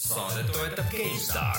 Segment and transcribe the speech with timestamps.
[0.00, 1.56] saadet toetab GameStar.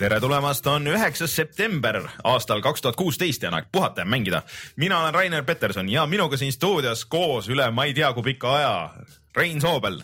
[0.00, 4.42] tere tulemast, on üheksas september aastal kaks tuhat kuusteist ja on aeg puhata ja mängida.
[4.76, 8.54] mina olen Rainer Peterson ja minuga siin stuudios koos üle ma ei tea kui pika
[8.56, 8.90] aja
[9.36, 10.02] Rein Soobel.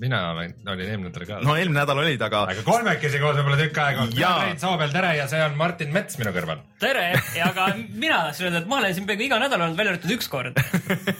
[0.00, 1.38] mina olen, olin eelmine nädal ka.
[1.44, 2.42] no eelmine nädal olid, aga.
[2.52, 4.16] aga kolmekesi koos võib-olla tükk aega olnud.
[4.16, 6.62] mina olen Rein Soobel, tere ja see on Martin Mets minu kõrval.
[6.80, 7.04] tere
[7.36, 10.14] ja ka mina tahtsin öelda, et ma olen siin peaaegu iga nädal olnud, välja arvatud
[10.16, 10.60] üks kord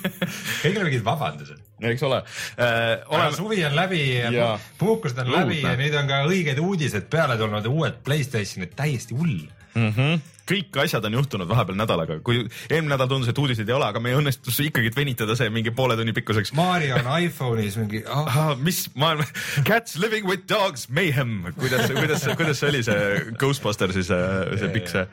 [0.62, 1.60] kõigil on mingid vabandused.
[1.93, 3.05] eks ole äh,.
[3.12, 3.35] Oleme...
[3.37, 4.05] suvi on läbi
[4.37, 9.16] ja puhkused on läbi ja nüüd on ka õiged uudised peale tulnud, uued Playstationid, täiesti
[9.16, 9.93] hull mm.
[9.93, 13.89] -hmm kõik asjad on juhtunud vahepeal nädalaga, kui eelmine nädal tundus, et uudiseid ei ole,
[13.91, 16.53] aga meil õnnestus ikkagi venitada see mingi poole tunni pikkuseks.
[16.57, 18.25] Mario on iPhone'is mingi oh..
[18.37, 19.25] Ah, mis maailm,
[19.67, 23.07] Cats living with dogs mayhem, kuidas, kuidas, kuidas see oli see
[23.41, 24.27] Ghostbustersi see,
[24.61, 25.07] see pikk see.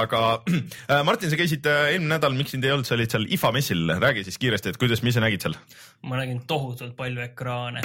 [0.00, 3.26] aga äh, Martin, sa käisid äh, eelmine nädal, miks sind ei olnud, sa olid seal
[3.36, 5.58] IFA messil, räägi siis kiiresti, et kuidas, mis sa nägid seal?
[6.04, 7.82] ma nägin tohutult palju ekraane,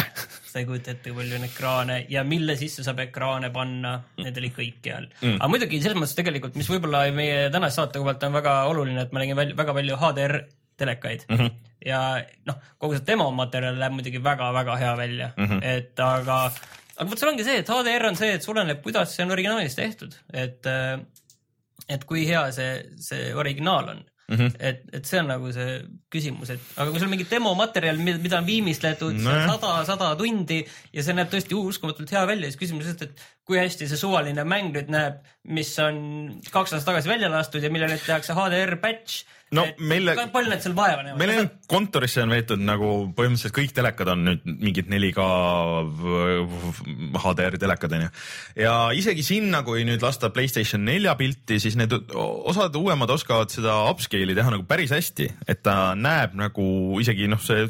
[0.50, 4.40] sa ei kujuta ette, kui palju on ekraane ja mille sisse saab ekraane panna, need
[4.42, 5.38] olid kõikjal mm..
[5.40, 9.14] aga muidugi selles mõttes tegelikult, mis võib-olla meie tänase saate kohalt on väga oluline, et
[9.14, 10.36] ma nägin väga palju HDR
[10.80, 11.56] telekaid mm -hmm.
[11.86, 12.02] ja
[12.48, 15.64] noh, kogu see demomaterjal näeb muidugi väga-väga hea välja mm, -hmm.
[15.64, 16.38] et aga,
[16.98, 19.76] aga vot seal ongi see, et HDR on see, et oleneb, kuidas see on originaalis
[19.76, 20.72] tehtud, et
[21.90, 22.72] et kui hea see,
[23.10, 24.52] see originaal on Mm -hmm.
[24.60, 28.40] et, et see on nagu see küsimus, et aga kui sul on mingi demomaterjal, mida
[28.40, 32.90] on viimistletud no, sada, sada tundi ja see näeb tõesti uskumatult hea välja, siis küsimus
[32.90, 35.22] on, et kui hästi see suvaline mäng nüüd näeb,
[35.54, 36.00] mis on
[36.50, 39.24] kaks aastat tagasi välja lastud ja millele tehakse HDR patch
[39.56, 40.14] no meile.
[40.34, 41.20] palju need seal vaeva näevad?
[41.22, 45.26] meile on kontorisse on veetud nagu põhimõtteliselt kõik telekad on nüüd mingid 4K
[47.24, 48.12] HDR telekad onju.
[48.62, 53.80] ja isegi sinna, kui nüüd lasta Playstation nelja pilti, siis need osad uuemad oskavad seda
[53.90, 56.66] upscale'i teha nagu päris hästi, et ta näeb nagu
[57.02, 57.68] isegi noh, see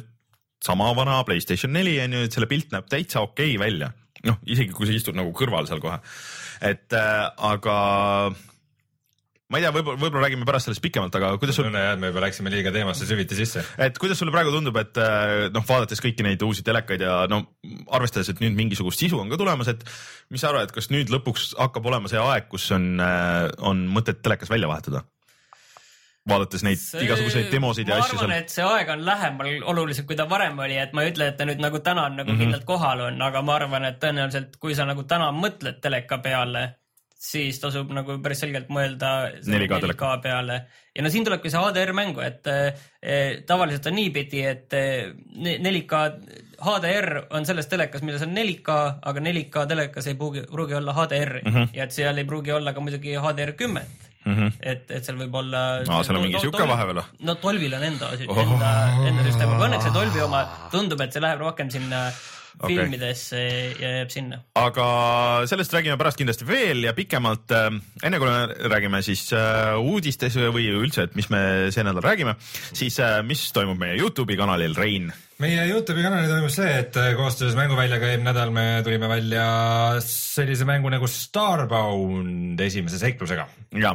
[0.63, 3.93] sama vana Playstation neli onju, et selle pilt näeb täitsa okei okay välja.
[4.27, 5.99] noh, isegi kui sa istud nagu kõrval seal kohe.
[6.67, 7.75] et äh, aga
[9.49, 11.65] ma ei tea, võib-olla, võib-olla räägime pärast sellest pikemalt, aga kuidas sul.
[11.65, 13.63] tunne jah, et me juba läksime liiga teemasse süviti sisse.
[13.81, 17.41] et kuidas sulle praegu tundub, et äh, noh, vaadates kõiki neid uusi telekaid ja no
[17.95, 19.85] arvestades, et nüüd mingisugust sisu on ka tulemas, et
[20.29, 23.87] mis sa arvad, et kas nüüd lõpuks hakkab olema see aeg, kus on, äh, on
[23.95, 25.05] mõtet telekas välja vahetada?
[26.27, 30.07] Vaadates neid see, igasuguseid demosid ja asju ma arvan, et see aeg on lähemal oluliselt,
[30.09, 32.27] kui ta varem oli, et ma ei ütle, et ta nüüd nagu täna on nagu
[32.27, 32.43] mm -hmm.
[32.43, 36.65] kindlalt kohal on, aga ma arvan, et tõenäoliselt, kui sa nagu täna mõtled teleka peale,
[37.19, 40.61] siis tasub nagu päris selgelt mõelda 4K, 4K peale.
[40.95, 46.03] ja no siin tulebki see HDR mängu, et eh, tavaliselt on niipidi, et eh, 4K
[46.59, 51.41] HDR on selles telekas, milles on 4K, aga 4K telekas ei pruugi, pruugi olla HDR-i
[51.45, 51.67] mm -hmm.
[51.73, 54.51] ja et seal ei pruugi olla ka muidugi HDR kümmet Mm -hmm.
[54.61, 55.59] et, et seal võib olla.
[55.87, 57.05] aa, seal on mingi sihuke vahepeal või?
[57.27, 58.73] no Dolbyl on enda, enda,
[59.07, 60.43] enda süsteem, aga õnneks see Dolby oma
[60.73, 62.09] tundub, et see läheb rohkem sinna
[62.57, 62.75] okay.
[62.75, 63.39] filmidesse
[63.79, 64.41] ja jääb sinna.
[64.59, 64.87] aga
[65.49, 67.51] sellest räägime pärast kindlasti veel ja pikemalt.
[67.55, 72.03] Äh, enne kui me räägime siis äh, uudistes või üldse, et mis me see nädal
[72.05, 72.35] räägime,
[72.73, 75.11] siis äh, mis toimub meie Youtube'i kanalil, Rein?
[75.39, 79.45] Meie Youtube'i kanalil toimus see, et koostöös Mänguväljaga eelmine nädal me tulime välja
[80.03, 83.45] sellise mängu nagu Starbound esimese seiklusega.
[83.79, 83.93] ja,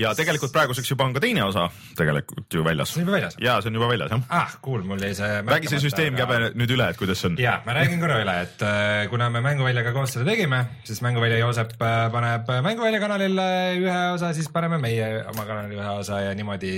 [0.00, 1.66] ja tegelikult praeguseks juba on ka teine osa
[1.98, 2.94] tegelikult ju väljas.
[2.94, 3.36] see on juba väljas?
[3.44, 4.22] ja see on juba väljas jah.
[4.38, 5.42] ah, cool, mul jäi see.
[5.50, 6.48] räägi see süsteemkäbe aga...
[6.62, 7.36] nüüd üle, et kuidas see on.
[7.42, 11.42] ja, ma räägin korra üle, et äh, kuna me Mänguväljaga koos seda tegime, siis Mänguvälja
[11.42, 13.50] Joosep äh, paneb Mänguvälja kanalile
[13.82, 16.72] ühe osa, siis paneme meie oma kanalile ühe osa ja niimoodi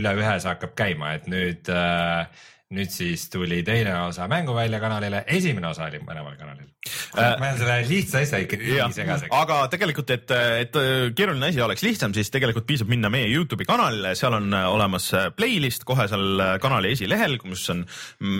[0.00, 5.24] üle ühe see hakkab käima, et nüüd äh, nüüd siis tuli teine osa Mänguvälja kanalile,
[5.26, 6.71] esimene osa oli mõlemal kanalil.
[7.16, 9.32] Ma ajan selle lihtsa asja ikka nii segaseks.
[9.36, 10.78] aga tegelikult, et, et
[11.16, 15.86] keeruline asi oleks lihtsam, siis tegelikult piisab minna meie Youtube'i kanalile, seal on olemas playlist
[15.88, 17.84] kohe seal kanali esilehel, kus on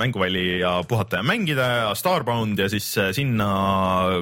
[0.02, 2.86] Mänguväli ja puhata ja mängida ja Starbound ja siis
[3.16, 3.48] sinna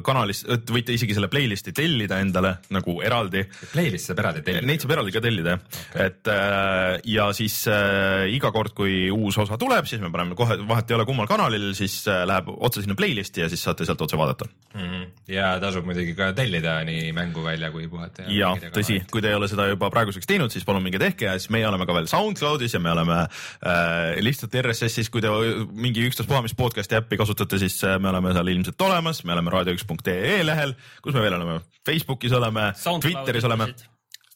[0.06, 3.44] kanalis, võite isegi selle playlist'i tellida endale nagu eraldi.
[3.72, 4.68] Playlist saab eraldi tellida?
[4.68, 9.10] Neid saab eraldi ka tellida jah okay., et äh, ja siis äh, iga kord, kui
[9.12, 12.50] uus osa tuleb, siis me paneme kohe, vahet ei ole, kummal kanalil, siis äh, läheb
[12.56, 14.80] otse sinna playlist'i ja siis saate sealt otse vaadata mm.
[14.80, 15.06] -hmm.
[15.28, 18.54] ja tasub muidugi ka tellida nii Mänguvälja kui Puhata ja.
[18.62, 21.36] ja tõsi, kui te ei ole seda juba praeguseks teinud, siis palun minge tehke ja
[21.38, 25.32] siis meie oleme ka veel SoundCloudis ja me oleme äh, lihtsalt RSS-is, kui te
[25.72, 29.50] mingi ükstaspuha mis podcast'i äppi kasutate, siis äh, me oleme seal ilmselt olemas, me oleme
[29.50, 33.72] raadio1.ee lehel, kus me veel oleme, Facebookis oleme, Twitteris oleme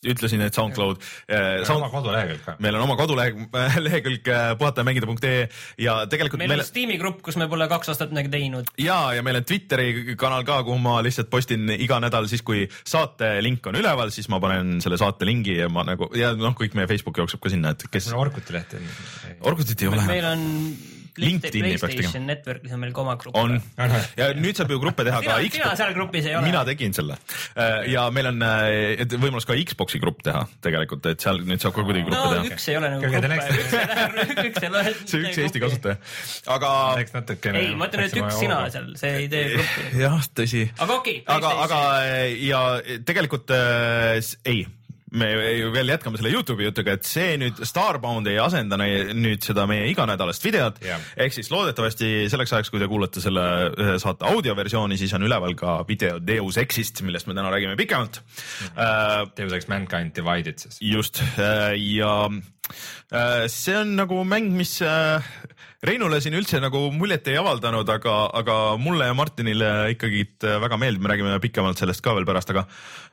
[0.08, 2.56] ütlesin, et SoundCloud äh, oma kodulehekülg ka.
[2.64, 5.48] meil on oma kodulehekülg lehekülg äh, puhatajamängida.ee
[5.84, 8.72] ja tegelikult meil meil on Steam'i grupp, kus me pole kaks aastat midagi teinud.
[8.80, 12.66] ja, ja meil on Twitteri kanal ka, kuhu ma lihtsalt postin iga nädal siis, kui
[12.84, 16.56] saate link on üleval, siis ma panen selle saate lingi ja ma nagu ja noh,
[16.58, 18.76] kõik meie Facebook jookseb ka sinna, et kes on Orkuti leht.
[19.44, 20.04] Orkutit ei ole.
[20.08, 20.44] meil on
[21.20, 21.94] LinkedIni peaks tegema.
[21.94, 23.36] PlayStation Networkis on meil ka oma grupp.
[23.38, 23.58] on
[24.18, 26.48] ja nüüd saab ju gruppe teha ka Xbox, seal grupis ei ole.
[26.48, 27.18] mina tegin selle
[27.90, 31.86] ja meil on äh, võimalus ka Xbox'i grupp teha tegelikult, et seal nüüd saab ka
[31.86, 32.58] kuidagi no gruppe teha.
[32.58, 34.94] üks ei ole nagu grupp, üks ei ei loe.
[35.10, 35.62] see üks Eesti.
[35.62, 35.98] kasutaja,
[36.56, 36.70] aga
[37.02, 37.62] eks natukene.
[37.62, 39.88] ei, ma ütlen, et üks sina seal, see ei tee gruppi.
[40.02, 41.82] jah, tõsi aga okei okay,, aga, aga
[42.42, 42.62] ja
[43.06, 44.18] tegelikult äh,
[44.50, 44.64] ei,
[45.18, 49.66] me ju veel jätkame selle Youtube'i jutuga, et see nüüd Starbound ei asenda nüüd seda
[49.70, 51.02] meie iganädalast videot Jah.
[51.20, 53.44] ehk siis loodetavasti selleks ajaks, kui te kuulate selle
[54.02, 58.20] saate audioversiooni, siis on üleval ka video Deus Exist, millest me täna räägime pikemalt
[58.74, 59.24] äh,.
[59.38, 60.78] Deus Ex Mankind Divided siis.
[60.82, 65.22] just äh, ja äh, see on nagu mäng, mis äh,
[65.84, 71.04] Reinule siin üldse nagu muljet ei avaldanud, aga, aga mulle ja Martinile ikkagi väga meeldib,
[71.04, 72.64] me räägime pikemalt sellest ka veel pärast, aga,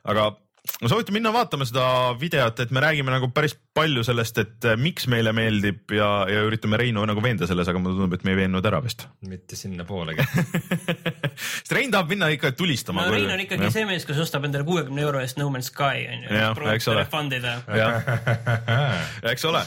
[0.08, 0.30] aga
[0.62, 1.84] ma soovitan minna vaatama seda
[2.18, 6.42] videot, et me räägime nagu päris palju sellest, et äh, miks meile meeldib ja, ja
[6.46, 9.06] üritame Reinu nagu veenda selles, aga mulle tundub, et me ei veennud ära vist.
[9.32, 10.22] mitte sinnapoolegi.
[10.22, 13.08] sest Rein tahab minna ikka tulistama.
[13.08, 16.06] no Rein on ikkagi see mees, kes ostab endale kuuekümne euro eest No Man's Sky
[16.12, 16.62] onju Jah,.
[16.76, 17.04] eks ole.
[17.10, 17.56] Fund ida.
[17.66, 18.06] jah,
[19.32, 19.64] eks ole.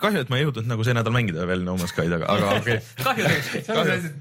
[0.00, 2.54] kahju, et ma ei jõudnud nagu see nädal mängida veel No Man's Sky'd, aga, aga
[2.62, 3.64] okei okay..
[3.68, 4.12] kahju.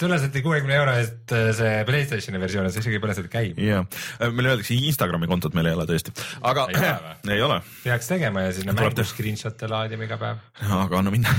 [0.00, 3.62] tunnustati kuuekümne euro eest äh, see Playstationi versioon, see isegi pole seda käib.
[3.62, 3.84] ja,
[4.26, 8.46] meile öeldakse Instagrami kontot meil ei ole tõesti, aga Ei ole ei ole, peaks tegema
[8.48, 10.42] ja sinna mängu screenshot'e laadima iga päev.
[10.80, 11.32] aga anna minna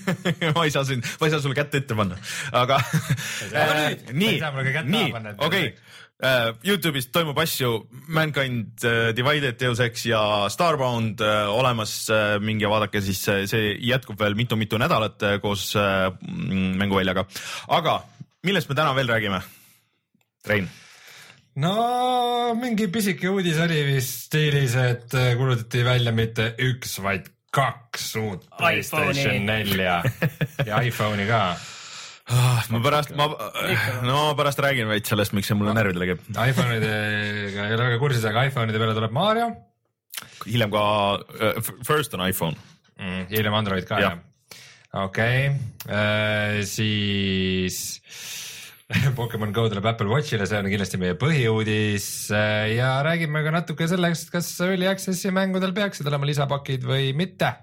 [0.56, 2.18] ma ei saa siin, ma ei saa sulle kätte ette panna,
[2.52, 2.80] aga
[3.52, 3.92] saa.
[4.12, 5.68] nii kätt nii okei
[6.24, 13.02] Uh, Youtube'is toimub asju Mankind uh, Divided, Ex ja Starbound uh, olemas uh,, minge vaadake
[13.02, 13.18] siis,
[13.50, 16.14] see jätkub veel mitu-mitu nädalat uh, koos uh,
[16.78, 17.26] mänguväljaga.
[17.66, 17.98] aga
[18.46, 19.42] millest me täna veel räägime?
[20.46, 20.70] Rein
[21.62, 28.08] no mingi pisike uudis oli vist stiilis, et äh, kuulutati välja mitte üks, vaid kaks
[28.18, 30.00] uut Playstation nelja
[30.68, 31.42] ja iPhone'i ka.
[32.34, 32.64] ah,.
[32.74, 33.28] ma pärast, ma,
[34.06, 36.26] no pärast räägin veits sellest, miks see mulle närvidele käib.
[36.34, 39.52] iPhone'idega ei ole väga kursis, aga iPhone'ide peale tuleb Mario
[40.48, 40.84] hiljem ka
[41.22, 42.58] uh,, first on iPhone.
[42.98, 44.18] mm,, hiljem Android ka Jah.
[44.18, 45.04] jah?
[45.04, 48.00] okei okay., siis
[49.16, 52.06] Pokemon Go tuleb Apple Watchile, see on kindlasti meie põhiuudis
[52.74, 57.54] ja räägime ka natuke sellest, kas Early Access'i mängudel peaksid olema lisapakid või mitte.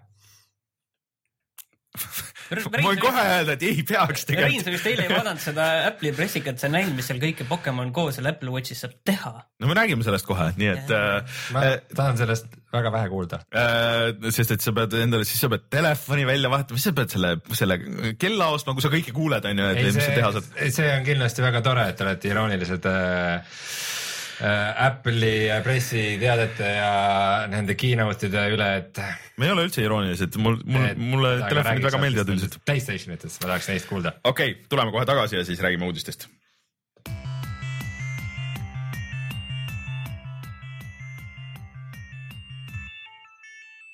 [2.51, 4.65] ma võin kohe öelda, et ei peaks Rein, tegelikult.
[4.65, 7.93] sa vist eile ei vaadanud seda Apple'i pressikat, sa ei näinud, mis seal kõike Pokemon
[7.95, 9.33] Go seal Apple Watchis saab teha.
[9.61, 11.65] no me räägime sellest kohe, nii et äh, ma
[11.95, 13.41] tahan sellest väga vähe kuulda.
[13.55, 17.15] äh, sest et sa pead endale, siis sa pead telefoni välja vahetama, siis sa pead
[17.15, 17.79] selle, selle
[18.19, 20.51] kella ostma, kui sa kõike kuuled, on ju, et mis sa teha saad.
[20.79, 23.01] see on kindlasti väga tore, et te olete iroonilised äh,
[23.39, 24.00] äh,
[24.41, 26.91] Apple'i pressiteadete ja
[27.51, 29.01] nende keynote'ide üle, et
[29.37, 32.59] me ei ole üldse iroonilised, mul, mul, mulle telefonid väga meeldivad üldiselt.
[32.65, 34.15] Playstationitest, ma tahaks neist kuulda.
[34.23, 36.29] okei okay,, tuleme kohe tagasi ja siis räägime uudistest.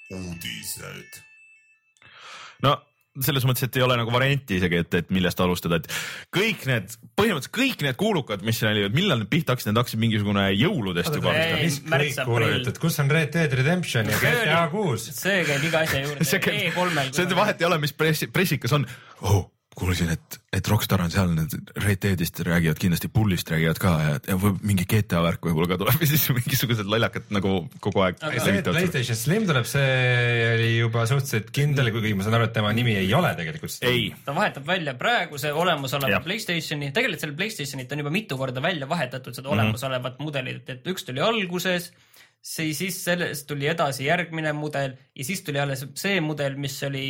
[0.08, 1.24] uudised.
[2.64, 2.78] no
[3.26, 5.90] selles mõttes, et ei ole nagu varianti isegi, et, et millest alustada, et
[6.34, 10.04] kõik need, põhimõtteliselt kõik need kuulukad, mis siin olid, millal need pihta hakkasid, need hakkasid
[10.04, 11.84] mingisugune jõuludest juba vist.
[11.90, 15.10] mis kõik kuulujutud, kus on Red Dead Redemption ja GTA kuus?
[15.18, 17.14] see käib iga asja juurde see käib, E3-l.
[17.18, 18.88] see vahet ei ole, mis pressi, pressikas on
[19.22, 19.46] oh,.
[19.78, 21.54] kuulsin, et, et Rockstar on seal, need
[21.84, 25.78] Red Deadist räägivad kindlasti Bullist räägivad ka ja, ja võib mingi GTA värk võib-olla ka
[25.84, 27.54] tuleb ja siis mingisugused lollakad nagu
[27.84, 28.18] kogu aeg.
[28.66, 32.98] Playstation Slim tuleb, see oli juba suhteliselt kindel, kuigi ma saan aru, et tema nimi
[32.98, 36.24] ei ole tegelikult ei, ta vahetab välja praeguse olemasoleva.
[36.26, 41.06] Playstationi, tegelikult selle Playstationit on juba mitu korda välja vahetatud, seda olemasolevat mudelit, et üks
[41.06, 41.92] tuli alguses,
[42.42, 47.08] see siis sellest tuli edasi järgmine mudel ja siis tuli alles see mudel, mis oli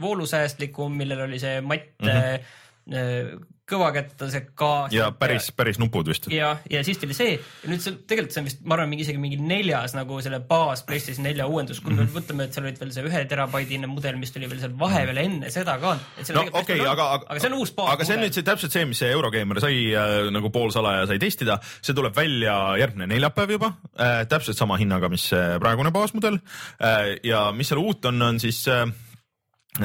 [0.00, 3.44] voolusäästlikum, millel oli see matt mm -hmm.
[3.70, 4.90] Kõvakättased gaas.
[4.90, 4.96] Mhm.
[4.98, 6.26] ja päris, päris nupud vist.
[6.32, 9.06] ja, ja siis tuli see ja nüüd see tegelikult see on vist, ma arvan, mingi
[9.06, 12.12] isegi mingi neljas nagu selle baas PlayStation nelja uuendus, kui me Mhm.
[12.16, 15.50] mõtleme, et seal olid veel see ühe terabaidine mudel, mis tuli veel seal vahepeal enne
[15.50, 15.94] seda ka.
[16.34, 17.92] no okei okay,, aga, aga, aga see on uus baas.
[17.94, 21.18] aga see on nüüd see täpselt see, mis see Eurogeimer sai äh, nagu poolsalaja sai
[21.18, 25.30] testida, see tuleb välja järgmine neljapäev juba äh,, täpselt sama hinnaga, mis
[25.60, 26.36] praegune baasmudel
[26.80, 28.84] äh, ja mis seal uut on, on siis äh,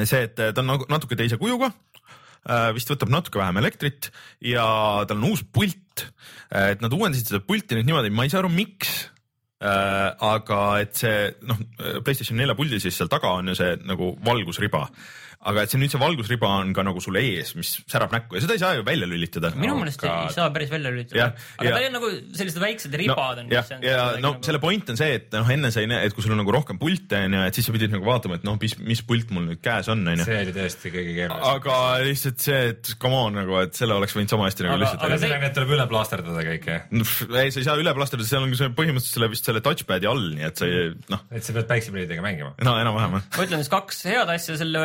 [0.04, 1.72] see, et ta on nagu natuke teise kujuga
[2.74, 4.64] vist võtab natuke vähem elektrit ja
[5.08, 6.06] tal on uus pult.
[6.50, 9.10] et nad uuendasid seda pulti nüüd niimoodi, ma ei saa aru, miks,
[9.60, 11.60] äh, aga et see noh,
[12.04, 14.86] Playstation nelja puldi siis seal taga on ju see nagu valgusriba
[15.40, 18.42] aga et see nüüd see valgusriba on ka nagu sul ees, mis särab näkku ja
[18.44, 19.52] seda ei saa ju välja lülitada.
[19.56, 23.40] minu meelest ei saa päris välja lülitada, aga ja, ta on nagu sellised väiksed ribad
[23.40, 23.54] no, on.
[23.54, 24.44] ja, ja no nagu...
[24.44, 26.52] selle point on see, et noh, enne sa ei näe, et kui sul on nagu
[26.52, 29.32] rohkem pilte on ju, et siis sa pidid nagu vaatama, et noh, mis, mis pult
[29.32, 30.26] mul nüüd käes on, on ju.
[30.28, 31.54] see oli tõesti kõige keerulisem.
[31.54, 35.06] aga lihtsalt see, et come on nagu, et selle oleks võinud sama hästi nagu lihtsalt.
[35.08, 36.78] aga sellega, et tuleb üle plaasterdada kõike.
[36.92, 40.28] ei, sa ei saa üle plaasterdada, seal on see põhimõtteliselt selle vist selle touchpad'i all,
[40.36, 41.24] nii et sa ei noh.
[41.32, 42.52] et sa pead päikseprillidega mängima.
[42.60, 43.28] no enam-vähem jah.
[43.38, 44.84] ma ütlen siis kaks head asja selle,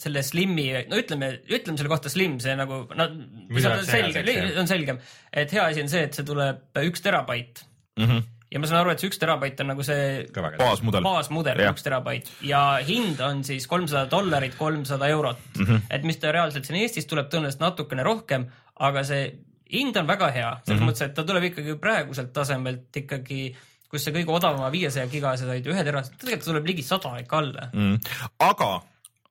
[0.00, 3.08] selle Slimi no ütleme, ütleme selle kohta Slim, see nagu, no
[3.56, 5.00] see on selge, on selgem,
[5.32, 7.64] et hea asi on see, et see tuleb üks terabait.
[7.98, 8.08] Mm.
[8.08, 10.26] -hmm ja ma saan aru, et see üks terabait on nagu see
[10.60, 12.28] baasmudel, baasmudel, üks terabait.
[12.44, 15.40] Ja hind on siis kolmsada dollarit, kolmsada eurot.
[15.56, 15.64] Mm.
[15.64, 15.80] -hmm.
[15.90, 18.44] et mis ta reaalselt siin Eestis tuleb tõenäoliselt natukene rohkem,
[18.76, 19.32] aga see
[19.72, 20.90] hind on väga hea, selles mm -hmm.
[20.92, 23.56] mõttes, et ta tuleb ikkagi praeguselt tasemelt ikkagi
[23.92, 27.68] kus see kõige odavama viiesaja gigase said ühe terase, tegelikult tuleb ligi sada ikka alla.
[27.72, 27.98] Mm..
[28.40, 28.70] aga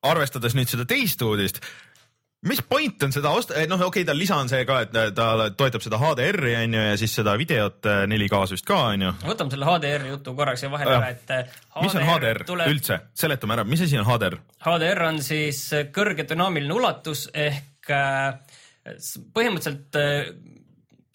[0.07, 1.61] arvestades nüüd seda teist uudist,
[2.49, 5.49] mis point on seda osta, noh, okei okay,, tal lisa on see ka, et ta
[5.57, 9.11] toetab seda HDR-i on ju ja siis seda videot 4K-s vist ka on ju.
[9.27, 12.73] võtame selle HDR-i jutu korraks siia vahele ära, et HDR mis on HDR tuleb...
[12.73, 14.39] üldse, seletame ära, mis asi on HDR?
[14.65, 15.61] HDR on siis
[15.93, 18.57] kõrge dünaamiline ulatus ehk äh,
[19.35, 20.33] põhimõtteliselt äh,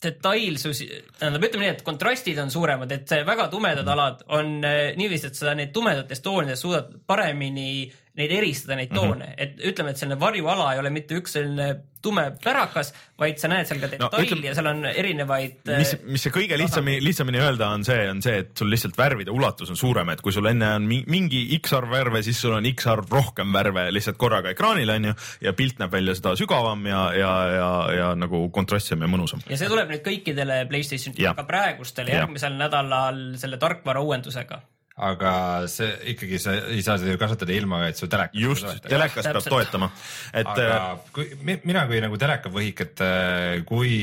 [0.07, 0.83] detailsus,
[1.19, 5.39] tähendab, ütleme nii, et kontrastid on suuremad, et väga tumedad alad on äh, niiviisi, et
[5.39, 7.87] sa neid tumedatest toonidest suudad paremini
[8.17, 8.97] neid eristada, neid mhm.
[8.97, 9.43] toone mm, -hmm.
[9.45, 11.75] et ütleme, et selline varjuala ei ole mitte üks selline
[12.07, 15.57] tume pärakas, vaid sa näed seal ka detaili no, ütleme, ja seal on erinevaid.
[15.67, 18.99] mis, äh, mis see kõige lihtsamini, lihtsamini öelda on see, on see, et sul lihtsalt
[18.99, 22.55] värvide ulatus on suurem, et kui sul enne on mingi X arv värve, siis sul
[22.57, 25.17] on X arv rohkem värve lihtsalt korraga ekraanil on ju
[25.49, 29.43] ja pilt näeb välja seda sügavam ja, ja, ja, ja nagu kontrastsem ja mõnusam.
[29.51, 34.63] ja see tuleb nüüd kõikidele Playstationitele, aga praegustele järgmisel nädalal selle tarkvara uuendusega
[34.97, 35.31] aga
[35.69, 38.41] see ikkagi, sa ei saa seda ju kasutada ilma, et su telekas.
[38.41, 39.91] just, telekas peab toetama,
[40.33, 40.49] et.
[40.49, 43.97] aga äh, kui mina kui nagu telekavõhik, et äh, kui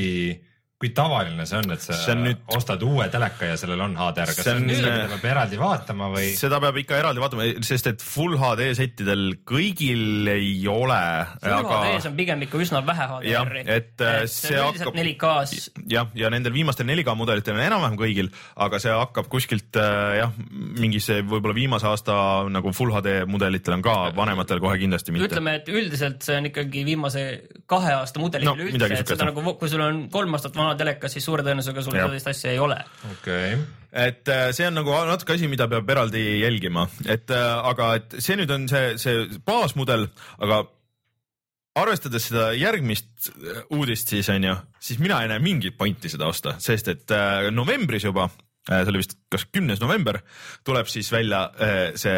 [0.84, 2.42] kui tavaline see on, et sa on nüüd...
[2.58, 6.10] ostad uue teleka ja sellel on HDR, kas see on nii, et peab eraldi vaatama
[6.12, 6.34] või?
[6.36, 11.00] seda peab ikka eraldi vaatama, sest et full HD settidel kõigil ei ole.
[11.40, 11.78] full aga...
[11.86, 13.64] HD-s on pigem ikka üsna vähe HDR-i.
[13.64, 14.92] et, et äh, see hakkab.
[15.00, 15.70] 4K-s.
[15.94, 18.34] jah, ja nendel viimastel 4K mudelitel on enam-vähem kõigil,
[18.68, 20.36] aga see hakkab kuskilt äh, jah,
[20.84, 22.18] mingis võib-olla viimase aasta
[22.52, 25.32] nagu full HD mudelitel on ka, vanematel kohe kindlasti mitte.
[25.32, 27.26] ütleme, et üldiselt see on ikkagi viimase
[27.72, 31.16] kahe aasta mudel no, üleüldse, et seda nagu, kui sul on kolm aastat vana telekas,
[31.16, 32.82] siis suure tõenäosusega sul sellist asja ei ole.
[33.12, 33.56] okei.
[33.56, 33.64] Okay
[33.94, 38.16] et äh, see on nagu natuke asi, mida peab eraldi jälgima, et äh, aga et
[38.24, 40.08] see nüüd on see, see baasmudel,
[40.42, 40.64] aga
[41.78, 46.32] arvestades seda järgmist äh, uudist siis on ju, siis mina ei näe mingit pointi seda
[46.32, 47.16] osta, sest et
[47.54, 48.28] novembris juba,
[48.66, 50.24] see oli vist kas kümnes november,
[50.66, 51.46] tuleb siis välja
[52.00, 52.18] see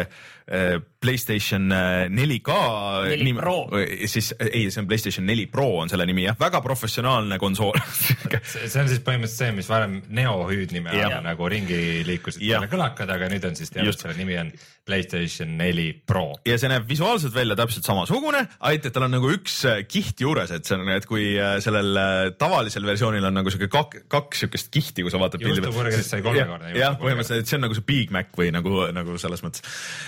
[1.06, 3.68] Playstation 4K äh, 4 nimi, Pro.
[4.10, 7.76] siis ei, see on Playstation 4 Pro on selle nimi jah, väga professionaalne konsool
[8.42, 13.12] see on siis põhimõtteliselt see, mis varem Neo hüüdnime all nagu ringi liikusid selle kõlakad,
[13.14, 14.50] aga nüüd on siis teada, et selle nimi on
[14.86, 16.26] Playstation 4 Pro.
[16.48, 20.22] ja see näeb visuaalselt välja täpselt samasugune, ainult et tal on nagu üks äh, kiht
[20.26, 21.28] juures, et see on, et kui
[21.62, 22.02] sellel
[22.38, 25.70] tavalisel versioonil on nagu siuke kak, kaks siukest kihti, kui sa vaatad pildi peal.
[25.70, 26.74] juhtupurgis sai kolmekordne.
[26.78, 29.62] jah, põhimõtteliselt, see on nagu see Big Mac või nagu, nagu selles mõttes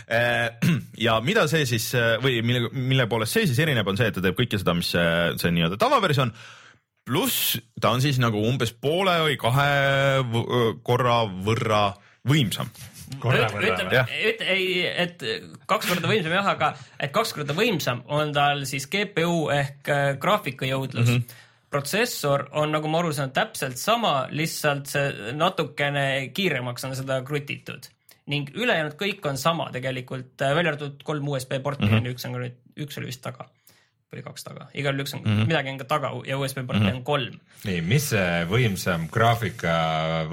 [0.96, 1.90] ja mida see siis
[2.22, 4.94] või mille, mille poolest see siis erineb, on see, et ta teeb kõike seda, mis
[4.94, 6.32] see, see nii-öelda tavaversioon
[7.08, 9.72] pluss ta on siis nagu umbes poole või kahe
[10.86, 11.82] korra võrra
[12.28, 12.70] võimsam.
[13.16, 15.22] ütleme, et ei, et
[15.70, 20.08] kaks korda võimsam jah, aga et kaks korda võimsam on tal siis GPU ehk äh,
[20.20, 21.20] graafikajõudlus mm.
[21.20, 27.18] -hmm protsessor on, nagu ma aru saan, täpselt sama, lihtsalt see natukene kiiremaks on seda
[27.28, 27.90] krutitud
[28.28, 32.12] ning ülejäänud kõik on sama tegelikult, äh, välja arvatud kolm USB porti mm, -hmm.
[32.14, 33.48] üks on ka nüüd, üks oli vist taga
[34.08, 35.48] või kaks taga, igal juhul üks on mm, -hmm.
[35.50, 36.96] midagi on ka taga ja USB porti mm -hmm.
[36.96, 37.40] on kolm.
[37.68, 39.74] nii, mis see võimsam graafika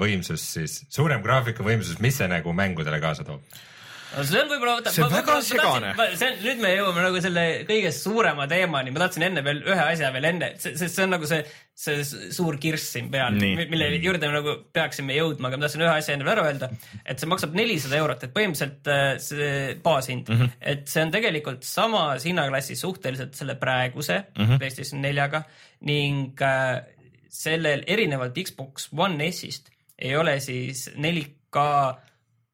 [0.00, 3.42] võimsus siis, suurem graafika võimsus, mis see nagu mängudele kaasa toob?
[4.14, 4.92] See on võib-olla.
[4.92, 5.92] see on väga segane.
[6.16, 9.84] see on, nüüd me jõuame nagu selle kõige suurema teemani, ma tahtsin enne veel ühe
[9.84, 11.42] asja veel enne, sest see on nagu see,
[11.76, 15.92] see suur kirss siin peal, mille juurde me nagu peaksime jõudma, aga ma tahtsin ühe
[15.92, 16.70] asja enne veel ära öelda.
[17.04, 19.52] et see maksab nelisada eurot, et põhimõtteliselt äh, see
[19.84, 20.58] baashind mm, -hmm.
[20.74, 24.58] et see on tegelikult samas hinnaklassis suhteliselt selle praeguse mm -hmm.
[24.62, 25.44] PlayStation neljaga
[25.86, 26.82] ning äh,
[27.28, 31.62] sellel erinevalt Xbox One S-ist ei ole siis 4K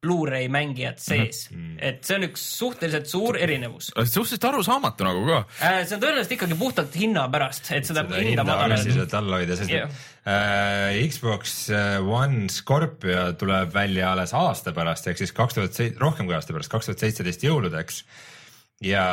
[0.03, 1.67] Blu-ray mängijad sees mm, Mhm.
[1.73, 1.77] -hmm.
[1.89, 5.39] et see on üks suhteliselt suur erinevus suhteliselt arusaamatu nagu ka.
[5.63, 5.85] äh,.
[5.87, 9.71] see on tõenäoliselt ikkagi puhtalt hinna pärast, et seda, seda hinda agressiivselt all hoida, sest
[9.71, 11.71] et äh, Xbox
[12.03, 16.53] One Scorpio tuleb välja alles aasta pärast ehk siis kaks tuhat seitse, rohkem kui aasta
[16.53, 18.03] pärast, kaks tuhat seitseteist jõuludeks
[18.83, 19.07] ja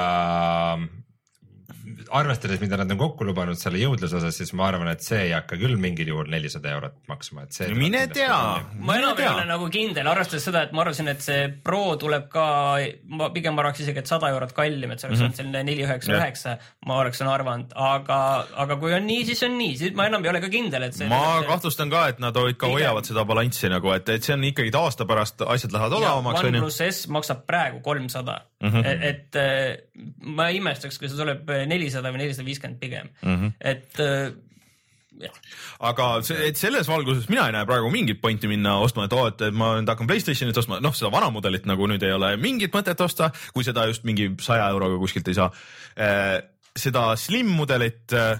[2.12, 5.32] arvestades, mida nad on kokku lubanud selle jõudluse osas, siis ma arvan, et see ei
[5.36, 7.70] hakka küll mingil juhul nelisada eurot maksma, et see.
[7.78, 8.36] mine tea,
[8.80, 9.46] ma enam ei ole tea.
[9.50, 12.46] nagu kindel, arvestades seda, et ma arvasin, et see Pro tuleb ka,
[13.10, 15.26] ma pigem arvaks isegi, et sada eurot kallim, et see oleks Mhm.
[15.30, 18.20] olnud selline neli üheksa üheksa, ma oleksin arvanud, aga,
[18.66, 20.94] aga kui on nii, siis on nii, siis ma enam ei ole ka kindel, et
[20.94, 21.08] see.
[21.08, 24.44] ma kahtlustan ka, et nad ikka Pigem- hoiavad seda balanssi nagu, et, et see on
[24.44, 26.44] ikkagi aasta pärast asjad lähevad odavamaks.
[26.44, 28.84] OnePlus S maksab praegu kolmsada, Mhm.
[28.86, 29.78] et äh,
[30.22, 31.48] ma ei imestaks, kui see tuleb
[31.80, 33.54] nelisada või nelisada viiskümmend pigem, Mhm.
[33.60, 34.30] et äh,
[35.20, 35.40] jah.
[35.90, 39.26] aga see, et selles valguses mina ei näe praegu mingit pointi minna ostma, et oo,
[39.32, 42.72] et ma nüüd hakkan Playstationit ostma, noh, seda vana mudelit nagu nüüd ei ole mingit
[42.76, 45.50] mõtet osta, kui seda just mingi saja euroga kuskilt ei saa.
[46.80, 48.40] seda Slim mudelit äh,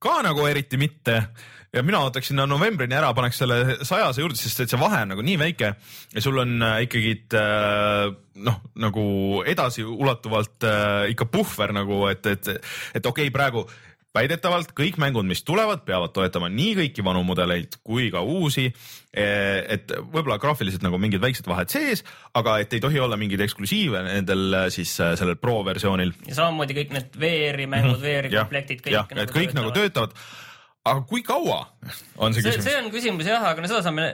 [0.00, 1.16] ka nagu eriti mitte
[1.74, 5.12] ja mina ootaks sinna novembrini ära, paneks selle sajase juurde, sest et see vahe on
[5.14, 5.74] nagu nii väike
[6.14, 8.08] ja sul on äh, ikkagi äh,
[8.46, 9.04] noh, nagu
[9.48, 12.50] edasiulatuvalt äh, ikka puhver nagu, et, et,
[12.94, 13.68] et okei okay,, praegu
[14.10, 18.64] väidetavalt kõik mängud, mis tulevad, peavad toetama nii kõiki vanu mudeleid kui ka uusi.
[19.14, 22.02] et võib-olla graafiliselt nagu mingid väiksed vahed sees,
[22.34, 26.10] aga et ei tohi olla mingeid eksklusiive nendel siis sellel pro versioonil.
[26.26, 28.34] ja samamoodi kõik need VR-i mängud, VR-i Mhm.
[28.34, 29.22] jah, komplektid, jah, kõik.
[29.22, 30.18] et kõik nagu töötavad.
[30.88, 31.60] Aga kui kaua
[32.16, 32.76] on see küsimus see?
[32.80, 34.06] on küsimus jah, aga no seda saame,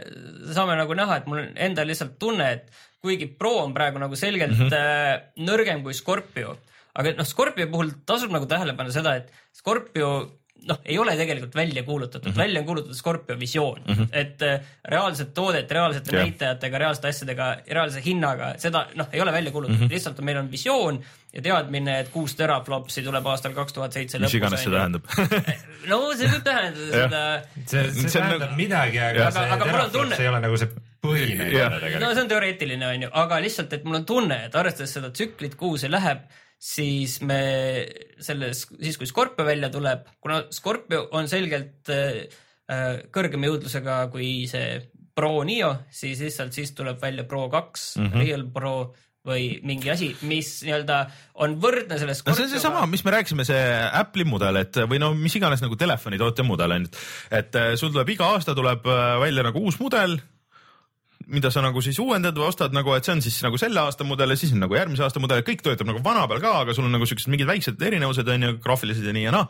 [0.57, 2.71] saame nagu näha, et mul on endal lihtsalt tunne, et
[3.05, 5.29] kuigi Pro on praegu nagu selgelt mm -hmm.
[5.47, 6.57] nõrgem kui Scorpio,
[6.95, 10.11] aga noh, Scorpio puhul tasub nagu tähele panna seda, et Scorpio
[10.67, 12.33] noh, ei ole tegelikult välja kuulutatud mm.
[12.33, 12.43] -hmm.
[12.43, 14.09] välja on kuulutatud Scorpio visioon mm, -hmm.
[14.13, 16.25] et äh, reaalset toodet reaalsete yeah.
[16.25, 19.87] näitajatega, reaalsete asjadega, reaalse hinnaga, seda noh, ei ole välja kuulutatud mm.
[19.87, 19.93] -hmm.
[19.93, 21.05] lihtsalt meil on visioon
[21.37, 25.05] ja teadmine, et kuus teraflopsi tuleb aastal kaks tuhat seitse mis iganes see tähendab
[25.91, 27.23] no see võib tähendada seda
[27.67, 29.33] see, see See on tähendab nagu- midagi, aga Jah.
[29.37, 30.71] see Aga- aga mul on tunne- teraflops ei ole nagu see
[31.07, 32.15] põhiline tunne no tegelikult.
[32.17, 35.77] see on teoreetiline, onju, aga lihtsalt, et mul on tunne, et arvestades seda tsüklit, kuhu
[35.79, 36.25] see läheb,
[36.59, 37.41] siis me
[38.19, 42.25] selles, siis kui Scorpio välja tuleb, kuna Scorpio on selgelt äh,
[43.15, 44.81] kõrgema jõudlusega kui see
[45.17, 48.07] Pro Neo, siis lihtsalt siis tuleb välja Pro kaks mm.
[48.09, 48.25] -hmm.
[48.25, 48.73] Real Pro
[49.27, 51.01] või mingi asi, mis nii-öelda
[51.43, 53.65] on võrdne selle no see on seesama, mis me rääkisime, see
[54.01, 56.95] Apple'i mudel, et või no mis iganes nagu telefonitootja mudel on ju,
[57.35, 60.19] et äh, sul tuleb iga aasta tuleb äh, välja nagu uus mudel
[61.27, 64.07] mida sa nagu siis uuendad või ostad nagu, et see on siis nagu selle aasta
[64.07, 66.77] mudel ja siis on nagu järgmise aasta mudel, kõik töötab nagu vana peal ka, aga
[66.77, 69.49] sul on nagu siuksed mingid väiksed erinevused on ju, graafilised ja nii ja naa.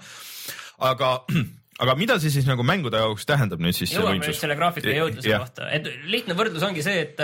[0.88, 1.12] aga,
[1.84, 5.36] aga mida see siis nagu mängude jaoks tähendab nüüd siis jõuame nüüd selle graafika jõudluse
[5.36, 7.20] kohta, et lihtne võrdlus ongi see, et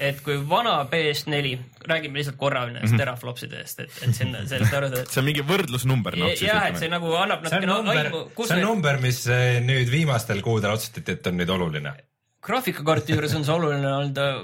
[0.00, 1.56] et kui vana PS4,
[1.88, 3.02] räägime lihtsalt korra nendest mm -hmm.
[3.02, 5.04] teraflopsidest, et, et sinna sellest aru saada.
[5.10, 6.32] see on mingi võrdlusnumber noh.
[6.40, 9.92] jah, et see nagu annab natukene number aimu,, kus see on number, mis eh, nüüd
[9.92, 11.94] viimastel kuudel otsustati, et on nüüd oluline.
[12.42, 14.42] graafikakaarti juures on see oluline olnud äh,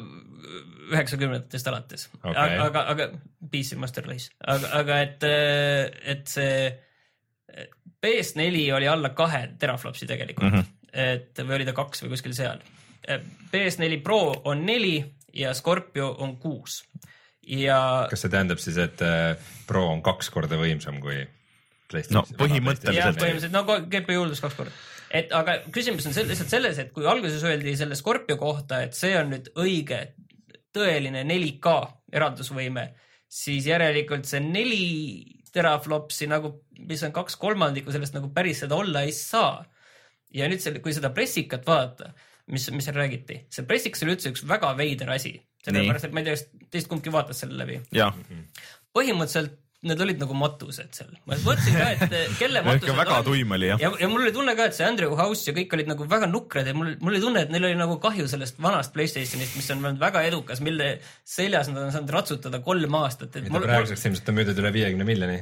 [0.93, 3.11] üheksakümnendatest alates okay., aga, aga
[3.51, 5.29] PC Master Race, aga, aga et,
[6.15, 6.57] et see
[8.07, 10.91] PS4 oli alla kahe teraflopsi tegelikult mm, -hmm.
[10.93, 12.61] et või oli ta kaks või kuskil seal.
[13.53, 14.99] PS4 Pro on neli
[15.37, 16.83] ja Scorpio on kuus
[17.47, 17.79] ja
[18.11, 21.23] kas see tähendab siis, et eh, Pro on kaks korda võimsam kui
[21.91, 22.23] PlayStation?
[22.23, 22.99] No põhimõtteliselt.
[22.99, 24.75] jah, põhimõtteliselt no GPU juurdlus kaks korda.
[25.15, 28.99] et aga küsimus on sel- lihtsalt selles, et kui alguses öeldi selle Scorpio kohta, et
[28.99, 30.03] see on nüüd õige
[30.77, 31.77] tõeline 4K
[32.19, 32.91] eraldusvõime,
[33.29, 34.85] siis järelikult see neli
[35.55, 36.53] teraflopsi nagu,
[36.85, 39.65] mis on kaks kolmandikku sellest nagu päris seda olla ei saa.
[40.35, 42.11] ja nüüd selle, kui seda pressikat vaadata,
[42.53, 45.35] mis, mis seal räägiti, see pressikas oli üldse üks väga veider asi,
[45.67, 47.81] sellepärast et ma ei tea, kas teist kumbki vaatas selle läbi.
[48.97, 53.55] põhimõtteliselt need olid nagu matused seal, ma mõtlesin ka, et kelle matused ikka väga tuim
[53.57, 53.83] oli jah.
[53.83, 56.31] ja, ja mul oli tunne ka, et see Andrew House ja kõik olid nagu väga
[56.31, 59.71] nukrad ja mul, mul oli tunne, et neil oli nagu kahju sellest vanast Playstationist, mis
[59.75, 60.97] on olnud väga edukas, mille
[61.27, 64.73] seljas nad on saanud ratsutada kolm aastat, et mida mul, praeguseks ilmselt on müüdud üle
[64.77, 65.39] viiekümne miljoni.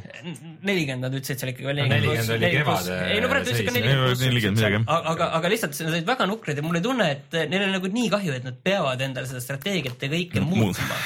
[0.64, 1.84] nelikümmend nad ütlesid seal ikka veel.
[1.84, 4.82] 40 oli kevade ei no praegu ütlesid ka nelikümmend nelikümmend midagi
[5.14, 7.90] aga, aga lihtsalt nad olid väga nukrad ja mul oli tunne, et neil on nagu
[7.94, 10.98] nii kahju, et nad peavad endale seda strateegiat ja kõike muutma.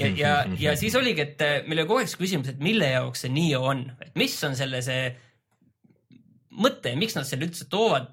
[0.00, 3.24] ja, ja, ja siis oligi, et meil oli kogu aeg see küsimus, et mille jaoks
[3.24, 5.16] see nii on, et mis on selle see
[6.54, 8.12] mõte, miks nad selle üldse toovad,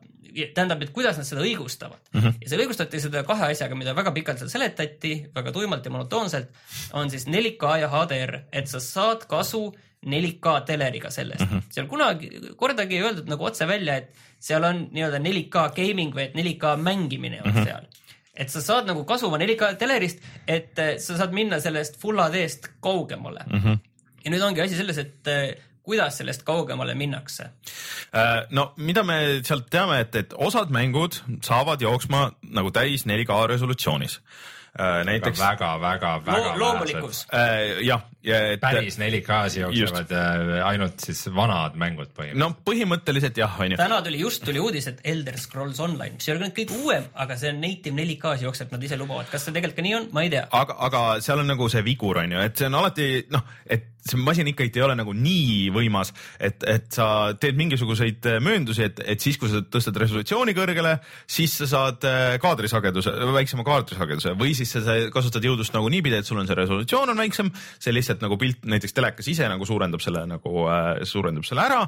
[0.56, 2.20] tähendab, et kuidas nad seda õigustavad mm.
[2.22, 2.36] -hmm.
[2.42, 6.52] ja seal õigustati seda kahe asjaga, mida väga pikalt seal seletati, väga tuimalt ja monotoonselt,
[6.94, 9.66] on siis 4K ja HDR, et sa saad kasu
[10.06, 11.58] 4K teleriga sellest mm.
[11.58, 11.64] -hmm.
[11.70, 16.30] seal kunagi, kordagi ei öeldud nagu otse välja, et seal on nii-öelda 4K gaming või
[16.30, 17.66] et 4K mängimine on mm -hmm.
[17.66, 17.86] seal.
[18.34, 22.72] et sa saad nagu kasu oma 4K telerist, et sa saad minna sellest full HD-st
[22.80, 23.60] kaugemale mm.
[23.60, 23.78] -hmm.
[24.26, 27.50] Ja nüüd ongi asi selles, et eh, kuidas sellest kaugemale minnakse.
[28.14, 33.46] Äh, no mida me sealt teame, et, et osad mängud saavad jooksma nagu täis 4K
[33.56, 34.22] resolutsioonis.
[35.06, 37.26] näiteks väga, väga, väga loomulikkus.
[37.36, 42.40] äh, jah, ja et päris 4K-s jooksevad äh, ainult siis vanad mängud põhimõtteliselt.
[42.40, 43.82] no põhimõtteliselt jah, onju.
[43.82, 47.12] täna tuli, just tuli uudis, et Elder Scrolls Online, mis ei ole küll kõige uuem,
[47.20, 49.28] aga see on native 4K-s jookseb, nad ise lubavad.
[49.34, 50.48] kas see tegelikult ka nii on, ma ei tea.
[50.64, 53.91] aga, aga seal on nagu see vigur on ju, et see on alati noh, et
[54.02, 56.12] see masin ikkagi ei ole nagu nii võimas,
[56.42, 60.96] et, et sa teed mingisuguseid äh, mööndusi, et, et siis, kui sa tõstad resolutsiooni kõrgele,
[61.30, 66.28] siis sa saad äh, kaadrisageduse, väiksema kaadrisageduse või siis sa kasutad jõudlust nagu niipidi, et
[66.28, 70.04] sul on see resolutsioon on väiksem, see lihtsalt nagu pilt näiteks telekas ise nagu suurendab
[70.04, 71.84] selle nagu äh, suurendab selle ära,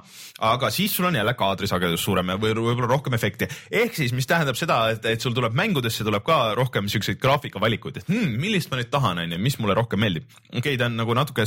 [0.54, 3.50] aga siis sul on jälle kaadrisagedus suurem ja või võib-olla rohkem efekti.
[3.72, 8.02] ehk siis, mis tähendab seda, et, et sul tuleb mängudesse tuleb ka rohkem siukseid graafikavalikuid,
[8.02, 10.30] et hmm, millist ma nüüd tahan, onju, mis mulle rohkem meeldib.
[10.52, 11.46] okei okay,, ta on nagu natuke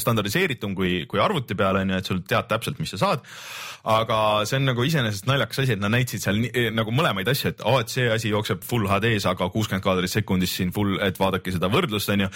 [0.57, 3.27] standardiseeritum kui, kui arvuti peal onju, et sul tead täpselt, mis sa saad.
[3.87, 7.53] aga see on nagu iseenesest naljakas asi, et nad näitasid seal nii, nagu mõlemaid asju,
[7.53, 11.21] et aa, et see asi jookseb full HD-s, aga kuuskümmend kaadrit sekundis siin full, et
[11.21, 12.29] vaadake seda võrdlust onju.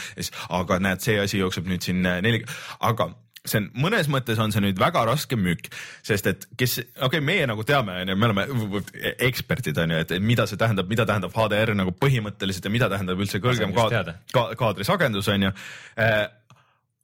[0.60, 2.44] aga näed, see asi jookseb nüüd siin neli,
[2.86, 3.10] aga
[3.48, 5.70] see on mõnes mõttes on see nüüd väga raske müük,
[6.06, 8.82] sest et kes, okei okay,, meie nagu teame, onju, me oleme
[9.30, 13.40] eksperdid onju, et mida see tähendab, mida tähendab HDR nagu põhimõtteliselt ja mida tähendab üldse
[13.42, 15.54] kõrgem kaad- ka, kaadrisagedus onju
[15.96, 16.26] äh,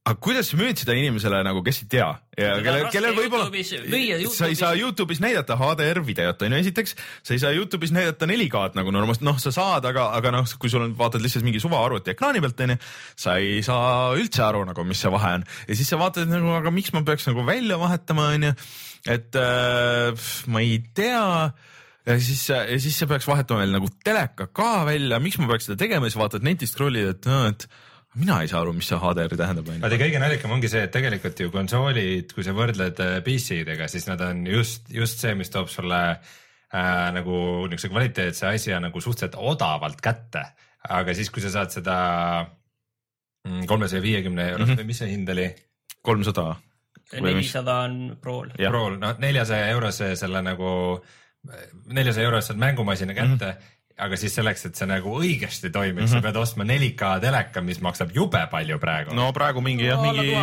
[0.07, 2.07] aga kuidas sa müüd seda inimesele nagu, kes ei tea?
[2.38, 3.49] Ja on kellel, kellel võib-olla
[4.37, 5.19] sa ei saa Youtube'is.
[5.25, 6.95] Näidata HDR videot on ju, esiteks.
[7.27, 10.71] Sa ei saa Youtube'is näidata 4K-d nagu normaalselt, noh, sa saad, aga, aga noh, kui
[10.71, 12.77] sul on, vaatad lihtsalt mingi suvaarvuti ekraani pealt onju,
[13.19, 15.47] sa ei saa üldse aru nagu, mis see vahe on.
[15.66, 18.53] Ja siis sa vaatad nagu, aga miks ma peaks nagu välja vahetama onju,
[19.16, 21.25] et äh, ma ei tea.
[22.07, 25.66] Ja siis, ja siis sa peaks vahetama veel nagu teleka ka välja, miks ma peaks
[25.66, 27.66] seda tegema, siis vaatad netist scroll'id, et noh, et
[28.16, 31.40] mina ei saa aru, mis see HDR tähendab vaata kõige naljakam ongi see, et tegelikult
[31.40, 35.68] ju konsoolid, kui sa võrdled äh, PC-dega, siis nad on just, just see, mis toob
[35.72, 40.46] sulle äh, nagu niisuguse kvaliteetse asja nagu suhteliselt odavalt kätte.
[40.88, 41.96] aga siis, kui sa saad seda
[43.66, 44.81] kolmesaja viiekümne eurost Mhm.
[44.81, 45.48] või mis see hind oli?
[46.02, 46.57] kolmsada.
[47.20, 48.50] nelisada on Prol.
[48.57, 51.00] Prol, no neljasaja eurose selle nagu,
[51.87, 53.50] neljasaja eurost saad mängumasina kätte mm.
[53.50, 56.20] -hmm aga siis selleks, et see nagu õigesti toimiks mm, -hmm.
[56.20, 60.12] sa pead ostma 4K teleka, mis maksab jube palju praegu no praegu mingi jah, No,
[60.12, 60.35] mingi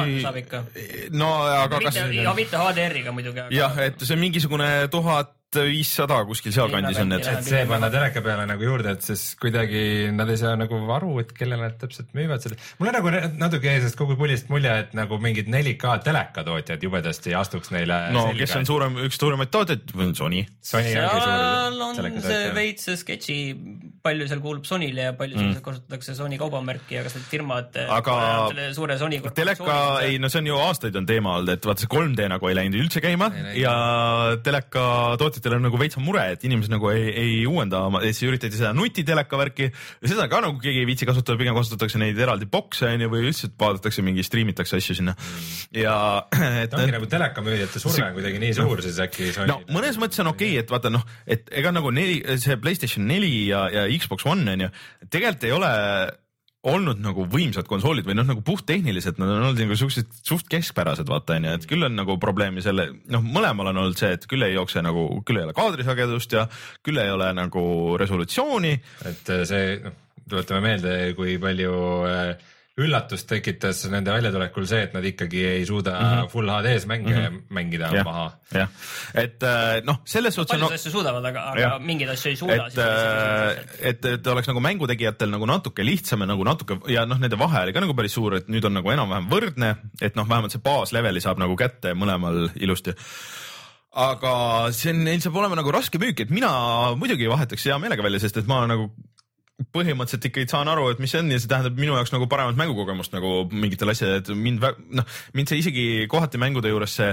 [1.13, 3.45] no aga kas mitte, ja mitte HDR-iga muidugi.
[3.53, 7.27] jah, et see on mingisugune tuhat viissada kuskil sealkandis on need.
[7.27, 11.17] et see panna teleka peale nagu juurde, et siis kuidagi nad ei saa nagu aru,
[11.23, 12.59] et kellele nad täpselt müüvad seda.
[12.79, 17.35] mul on nagu natuke jäi sellest kogu pullist mulje, et nagu mingid 4K telekatootjad jubedasti
[17.37, 17.99] astuks neile.
[18.15, 20.43] no kes on suurem, üks suuremaid tootjaid, Sony.
[20.63, 23.37] Sony seal on see veits sketši,
[24.03, 25.61] palju seal kuulub Sonyle ja palju mm.
[25.65, 27.77] kasutatakse Sony kaubamärki ja kas need firmad.
[27.97, 28.17] Aga
[28.51, 29.19] selle suure Sony.
[29.35, 32.49] teleka, ei no see on ju aastaid on teema olnud, et vaata see 3D nagu
[32.49, 33.73] ei läinud üldse käima Ei ja
[34.43, 34.85] teleka
[35.43, 38.71] tootjatel on nagu veits mure, et inimesed nagu ei, ei uuenda oma, siis üritati seda
[38.75, 42.88] nutiteleka värki ja seda ka nagu keegi ei viitsi kasutada, pigem kasutatakse neid eraldi bokse
[42.93, 45.15] onju või lihtsalt vaadatakse mingi striimitakse asju sinna.
[45.75, 45.95] Ja
[46.63, 50.23] et ta ongi nagu telekamüüjate surve on kuidagi nii suur siis äkki no mõnes mõttes
[50.23, 53.88] on okei okay,, et vaata noh, et ega nagu neli, see Playstation neli ja, ja
[53.99, 54.73] Xbox One on ju,
[55.10, 55.71] tegelikult ei ole
[56.63, 61.10] olnud nagu võimsad konsoolid või noh, nagu puhttehniliselt nad on olnud nagu siuksed suht keskpärased,
[61.12, 64.47] vaata onju, et küll on nagu probleemi selle, noh, mõlemal on olnud see, et küll
[64.47, 66.45] ei jookse nagu, küll ei ole kaadrisagedust ja
[66.86, 67.65] küll ei ole nagu
[67.99, 68.73] resolutsiooni.
[69.12, 69.99] Et äh, see, noh,
[70.30, 71.76] tuletame meelde, kui palju
[72.08, 76.29] äh, üllatust tekitas nende väljatulekul see, et nad ikkagi ei suuda mm -hmm.
[76.31, 77.41] full HD-s mänge mm -hmm.
[77.53, 78.69] mängida jah maha., jah,
[79.13, 82.65] et äh, noh, selles suhtes paljusid on asju suudavad, aga, aga mingeid asju ei suuda.
[82.67, 87.38] et, et, et oleks nagu mängutegijatel nagu natuke lihtsam ja nagu natuke ja noh, nende
[87.39, 90.51] vahe oli ka nagu päris suur, et nüüd on nagu enam-vähem võrdne, et noh, vähemalt
[90.51, 92.97] see baasleveli saab nagu kätte mõlemal ilusti
[93.93, 94.33] aga
[94.73, 96.49] see on, neil saab olema nagu raske müük, et mina
[96.97, 98.89] muidugi vahetaks hea meelega välja, sest et ma nagu
[99.73, 102.58] põhimõtteliselt ikkagi saan aru, et mis see on ja see tähendab minu jaoks nagu paremat
[102.60, 104.63] mängukogemust nagu mingitel asjadel, et mind
[104.99, 107.12] noh, mind see isegi kohati mängude juures see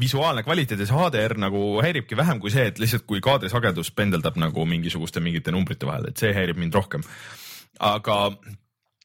[0.00, 4.40] visuaalne kvaliteet ja see HDR nagu häiribki vähem kui see, et lihtsalt kui kaadrisagedus pendeldab
[4.40, 7.06] nagu mingisuguste mingite numbrite vahel, et see häirib mind rohkem.
[7.80, 8.16] aga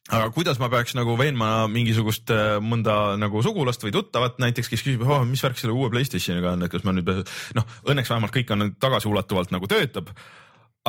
[0.08, 4.84] aga kuidas ma peaks nagu veenma mingisugust äh, mõnda nagu sugulast või tuttavat näiteks, kes
[4.86, 7.12] küsib oh,, mis värk selle uue Playstationiga on, et kas ma nüüd,
[7.58, 10.14] noh, õnneks vähemalt kõik on tagasiulatuvalt nagu töötab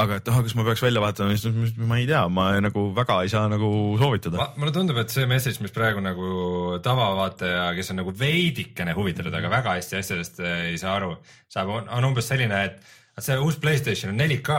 [0.02, 3.20] aga et ah, kas ma peaks välja vahetama, siis ma ei tea, ma nagu väga
[3.24, 4.50] ei saa nagu soovitada.
[4.61, 9.52] mulle tundub, et see message, mis praegu nagu tavavaataja, kes on nagu veidikene huvitatud, aga
[9.52, 11.14] väga hästi asjadest äh, ei saa aru,
[11.52, 14.58] saab, on umbes selline, et et see uus Playstation on 4K,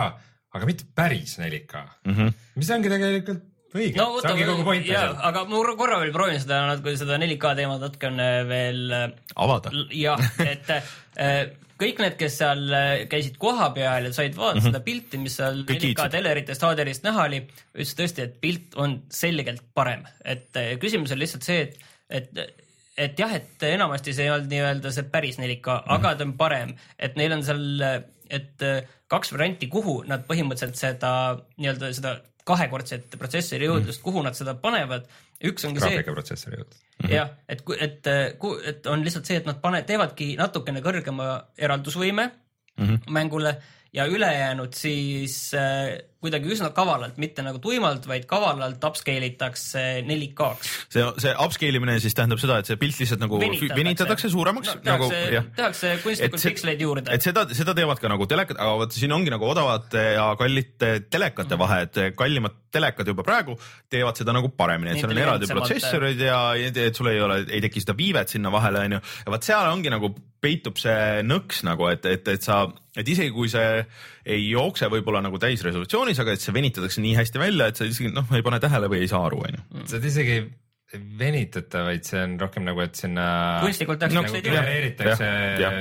[0.57, 2.15] aga mitte päris 4K mm.
[2.15, 2.35] -hmm.
[2.59, 5.15] mis ongi tegelikult õige no see ongi kogu point asjal.
[5.29, 9.71] aga ma korra veel proovin seda natuke seda 4K teemat natukene veel äh, avada.
[9.93, 11.41] jah, et äh,
[11.79, 14.71] kõik need, kes seal äh, käisid kohapeal ja said vaadata mm -hmm.
[14.71, 15.67] seda pilti, mis seal Mhm.
[15.67, 16.11] Kõik 4K kiitsid.
[16.11, 17.41] teleritest, HDR-ist näha oli,
[17.73, 21.77] ütlesid tõesti, et pilt on selgelt parem, et äh, küsimus on lihtsalt see, et,
[22.09, 22.55] et
[22.99, 25.93] et jah, et enamasti see ei olnud nii-öelda see päris 4K mm, -hmm.
[25.95, 27.81] aga ta on parem, et neil on seal,
[28.29, 31.11] et äh, kaks varianti, kuhu nad põhimõtteliselt seda
[31.57, 32.17] nii-öelda seda
[32.49, 34.05] kahekordset protsessori jõudlust mm, -hmm.
[34.07, 35.07] kuhu nad seda panevad.
[35.45, 36.79] üks ongi see, graafikaprotsessori juurde.
[37.13, 38.07] jah, et, et,
[38.71, 42.85] et on lihtsalt see, et nad pane-, teevadki natukene kõrgema eraldusvõime mm.
[42.85, 43.11] -hmm.
[43.19, 43.57] mängule
[43.93, 50.71] ja ülejäänud siis äh, kuidagi üsna kavalalt, mitte nagu tuimalt, vaid kavalalt upscale itakse 4K-ks.
[50.91, 54.73] see, see upscale imine siis tähendab seda, et see pilt lihtsalt nagu venitatakse, venitatakse suuremaks
[54.73, 54.81] no,.
[54.89, 57.23] nagu tehakse jah, tehakse kunstlikult piksleid juurde et.
[57.23, 61.55] seda, seda teevad ka nagu telekad, aga vot siin ongi nagu odavate ja kallite telekate
[61.55, 61.61] Mhm.
[61.63, 63.55] vahe, et kallimad telekad juba praegu
[63.89, 65.71] teevad seda nagu paremini, et seal on eraldi Intelligentsemalt.
[65.71, 66.41] protsessorid ja
[66.83, 68.99] et sul ei ole, ei teki seda viivet sinna vahele, onju.
[69.25, 72.61] ja vot seal ongi nagu peitub see nõks nagu, et, et, et sa,
[72.95, 73.83] et isegi kui see
[74.29, 78.11] ei jookse võib-olla nagu täisresolutsioonis, aga et see venitatakse nii hästi välja, et sa isegi
[78.13, 79.85] noh, ei pane tähele või ei saa aru, onju.
[79.89, 80.35] seda isegi
[80.93, 83.25] ei venitata, vaid see on rohkem nagu, et sinna
[83.63, 85.27] kunstlikult tehakse nagu genereeritakse
[85.61, 85.77] jah.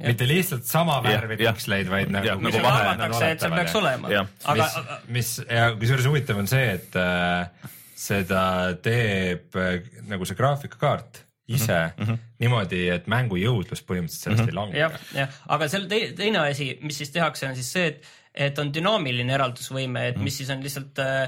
[0.00, 4.14] mitte lihtsalt sama värvi piksleid, vaid nagu, Jah, nagu vahe- arvatakse, et seal peaks olema.
[4.54, 8.42] Aga mis, mis ja kusjuures huvitav on see, et äh, seda
[8.84, 9.78] teeb äh,
[10.08, 12.18] nagu see graafikakaart ise mm -hmm.
[12.42, 14.50] niimoodi, et mängu jõudlus põhimõtteliselt sellest mm -hmm.
[14.50, 17.86] ei lange jah, jah, aga seal te, teine asi, mis siis tehakse, on siis see,
[17.86, 21.22] et, et on dünaamiline eraldusvõime, et mis siis on lihtsalt äh,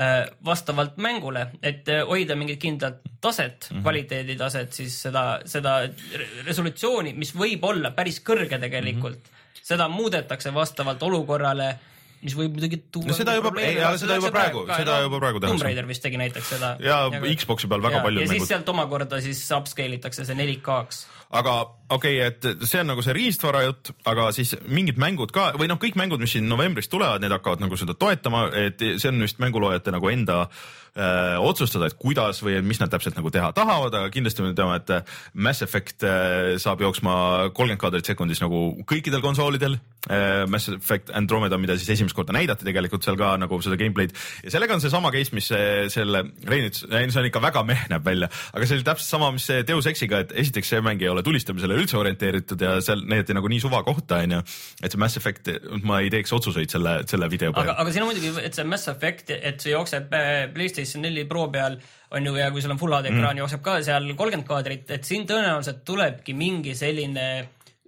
[0.00, 3.82] äh, vastavalt mängule, et äh, hoida mingit kindlat taset mm, -hmm.
[3.82, 9.62] kvaliteeditaset, siis seda, seda re- resolutsiooni, mis võib olla päris kõrge tegelikult mm, -hmm.
[9.62, 11.76] seda muudetakse vastavalt olukorrale
[12.22, 15.20] mis võib muidugi tuua No seda juba- probleeme, ei, aga seda juba praegu- seda juba
[15.22, 15.56] praegu tehakse.
[15.56, 16.76] Tomb Raider vist tegi näiteks seda.
[16.84, 16.98] ja
[17.36, 21.54] Xbox'i peal väga paljud ja siis sealt omakorda siis upscale itakse see 4K-ks aga
[21.90, 25.70] okei okay,, et see on nagu see riistvara jutt, aga siis mingid mängud ka või
[25.70, 29.22] noh, kõik mängud, mis siin novembris tulevad, need hakkavad nagu seda toetama, et see on
[29.24, 33.96] vist mänguloojate nagu enda äh, otsustada, et kuidas või mis nad täpselt nagu teha tahavad,
[33.98, 37.14] aga kindlasti me teame, et Mass Effect äh, saab jooksma
[37.54, 40.46] kolmkümmend kaadrit sekundis nagu kõikidel konsoolidel äh,.
[40.50, 44.14] Mass Effect Andromeda, mida siis esimest korda näidati tegelikult seal ka nagu seda gameplay'd
[44.44, 47.82] ja sellega on seesama case, mis see, selle Rein ütles, see on ikka väga meh
[47.90, 51.02] näeb välja, aga see oli täpselt sama, mis see Deus Exiga, et esiteks see mäng
[51.02, 54.40] ei ole tulistamisele üldse orienteeritud ja seal näidati nagu nii suva kohta onju,
[54.82, 55.52] et see Mass Effect,
[55.86, 57.76] ma ei teeks otsuseid selle, selle video aga, peale.
[57.84, 61.46] aga siin on muidugi, et see Mass Effect, et see jookseb äh, PlayStation 4 Pro
[61.52, 61.78] peal
[62.10, 64.90] on ju ja kui sul on full HD ekraan mm., jookseb ka seal kolmkümmend kaadrit,
[64.90, 67.26] et siin tõenäoliselt tulebki mingi selline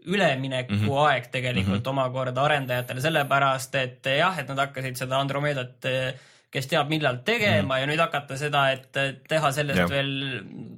[0.06, 1.06] ülemineku mm -hmm.
[1.06, 1.90] aeg tegelikult mm -hmm.
[1.90, 6.14] omakorda arendajatele, sellepärast et jah, et nad hakkasid seda Andromedat eh,
[6.52, 7.80] kes teab, millal tegema mm.
[7.80, 9.86] ja nüüd hakata seda, et teha sellest ja.
[9.88, 10.10] veel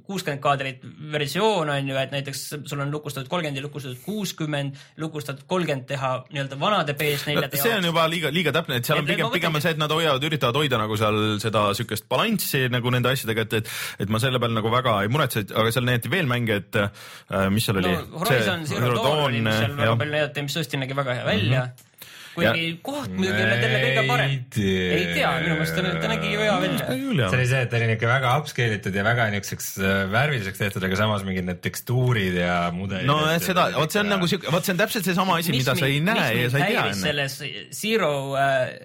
[0.07, 5.43] kuuskümmend kaadrit versioon on ju, et näiteks sul on lukustatud kolmkümmend ja lukustatud kuuskümmend, lukustatud
[5.49, 9.11] kolmkümmend teha nii-öelda vanade PS4-de see on juba liiga, liiga täpne, et seal on Et-
[9.11, 12.65] et pigem pigem on see, et nad hoiavad, üritavad hoida nagu seal seda siukest balanssi
[12.71, 13.73] nagu nende asjadega, et, et,
[14.05, 17.49] et ma selle peal nagu väga ei muretse, aga seal näidati veel mänge, et äh,
[17.51, 20.79] mis seal oli no Horizon Zero Dawn oli, mis seal väga palju näidati, mis tõesti
[20.79, 21.75] nägi väga hea välja mm.
[21.75, 21.91] -hmm.
[22.35, 24.33] Kuigi koht muidugi ei ole talle kõige parem.
[24.55, 24.87] tea.
[24.95, 26.87] ei tea, minu meelest ta, ta nägi ju hea välja.
[26.89, 30.63] See oli see, et ta oli niuke väga upscale itud ja väga niukseks äh, värviliseks
[30.65, 33.07] tehtud, aga samas mingid need tekstuurid ja mudelid.
[33.09, 35.77] no et seda, vot see on nagu siuke, vot see on täpselt seesama asi, mida
[35.77, 37.01] sa ei näe ja sa ei tea enne.
[37.01, 37.39] selles
[37.75, 38.75] Zero äh,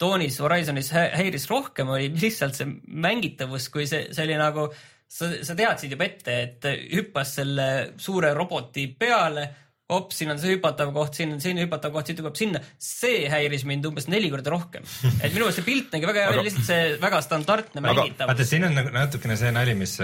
[0.00, 2.68] toonis Horizonis hä- häiris rohkem, oli lihtsalt see
[3.04, 4.68] mängitavus, kui see, see oli nagu,
[5.10, 7.66] sa, sa teadsid juba ette, et hüppas selle
[8.00, 9.48] suure roboti peale,
[9.90, 12.62] hops, siin on see hüpatav koht, siin on selline hüpatav koht, siit hüppab sinna.
[12.80, 14.86] see häiris mind umbes neli korda rohkem.
[15.20, 18.48] et minu meelest see pilt nägi väga hea välja, lihtsalt see väga standardne mängitavus vaata,
[18.52, 19.96] siin on nagu natukene see nali, mis,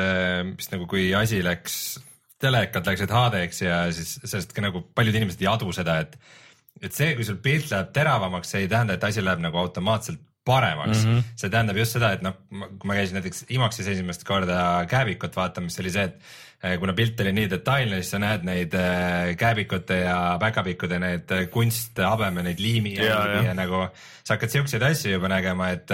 [0.53, 1.81] mis nagu kui asi läks,
[2.43, 6.19] telekad läksid HD-ks ja siis sellest ka nagu paljud inimesed ei adu seda, et
[6.85, 10.21] et see, kui sul pilt läheb teravamaks, see ei tähenda, et asi läheb nagu automaatselt
[10.47, 11.13] paremaks mm.
[11.13, 11.23] -hmm.
[11.37, 14.59] see tähendab just seda, et noh, kui ma käisin näiteks IMAX-is esimest korda
[14.91, 16.21] kääbikut vaatamas, see oli see, et
[16.81, 21.47] kuna pilt oli nii detailne, siis sa näed neid eh, kääbikute ja päkapikkude need eh,
[21.53, 23.55] kunsthabeme, neid liimi ja, Ja, ja, ja.
[23.55, 23.85] nagu
[24.27, 25.93] sa hakkad siukseid asju juba nägema, et,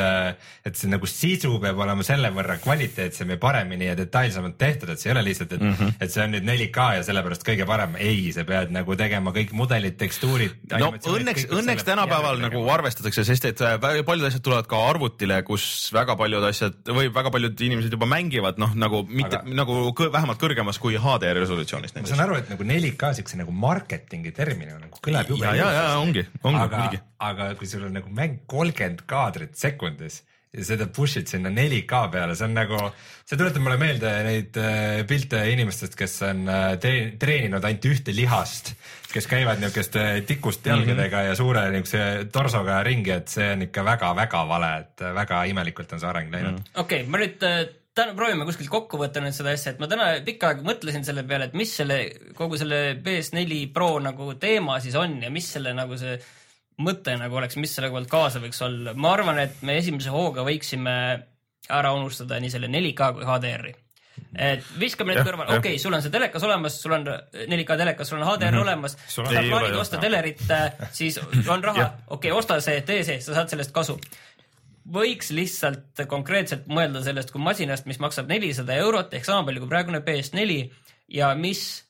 [0.64, 5.02] et see nagu sisu peab olema selle võrra kvaliteetsem ja paremini ja detailsemalt tehtud, et
[5.02, 5.98] see ei ole lihtsalt, et mm, -hmm.
[6.00, 7.98] et see on nüüd 4K ja sellepärast kõige parem.
[8.00, 10.54] ei, sa pead nagu tegema kõik mudelid, tekstuurid.
[10.80, 13.60] no õnneks, õnneks tänapäeval nagu arvestatakse, sest et
[14.06, 18.56] paljud asjad tulevad ka arvutile, kus väga paljud asjad või väga paljud inimesed juba mängivad,
[18.62, 22.36] noh nagu mitte Aga- nagu kõ, vähemalt kõrgel kõrgemas kui HD resolutsioonist ma saan aru,
[22.42, 26.60] et nagu 4K siukse nagu marketingi terminina nagu kõlab jube ja, ja, ja ongi, ongi
[26.66, 31.48] aga muidugi., aga kui sul on nagu mäng kolmkümmend kaadrit sekundis ja seda push'id sinna
[31.52, 32.78] 4K peale, see on nagu,
[33.24, 38.12] see tuletab mulle meelde neid äh, pilte inimestest, kes on äh, tre- treeninud ainult ühte
[38.12, 38.74] lihast,
[39.12, 41.30] kes käivad niisuguste tikust jalgadega mm -hmm.
[41.30, 46.04] ja suure niisuguse torsoga ringi, et see on ikka väga-väga vale, et väga imelikult on
[46.04, 46.58] see areng läinud mm.
[46.58, 46.80] -hmm.
[46.84, 47.64] okei okay,, ma nüüd äh,
[47.96, 51.24] täna proovime kuskilt kokku võtta nüüd seda asja, et ma täna pikka aega mõtlesin selle
[51.28, 51.98] peale, et mis selle
[52.38, 56.16] kogu selle PS4 Pro nagu teema siis on ja mis selle nagu see
[56.82, 58.96] mõte nagu oleks, mis selle pealt kaasa võiks olla.
[58.96, 60.96] ma arvan, et me esimese hooga võiksime
[61.72, 63.74] ära unustada nii selle 4K kui HDR-i.
[64.40, 68.08] et viskame need kõrvale, okei okay,, sul on see telekas olemas, sul on 4K telekas,
[68.08, 68.62] sul on HDR mm -hmm.
[68.62, 70.40] olemas, sa plaanid osta telerit,
[70.92, 71.92] siis on raha.
[72.06, 74.00] Okei okay,, osta see, tee see, sa saad sellest kasu
[74.88, 79.68] võiks lihtsalt konkreetselt mõelda sellest kui masinast, mis maksab nelisada eurot ehk sama palju kui
[79.70, 80.70] praegune PS4
[81.08, 81.84] ja mis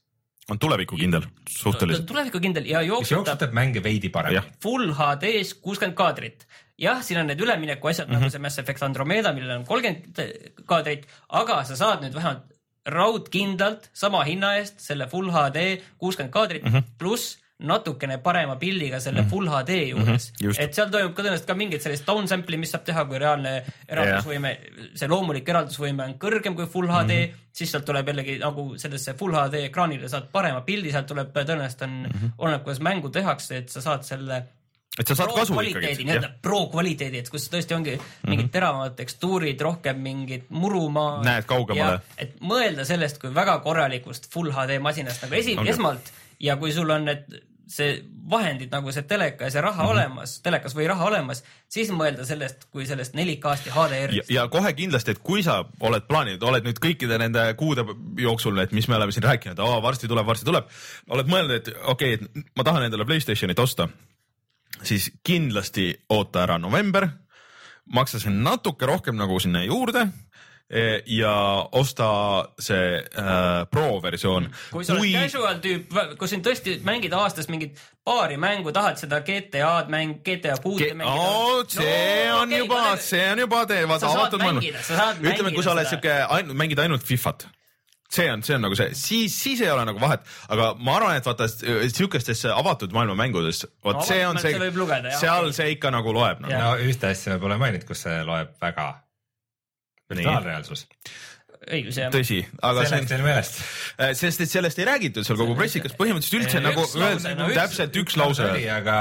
[0.51, 2.07] on tulevikukindel suhteliselt.
[2.07, 6.47] tulevikukindel ja jooksutab jooksutab mänge veidi paremini full HD-s kuuskümmend kaadrit.
[6.79, 8.17] jah, siin on need ülemineku asjad mm -hmm.
[8.17, 8.23] Mhm.
[8.23, 12.43] nagu see Mass Effect Andromeda, millel on kolmkümmend kaadrit, aga sa saad nüüd vähemalt
[12.87, 16.77] raudkindlalt sama hinna eest selle full HD kuuskümmend kaadrit mm Mhm.
[16.79, 16.99] -hmm.
[16.99, 19.31] pluss natukene parema pildiga selle mm -hmm.
[19.31, 20.47] full HD juures mm.
[20.47, 20.63] -hmm.
[20.65, 23.55] et seal toimub ka tõenäoliselt ka mingit sellist downsample'i, mis saab teha, kui reaalne
[23.89, 24.57] eraldusvõime,
[24.95, 27.53] see loomulik eraldusvõime on kõrgem kui full HD mm, -hmm.
[27.53, 31.83] siis sealt tuleb jällegi nagu sellesse full HD ekraanile saad parema pildi, sealt tuleb tõenäoliselt
[31.83, 32.35] on mm, -hmm.
[32.39, 34.45] oleneb, kuidas mängu tehakse, et sa saad selle
[34.99, 36.05] et sa saad kasu kvaliteedi, ikkagi.
[36.05, 37.95] nii-öelda pro kvaliteedi, et kus tõesti ongi
[38.29, 41.23] mingid teravamad tekstuurid, rohkem mingit murumaa.
[41.25, 42.03] Näed kaugemale..
[42.19, 46.75] et mõelda sellest kui väga korralikust full HD masinast nagu esi- Ongi., esmalt ja kui
[46.77, 49.93] sul on need, see vahendid nagu see teleka ja see raha mm -hmm.
[49.93, 54.31] olemas, telekas või raha olemas, siis mõelda sellest kui sellest 4K-st ja ja, HDR-ist.
[54.31, 57.85] ja kohe kindlasti, et kui sa oled plaaninud, oled nüüd kõikide nende kuude
[58.19, 60.69] jooksul, et mis me oleme siin rääkinud, varsti tuleb, varsti tuleb,
[61.09, 63.89] oled mõelnud, et okei okay,, et ma tahan endale Playstationit osta,
[64.83, 67.09] siis kindlasti oota ära november,
[67.87, 70.09] maksa see natuke rohkem nagu sinna juurde
[71.07, 71.33] ja
[71.73, 72.09] osta
[72.59, 74.49] see äh, pro versioon.
[74.73, 79.21] kui sa oled casual tüüp, kui sind tõesti mängid aastas mingit paari mängu, tahad seda
[79.27, 83.65] GTA-d mäng, GTA kuute Ke- mängida oo, see on okei, juba paneme-, see on juba
[83.69, 84.63] tee, vaata avatud maailm.
[85.21, 86.17] ütleme, kui sa oled siuke
[86.57, 87.47] mängid ainult Fifat,
[88.13, 91.21] see on, see on nagu see, siis, siis ei ole nagu vahet, aga ma arvan,
[91.21, 94.57] et vaata siukestesse avatud maailma mängudes, vot No see on see
[95.21, 98.91] seal see ikka nagu loeb no ühte asja pole maininud, kus see loeb väga.
[100.17, 100.87] virtuaalreaalsus,
[101.73, 102.11] õigus jah.
[102.11, 103.59] tõsi, aga see on läks teil meelest.
[104.03, 107.35] Äh, sest et sellest ei räägitud seal kogu pressikas, põhimõtteliselt üldse Üks nagu lause, öeldi
[107.39, 108.49] no üks- täpselt üks lause.
[108.51, 108.97] oli, aga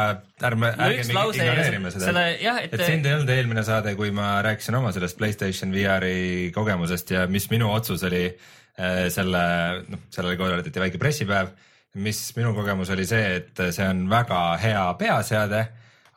[0.52, 3.96] ärme, No ärge ja ignoreerime seda, seda- jah, et- et sind ei olnud eelmine saade,
[3.98, 9.44] kui ma rääkisin oma sellest Playstation VR-i kogemusest ja mis minu otsus oli äh, selle,
[9.90, 11.50] noh, sellel korraldati väike pressipäev,
[11.96, 15.66] mis minu kogemus oli see, et see on väga hea peaseade,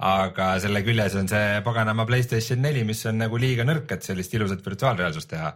[0.04, 4.34] aga selle küljes on see paganama Playstation neli, mis on nagu liiga nõrk, et sellist
[4.36, 5.54] ilusat virtuaalreaalsust teha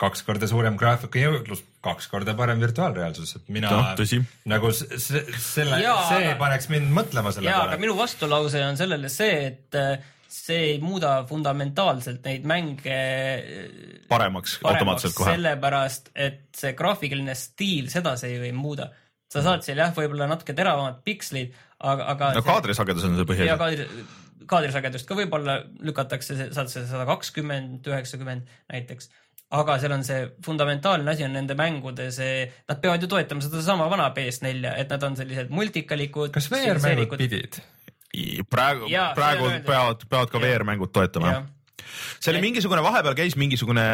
[0.00, 4.20] kaks korda suurem graafiku jõudlus, kaks korda parem virtuaalreaalsus, et mina tõsi.
[4.48, 7.82] nagu selle, see aga- paneks mind mõtlema selle ja, aga peale.
[7.84, 14.58] minu vastulause on sellele see, et äh, see ei muuda fundamentaalselt neid mänge äh, paremaks
[14.64, 15.34] automaatselt kohe.
[15.34, 18.88] sellepärast, et see graafiline stiil, seda see ju ei muuda.
[19.30, 23.28] sa saad seal jah, võib-olla natuke teravamad pikslid, aga, aga no kaadrisagedus on see ja
[23.30, 23.56] põhiasi.
[23.60, 24.06] kaadri,
[24.50, 29.10] kaadrisagedust ka võib-olla lükatakse, saad see sada kakskümmend, üheksakümmend näiteks.
[29.60, 33.88] aga seal on see fundamentaalne asi on nende mängude see, nad peavad ju toetama sedasama
[33.90, 36.34] vana PS4-a, et nad on sellised multikalikud.
[36.36, 37.62] kas VR-mängud pidid?
[38.50, 40.42] praegu praegu peavad, peavad ka.
[40.42, 41.48] VR-mängud toetama jah,
[42.18, 43.84] see oli mingisugune, vahepeal käis mingisugune,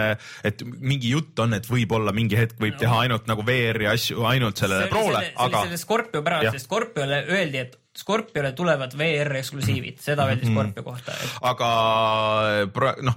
[0.45, 4.57] et mingi jutt on, et võib-olla mingi hetk võib teha ainult nagu VR-i asju ainult
[4.63, 10.27] sellele Prole, aga selle Scorpio pärast, sest Scorpiole öeldi, et Scorpiole tulevad VR eksklusiivid, seda
[10.29, 10.55] öeldi Mhm.
[10.55, 11.71] Scorpio kohta, et aga
[12.75, 13.15] pra- noh,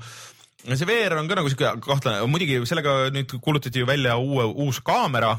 [0.75, 4.79] see VR on ka nagu siuke kahtlane, muidugi sellega nüüd kuulutati ju välja uue, uus
[4.86, 5.34] kaamera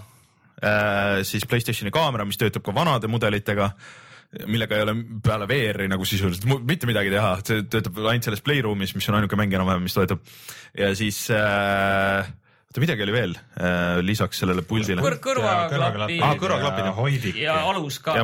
[0.62, 3.70] äh,, siis Playstationi kaamera, mis töötab ka vanade mudelitega
[4.46, 8.94] millega ei ole peale VR-i nagu sisuliselt mitte midagi teha, see töötab ainult selles Playroom'is,
[8.94, 10.22] mis on ainuke mäng enam-vähem, mis töötab.
[10.78, 12.30] ja siis äh,,
[12.70, 16.96] oota midagi oli veel äh, lisaks sellele puldile kõr-, kõrvaklapid Aa, kõrvaklapid, jah.
[17.00, 18.20] hoidik ja alus ka.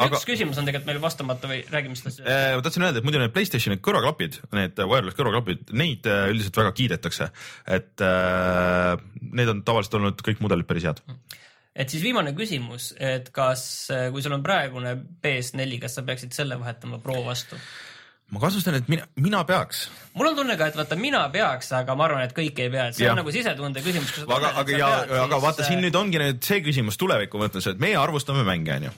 [0.00, 2.22] Aga- üks küsimus on tegelikult meil vastamata või räägime sellest.
[2.22, 6.56] Äh, ma tahtsin öelda, et muidu need Playstationi kõrvaklapid, need wireless kõrvaklapid, neid äh, üldiselt
[6.62, 7.28] väga kiidetakse,
[7.66, 8.94] et äh,
[9.34, 11.02] need on tavaliselt olnud kõik mudelid päris head.
[11.80, 13.62] Et siis viimane küsimus, et kas,
[14.12, 17.58] kui sul on praegune PS4, kas sa peaksid selle vahetama Pro vastu?
[18.30, 19.88] ma kahtlustan, et mina, mina peaks.
[20.14, 22.86] mul on tunne ka, et vaata, mina peaks, aga ma arvan, et kõik ei pea,
[22.90, 23.14] et see Jah.
[23.14, 24.12] on nagu sisetunde küsimus.
[24.22, 24.90] aga, aga ja,
[25.24, 28.76] aga vaata siin äh, nüüd ongi nüüd see küsimus tuleviku mõttes, et meie arvustame mänge,
[28.76, 28.92] onju.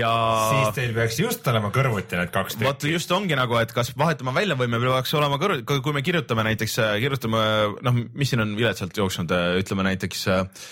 [0.00, 0.10] ja
[0.50, 2.96] siis teil peaks just olema kõrvuti need kaks vot tükki.
[2.96, 6.48] just ongi nagu, et kas vahetama välja või me peaks olema kõrv, kui me kirjutame
[6.50, 7.44] näiteks, kirjutame
[7.86, 9.30] noh, mis siin on viletsalt jooksnud,
[9.62, 10.66] ütleme näiteks äh,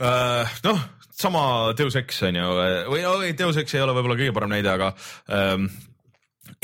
[0.00, 1.46] noh, sama
[1.78, 2.52] Deus Ex on ju,
[2.92, 4.92] või no, ei, Deus Ex ei ole võib-olla kõige parem näide, aga
[5.32, 5.68] ähm,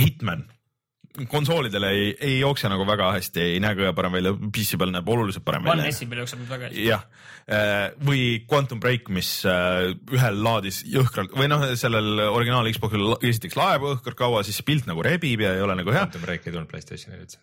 [0.01, 0.47] Hitman
[1.26, 5.09] konsoolidele ei, ei jookse nagu väga hästi, ei näe kõige parem välja, PC peal näeb
[5.11, 5.95] oluliselt parem One välja.
[5.97, 6.85] S-i peal jookseb nüüd väga hästi.
[6.87, 7.05] jah,
[8.07, 13.87] või Quantum Break, mis äh, ühel laadis jõhkralt või noh, sellel originaal Xbox'il esiteks laeb
[13.89, 16.07] jõhkralt kaua, siis pilt nagu rebib ja ei ole nagu hea.
[16.07, 17.43] Quantum Break ei tulnud Playstationile üldse.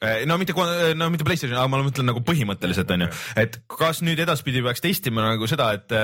[0.00, 0.54] No mitte,
[0.94, 3.08] no mitte Playstation, aga ma mõtlen nagu põhimõtteliselt onju,
[3.42, 5.94] et kas nüüd edaspidi peaks testima nagu seda, et,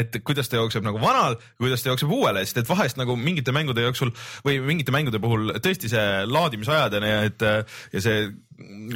[0.00, 3.54] et kuidas ta jookseb nagu vanal, kuidas ta jookseb uuele, sest et vahest nagu mingite
[3.54, 4.10] mängude jooksul
[4.46, 7.46] või mingite mängude puhul tõesti see laadimisajad on ju, et
[7.94, 8.26] ja see,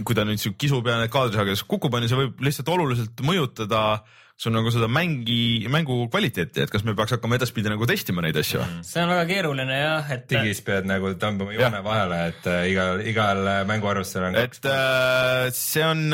[0.02, 3.22] kui ta nüüd siuke kisub ja need kaadrisagedus kukub, on ju, see võib lihtsalt oluliselt
[3.26, 3.84] mõjutada
[4.38, 8.36] sul nagu seda mängi, mängu kvaliteeti, et kas me peaks hakkama edaspidi nagu testima neid
[8.38, 8.84] asju mm.?
[8.86, 13.02] see on väga keeruline jah, et digis pead nagu tõmbama joone vahele, et äh, igal,
[13.10, 16.04] igal äh, mänguarvustusel on kaks et äh, see on,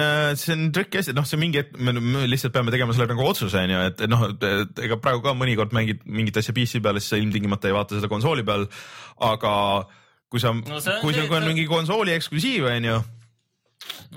[0.41, 1.93] see on triki asi, noh, see mingi hetk me,
[2.31, 6.01] lihtsalt peame tegema selle nagu otsuse onju, et noh, et ega praegu ka mõnikord mängid
[6.09, 8.65] mingit asja PC peal, siis sa ilmtingimata ei vaata seda konsooli peal.
[9.21, 9.53] aga
[10.33, 12.97] kui sa No see on kui see, see on et- mingi konsooli eksklusiiv onju,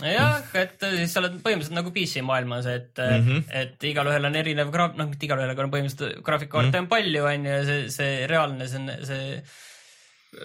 [0.01, 3.23] jah, et siis sa oled põhimõtteliselt nagu PC maailmas, et mm.
[3.27, 3.45] -hmm.
[3.61, 6.75] et igalühel on erinev graaf-, noh, mitte igalühel, aga on põhimõtteliselt graafikukaarte Mhm.
[6.75, 6.83] mm -hmm.
[6.83, 9.41] on palju, onju, ja see, see reaalne, see, see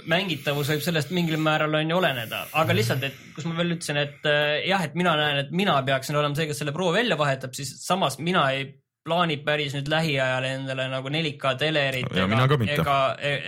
[0.09, 3.99] mängitavus võib sellest mingil määral on ju oleneda, aga lihtsalt, et kus ma veel ütlesin,
[4.01, 7.19] et äh, jah, et mina näen, et mina peaksin olema see, kes selle Pro välja
[7.19, 8.71] vahetab, siis samas mina ei
[9.03, 12.77] plaani päris nüüd lähiajal endale nagu 4K telerit Ja mitte.
[12.77, 12.97] ega,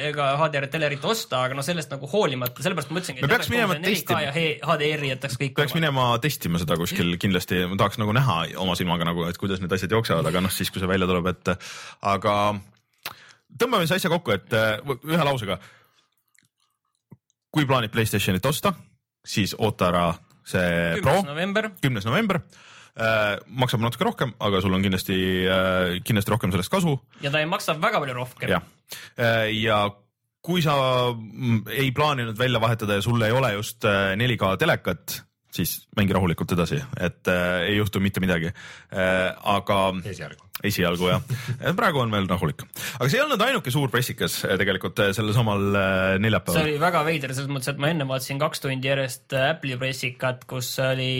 [0.09, 3.77] ega HDR telerit osta, aga noh, sellest nagu hoolimata, sellepärast ma mõtlesingi, Me peaks minema
[3.79, 4.23] 4K testima.
[4.73, 9.07] HDR-i jätaks kõik peaks minema testima seda kuskil kindlasti, ma tahaks nagu näha oma silmaga
[9.07, 11.55] nagu, et kuidas need asjad jooksevad, aga noh, siis kui see välja tuleb, et
[12.15, 12.37] aga
[13.55, 15.61] tõmbame siis asja kokku, et ühe lausega.
[17.55, 18.75] kui plaanid Playstationit osta,
[19.23, 20.07] siis oota ära
[20.45, 21.21] see Pro
[21.81, 22.43] kümnes november.
[22.95, 25.17] Maksab natuke rohkem, aga sul on kindlasti
[25.51, 28.53] äh,, kindlasti rohkem sellest kasu ja ta ei maksa väga palju rohkem.
[28.55, 28.63] jah
[29.19, 29.51] äh,.
[29.59, 29.89] ja
[30.45, 30.75] kui sa
[31.11, 35.23] mm, ei plaaninud välja vahetada ja sul ei ole just äh, 4K telekat,
[35.55, 39.31] siis mängi rahulikult edasi, et äh, ei juhtu mitte midagi äh,.
[39.55, 39.79] aga
[40.11, 40.51] esialgu.
[40.63, 41.23] esialgu jah,
[41.79, 42.67] praegu on veel rahulik,
[42.99, 46.69] aga see ei olnud ainuke suur pressikas äh, tegelikult äh, sellel samal äh, see neljapäeval.
[46.69, 50.45] oli väga veider selles mõttes, et ma enne vaatasin kaks tundi järjest äh, Apple'i pressikat,
[50.51, 51.15] kus oli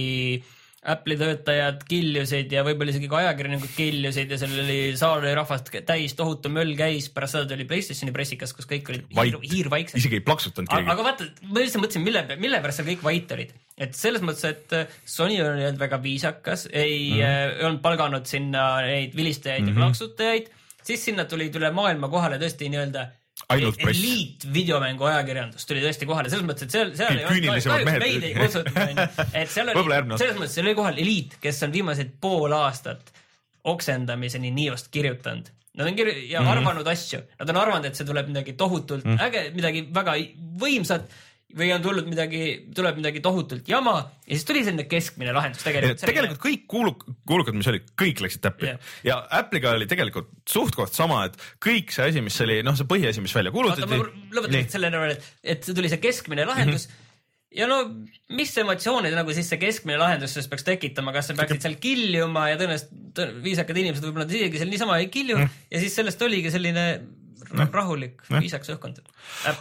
[0.85, 5.71] Apple'i töötajad killusid ja võib-olla isegi ka ajakirjanikud killusid ja seal oli, saal oli rahvast
[5.89, 10.01] täis, tohutu möll käis, pärast seda tuli Playstationi pressikas, kus kõik olid hiir, hiirvaiksed.
[10.03, 10.93] isegi ei plaksutanud aga, keegi.
[10.93, 13.55] aga vaata, ma lihtsalt mõtlesin, mille, mille pärast seal kõik vait olid.
[13.79, 17.17] et selles mõttes, et äh, Sony oli olnud väga viisakas, ei Mhm.
[17.17, 17.61] mm -hmm.
[17.61, 19.79] äh, olnud palganud sinna neid vilistajaid mm -hmm.
[19.79, 20.51] ja plaksutajaid,
[20.83, 23.09] siis sinna tulid üle maailma kohale tõesti nii-öelda
[23.53, 23.99] Ainult press.
[23.99, 28.25] eliit videomängu ajakirjandus tuli tõesti kohale, selles mõttes, et seal, seal Kõik küünilisemad mehed meid
[28.29, 28.79] ei kutsutud,
[29.43, 33.13] et seal oli selles mõttes seal oli kohal eliit, kes on viimased pool aastat
[33.75, 35.51] oksendamiseni niivast kirjutanud.
[35.75, 36.51] Nad on kirju- ja mm -hmm.
[36.51, 39.27] arvanud asju, nad on arvanud, et see tuleb midagi tohutult mm -hmm.
[39.27, 40.15] äge, midagi väga
[40.61, 41.09] võimsat
[41.55, 42.41] või on tulnud midagi,
[42.75, 43.95] tuleb midagi tohutult jama
[44.25, 46.03] ja siis tuli selline keskmine lahendus tegelikult.
[46.03, 48.91] tegelikult kõik kuuluk-, kuulukad, mis olid, kõik läksid täppi Jah.
[49.07, 53.23] ja Apple'iga oli tegelikult suht-koht sama, et kõik see asi, mis oli noh, see põhiasi,
[53.25, 54.03] mis välja kuulutati.
[54.35, 56.95] lõpetan selle ära, et, et see tuli see keskmine lahendus mm.
[56.95, 57.59] -hmm.
[57.61, 57.81] ja no
[58.35, 62.49] mis emotsioonid nagu siis see keskmine lahendus siis peaks tekitama, kas sa peaksid seal kiljuma
[62.51, 66.23] ja tõenäoliselt tõ- viisakad inimesed võib-olla isegi seal niisama ei kilju mm ja siis sellest
[66.23, 66.89] oligi selline
[67.73, 69.03] rahulik, viisakas õhkkond.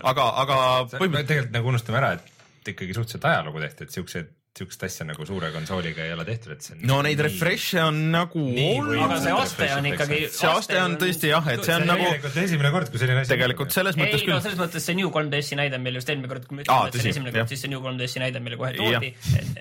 [0.04, 0.56] aga, aga
[0.94, 5.26] põhimõtteliselt tegelikult nagu unustame ära, et ikkagi suhteliselt ajalugu tehti, et siukseid, siukest asja nagu
[5.26, 6.84] suure konsooliga ei ole tehtud, et see on.
[6.86, 7.22] no neid.
[7.26, 9.00] refresh'e on nagu olnud.
[9.02, 10.20] aga see aste on ikkagi.
[10.36, 12.12] see aste on tõesti jah, et see on nagu
[12.44, 13.34] esimene kord, kui selline asi.
[13.34, 14.44] tegelikult selles mõttes ei no küll.
[14.46, 17.10] selles mõttes see New 3DS-i näide, mille just eelmine kord, kui me ütlesime, et see
[17.10, 19.14] on esimene kord, siis see New 3DS-i näide, mille kohe toodi.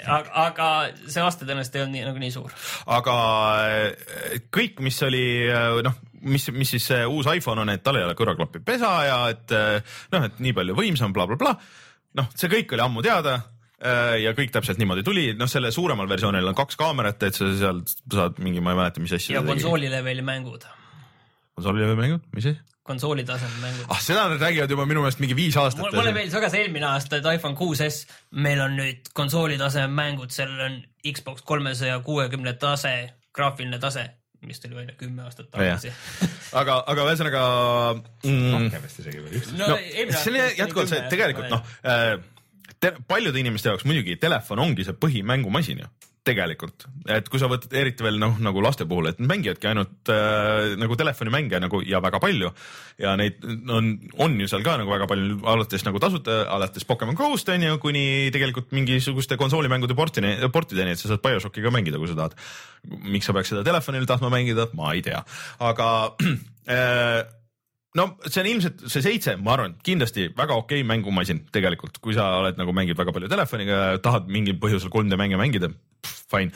[0.05, 2.57] aga, aga see aste tõenäoliselt ei olnud nii, nagu nii suur.
[3.01, 3.19] aga
[3.65, 7.99] äh, kõik, mis oli äh, noh, mis, mis siis see uus iPhone on, et tal
[7.99, 11.57] ei ole kõrvaklapi pesa ja et äh, noh, et nii palju võimsam bla,, blablabla.
[12.21, 16.11] noh, see kõik oli ammu teada äh, ja kõik täpselt niimoodi tuli, noh, selle suuremal
[16.11, 19.39] versioonil on kaks kaamerat, et sa seal saad mingi, ma ei mäleta, mis asja.
[19.39, 20.69] ja konsooli leveli mängud,
[21.59, 22.61] konsooli mängud, mis asi?
[22.83, 23.87] konsooli tasemel mängud.
[23.89, 25.85] ah, seda nad räägivad juba minu meelest mingi viis aastat.
[25.85, 28.07] mulle mulle meeldis väga see eelmine aasta, et iPhone 6S,
[28.47, 30.81] meil on nüüd konsooli tasemel mängud, sellel on
[31.13, 32.97] Xbox kolmesaja kuuekümne tase,
[33.35, 34.09] graafiline tase.
[34.49, 35.93] Mis tuli välja kümme aastat tagasi.
[36.61, 37.43] aga, aga ühesõnaga
[37.99, 38.53] mm,.
[38.57, 39.53] rohkem vist isegi või üks.
[39.57, 39.81] no, no
[40.19, 42.15] see on jätkuvalt see, tegelikult noh äh,,
[42.81, 45.91] te, paljude inimeste jaoks muidugi telefon ongi see põhimängumasin ju
[46.23, 50.77] tegelikult, et kui sa võtad eriti veel noh, nagu laste puhul, et mängivadki ainult äh,
[50.79, 52.53] nagu telefonimänge nagu ja väga palju.
[53.03, 53.89] Ja neid on,
[54.23, 57.75] on ju seal ka nagu väga palju alates nagu tasuta, alates Pokemon Go'st on ju,
[57.83, 58.05] kuni
[58.35, 62.39] tegelikult mingisuguste konsoolimängude portini, portideni, et sa saad BioShocki ka mängida, kui sa tahad.
[63.03, 65.25] miks sa peaks seda telefonil tahtma mängida, ma ei tea,
[65.63, 65.89] aga
[66.77, 67.23] äh,
[67.99, 72.31] no see on ilmselt see seitse, ma arvan, kindlasti väga okei mängumasin tegelikult, kui sa
[72.41, 75.73] oled nagu mängid väga palju telefoniga tahad mingil põhjusel 3D mänge mängida,
[76.33, 76.55] fine.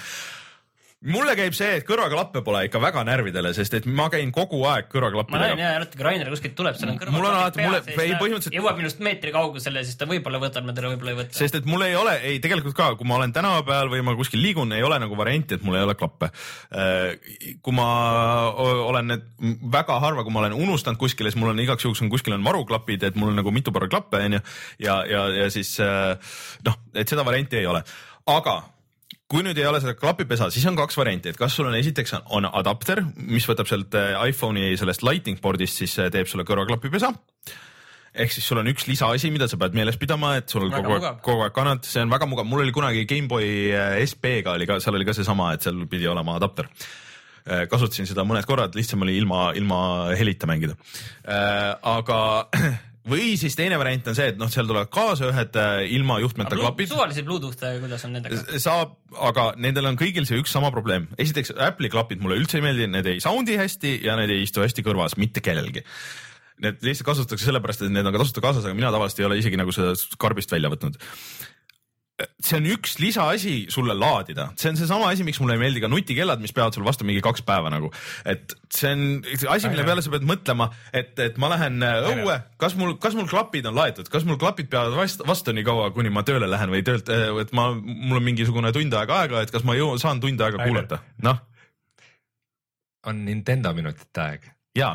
[1.05, 4.87] Mulle käib see, et kõrvaklappe pole ikka väga närvidele, sest et ma käin kogu aeg
[4.87, 5.57] ma näen kõrvaklappidega.
[5.61, 7.13] ja kui Rainer kuskilt tuleb, seal on kõrval.
[7.13, 10.79] Mul on alati- mulle- ei, põhimõtteliselt- jõuab minust meetri kaugusele, siis ta võib-olla võtab nad
[10.79, 11.33] ära, võib-olla ei võta.
[11.37, 14.15] sest et mul ei ole, ei tegelikult ka, kui ma olen tänava peal või ma
[14.17, 16.31] kuskil liigun, ei ole nagu varianti, et mul ei ole klappe.
[17.63, 19.23] kui ma olen need
[19.71, 22.45] väga harva, kui ma olen unustanud kuskile, siis mul on igaks juhuks on kuskil on
[22.45, 24.41] varuklapid, et mul on nagu mitu paari klappe onju
[24.79, 26.17] ja, ja, ja siis äh,
[26.65, 27.83] noh, et seda varianti ei ole,
[28.27, 28.63] aga
[29.31, 32.15] kui nüüd ei ole seda klapipesa, siis on kaks varianti, et kas sul on esiteks
[32.19, 36.47] on, on adapter, mis võtab sealt äh, iPhone'i sellest lightning board'ist, siis äh, teeb sulle
[36.47, 37.11] kõrvaklapipesa
[38.17, 40.95] ehk siis sul on üks lisaasi, mida sa pead meeles pidama, et sul Väga kogu
[40.97, 44.69] aeg kogu aeg kannad, see on väga mugav, mul oli kunagi GameBoy äh, SP-ga oli
[44.71, 46.71] ka, seal oli ka seesama, et seal pidi olema adapter.
[47.71, 49.77] kasutasin seda mõned korrad, lihtsam oli ilma, ilma
[50.19, 50.75] helita mängida.
[51.87, 52.17] aga
[53.11, 56.59] või siis teine variant on see, et noh, seal tulevad kaasa ühed äh, ilma juhtmeta
[56.59, 58.61] klapid suvalisi Bluetooth'e, kuidas on nendega?
[58.63, 58.97] saab,
[59.31, 61.09] aga nendel on kõigil see üks sama probleem.
[61.23, 64.65] esiteks Apple'i klapid mulle üldse ei meeldi, need ei sound'i hästi ja need ei istu
[64.65, 65.85] hästi kõrvas mitte kellelgi.
[66.65, 69.37] Need lihtsalt kasutatakse sellepärast, et need on ka tasuta kaasas, aga mina tavaliselt ei ole
[69.43, 70.97] isegi nagu seda karbist välja võtnud.
[72.17, 75.91] See on üks lisaasi sulle laadida, see on seesama asi, miks mulle ei meeldi ka
[75.93, 77.91] nutikellad, mis peavad sul vastu mingi kaks päeva nagu.
[78.25, 79.03] et see on
[79.53, 83.19] asi, mille peale sa pead mõtlema, et, et ma lähen äh, õue, kas mul, kas
[83.19, 86.49] mul klapid on laetud, kas mul klapid peavad vastu, vastu nii kaua, kuni ma tööle
[86.49, 90.01] lähen või töölt, et ma, mul on mingisugune tund aega aega, et kas ma jõuan,
[90.01, 91.45] saan tund aega kuulata, noh.
[93.07, 94.53] On Nintendo minutite aeg.
[94.77, 94.91] ja,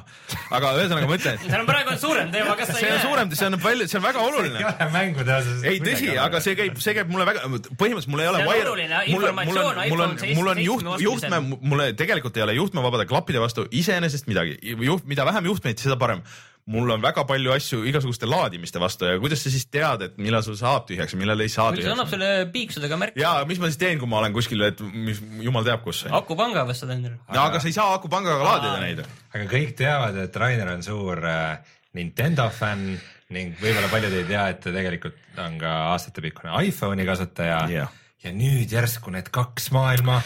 [0.53, 2.97] aga ühesõnaga ma ütlen, seal on praegu on suurem teema, kas sa see ei on
[2.99, 3.05] näe?
[3.07, 5.63] suurem, see on palju, see on väga ei oluline ole mängude osas.
[5.71, 8.53] ei tõsi, aga see käib, see käib mulle väga, põhimõtteliselt mul ei ole See on
[8.53, 11.41] wire- oluline mul on- mul on, informatsioon mul on mul on 7 juht, juhtme,
[11.73, 16.21] mulle tegelikult ei ole juhtmevabade klappide vastu iseenesest midagi, juht, mida vähem juhtmeid, seda parem.
[16.69, 20.43] Mul on väga palju asju igasuguste laadimiste vastu ja kuidas sa siis tead, et millal
[20.45, 22.13] sul saab tühjaks ja millal ei saa see annab tühjaks?
[22.13, 23.21] sulle piiksudega märku.
[23.21, 26.03] ja mis ma siis teen, kui ma olen kuskil, et mis jumal teab kus.
[26.09, 27.17] no akupanga vastad endale.
[27.27, 29.01] aga sa ei saa akupangaga laadida neid.
[29.33, 32.93] aga kõik teavad, et Rainer on suur äh, Nintendo fänn
[33.31, 37.99] ning võib-olla paljud ei tea, et ta tegelikult on ka aastatepikkune iPhone'i kasutaja Jah.
[38.23, 40.21] ja nüüd järsku need kaks maailma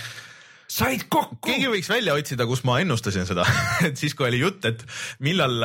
[0.76, 1.40] said kokku.
[1.46, 3.46] keegi võiks välja otsida, kus ma ennustasin seda,
[3.88, 4.84] et siis, kui oli jutt, et
[5.26, 5.62] millal,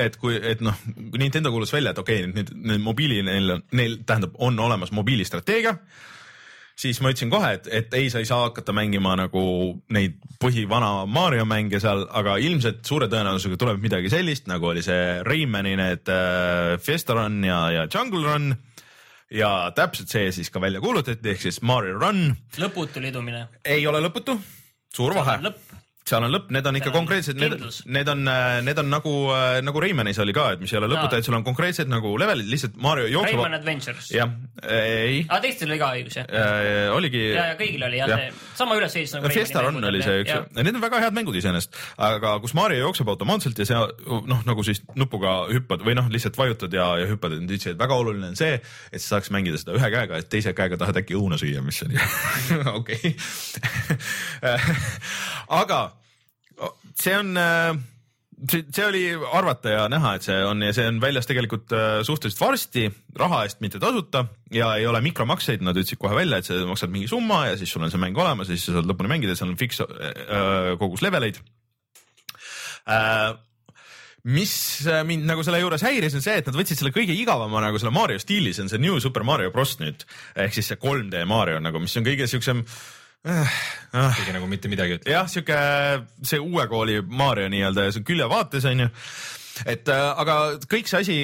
[0.00, 0.76] et kui, et noh,
[1.18, 5.76] Nintendo kuulus välja, et okei okay,, nüüd, nüüd mobiili neil neil tähendab, on olemas mobiilistrateegia.
[6.80, 9.42] Siis ma ütlesin kohe, et, et ei, sa ei saa hakata mängima nagu
[9.92, 15.18] neid põhivana Mario mänge seal, aga ilmselt suure tõenäosusega tuleb midagi sellist, nagu oli see
[15.26, 18.54] Raymani need äh, Fiesta Run ja, ja Jungle Run
[19.30, 23.46] ja täpselt see siis ka välja kuulutati, ehk siis Mario Run lõputu lidumine.
[23.64, 24.38] ei ole lõputu,
[24.94, 25.76] suur vahe, lõpp.
[26.10, 27.56] Seal on lõpp, need on ikka on konkreetsed, need
[27.98, 28.24] need on,
[28.66, 29.14] need on nagu,
[29.64, 31.22] nagu Raymanis oli ka, et mis ei ole lõputu, Aa.
[31.22, 33.58] et sul on konkreetsed nagu levelid, lihtsalt Mario jookseb Rayman.
[33.60, 34.10] Adventures.
[34.14, 34.32] jah,
[34.66, 36.28] ei aa, teistel oli ka õigus jah?
[36.28, 37.24] äh,, oligi.
[37.32, 38.30] ja, ja kõigil oli jah see
[38.60, 39.30] sama ülesehitus nagu.
[39.32, 41.78] Fiesta Run oli see üks, need on väga head mängud iseenesest,
[42.10, 43.78] aga kus Mario jookseb automaatselt ja see
[44.30, 47.76] noh, nagu siis nupuga hüppad või noh, lihtsalt vajutad ja, ja hüppad, et nad ütlesid,
[47.76, 48.58] et väga oluline on see,
[48.90, 51.80] et sa saaks mängida seda ühe käega, et teise käega tahad äkki õuna süüa, mis
[51.86, 52.00] oli
[52.80, 53.14] okei.
[55.62, 55.80] aga
[56.98, 57.76] see on äh,
[58.48, 62.00] see, see oli arvata ja näha, et see on ja see on väljas tegelikult äh,
[62.06, 62.86] suhteliselt varsti,
[63.18, 64.24] raha eest mitte tasuta
[64.54, 67.72] ja ei ole mikromakseid, nad ütlesid kohe välja, et sa maksad mingi summa ja siis
[67.72, 70.74] sul on see mäng olemas ja siis sa saad lõpuni mängida, seal on fiks äh,
[70.80, 71.40] kogus leveleid.
[74.20, 74.52] Mis
[75.06, 77.92] mind nagu selle juures häiris, on see, et nad võtsid selle kõige igavama nagu selle
[77.94, 80.02] Mario stiili, see on see New Super Mario Bros nüüd.
[80.36, 82.80] Ehk siis see 3D Mario nagu, mis on kõige siuksem äh,
[83.20, 85.12] keegi nagu mitte midagi ütleb.
[85.12, 85.60] jah, sihuke
[86.24, 88.88] see uue kooli Mario nii-öelda ja see on küljevaates onju.
[89.68, 90.36] et äh, aga
[90.70, 91.16] kõik see asi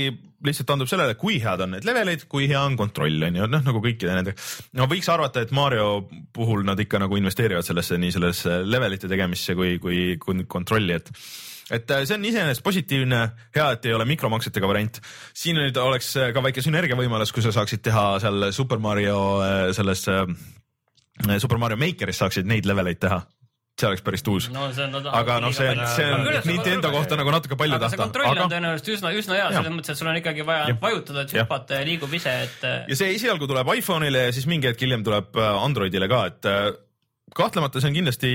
[0.47, 3.81] lihtsalt tundub sellele, kui head on need levelid, kui hea on kontroll onju, noh nagu
[3.83, 4.37] kõikide nende.
[4.77, 9.57] no võiks arvata, et Mario puhul nad ikka nagu investeerivad sellesse nii sellesse levelite tegemisse
[9.57, 11.13] kui, kui, kui kontrolli, et
[11.67, 13.23] et äh, see on iseenesest positiivne,
[13.57, 15.01] hea, et ei ole mikromaksetega variant.
[15.35, 19.57] siin nüüd oleks äh, ka väike sünergiavõimalus, kui sa saaksid teha seal Super Mario äh,
[19.75, 20.29] selles äh,
[21.43, 23.23] Super Mario Makeris saaksid neid leveleid teha.
[23.77, 24.47] See oleks päris tuus.
[24.49, 27.91] No see no, aga noh, see on, see on Nintendo kohta nagu natuke palju aga
[27.93, 30.71] see tahta, kontroll on tõenäoliselt üsna, üsna hea selles mõttes, et sul on ikkagi vaja
[30.71, 30.79] Jah.
[30.81, 31.45] vajutada, et Jah.
[31.45, 35.05] hüpata ja liigub ise, et ja see esialgu tuleb iPhone'ile ja siis mingi hetk hiljem
[35.05, 36.71] tuleb äh, Androidile ka, et äh,
[37.37, 38.31] kahtlemata see on kindlasti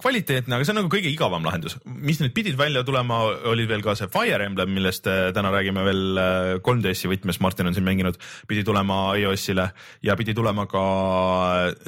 [0.00, 1.76] kvaliteetne, aga see on nagu kõige igavam lahendus.
[1.84, 5.84] mis nüüd pidid välja tulema, oli veel ka see Fire Emblem, millest äh, täna räägime
[5.86, 8.18] veel äh, 3DS-i võtmes, Martin on siin mänginud,
[8.50, 9.68] pidi tulema iOS-ile
[10.06, 10.84] ja pidi tulema ka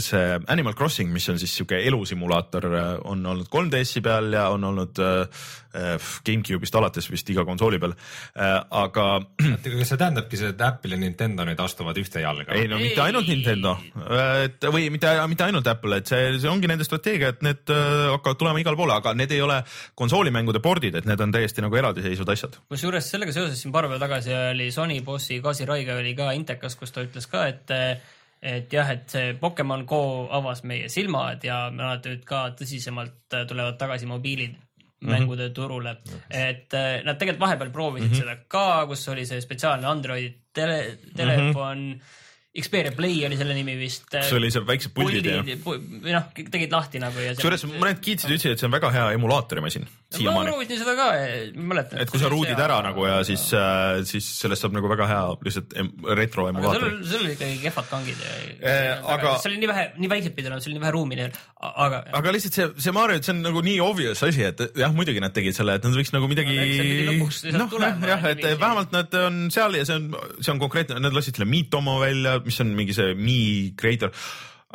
[0.03, 2.69] see Animal Crossing, mis on siis sihuke elusimulaator,
[3.05, 5.45] on olnud 3DS-i peal ja on olnud äh,
[5.77, 7.95] äh, GameCube'ist alates vist iga konsooli peal.
[8.37, 9.07] Äh,, aga
[9.57, 12.57] et kas see tähendabki seda, et Apple ja Nintendo nüüd astuvad ühte jalga?
[12.57, 13.77] ei no mitte ainult Nintendo,
[14.45, 18.11] et või mitte, mitte ainult Apple, et see, see ongi nende strateegia, et need äh,
[18.15, 19.61] hakkavad tulema igale poole, aga need ei ole
[19.99, 22.61] konsoolimängude pordid, et need on täiesti nagu eraldiseisvad asjad.
[22.73, 26.77] kusjuures sellega seoses siin paar päeva tagasi oli Sony bossi Kaasi Raiga oli ka intekas,
[26.77, 27.75] kus ta ütles ka, et
[28.47, 33.79] et jah, et see Pokemon Go avas meie silmad ja nad nüüd ka tõsisemalt tulevad
[33.81, 34.55] tagasi mobiilid
[35.07, 35.97] mängude turule,
[36.31, 38.21] et eh, nad tegelikult vahepeal proovisid mm -hmm.
[38.21, 42.25] seda ka, kus oli see spetsiaalne Androidi tele, telefon mm, -hmm.
[42.63, 44.09] Xperia Play oli selle nimi vist.
[44.13, 47.35] see oli seal väiksed puldid ja või noh, tegid lahti nagu ja.
[47.37, 50.51] kusjuures mõned kiitsid, ütlesid, et see on väga hea emulaatorimasin ma siiamaani.
[50.53, 51.07] proovisin seda ka,
[51.59, 51.99] mäletan.
[52.01, 53.43] et kui sa ruudid ära nagu ja siis,
[54.07, 55.75] siis sellest saab nagu väga hea lihtsalt
[56.19, 56.93] retro emulaator.
[57.03, 60.47] sul oli ikkagi kehvad kangid ja Eh, aga- see oli nii vähe, nii väiksed pidid
[60.51, 63.43] olema, sul oli nii vähe ruumi neil, aga aga lihtsalt see, see Mario, see on
[63.49, 66.55] nagu nii obvious asi, et jah, muidugi nad tegid selle, et nad võiks nagu midagi
[67.35, 67.77] see noh,
[68.07, 71.51] jah, et vähemalt nad on seal ja see on, see on konkreetne, nad lasid selle
[71.51, 74.15] Miitomo välja, mis on mingi see Mi Creator.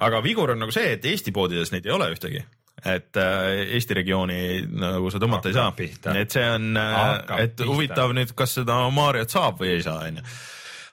[0.02, 2.44] aga vigur on nagu see, et Eesti poodides neid ei ole ühtegi
[2.86, 5.70] et äh, Eesti regiooni nagu sa tõmmata ei saa.
[6.18, 10.26] Et see on, Hakkab et huvitav nüüd, kas seda Mariot saab või ei saa, onju.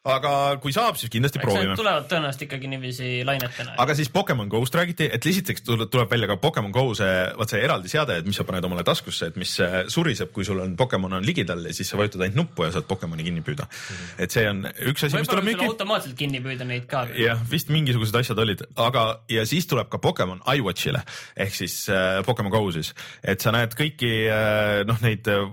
[0.07, 0.33] Aga
[0.63, 3.75] kui saab, siis kindlasti eks proovime tulevad tõenäoliselt ikkagi niiviisi lainetena.
[3.83, 7.63] aga siis Pokemon Go'st räägiti, et esiteks tuleb välja ka Pokemon Go see, vot see
[7.65, 9.55] eraldi seade, et mis sa paned omale taskusse, et mis
[9.93, 12.87] suriseb, kui sul on Pokemon on ligidal ja siis sa vajutad ainult nuppu ja saad
[12.91, 13.69] Pokemoni kinni püüda.
[14.19, 15.69] et see on üks asi, mis tuleb müüki.
[15.73, 17.07] automaatselt kinni püüda neid ka.
[17.19, 21.03] jah, vist mingisugused asjad olid, aga, ja siis tuleb ka Pokemon iWatchile
[21.37, 25.49] ehk siis äh, Pokemon Go siis, et sa näed kõiki äh, noh, neid äh,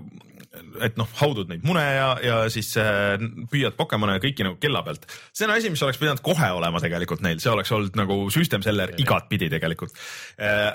[0.84, 3.16] et noh, haudud neid mune ja, ja siis äh,
[3.52, 5.06] püüad Pokemone kõiki nagu kella pealt.
[5.32, 8.64] see on asi, mis oleks pidanud kohe olema tegelikult neil, see oleks olnud nagu system
[8.66, 9.96] seller igatpidi tegelikult
[10.40, 10.74] äh,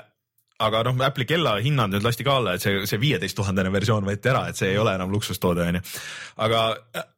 [0.62, 4.06] aga noh, Apple'i kella hinnad nüüd lasti ka alla, et see, see viieteist tuhandene versioon
[4.06, 5.82] võeti ära, et see ei ole enam luksustoode, onju.
[6.46, 6.64] aga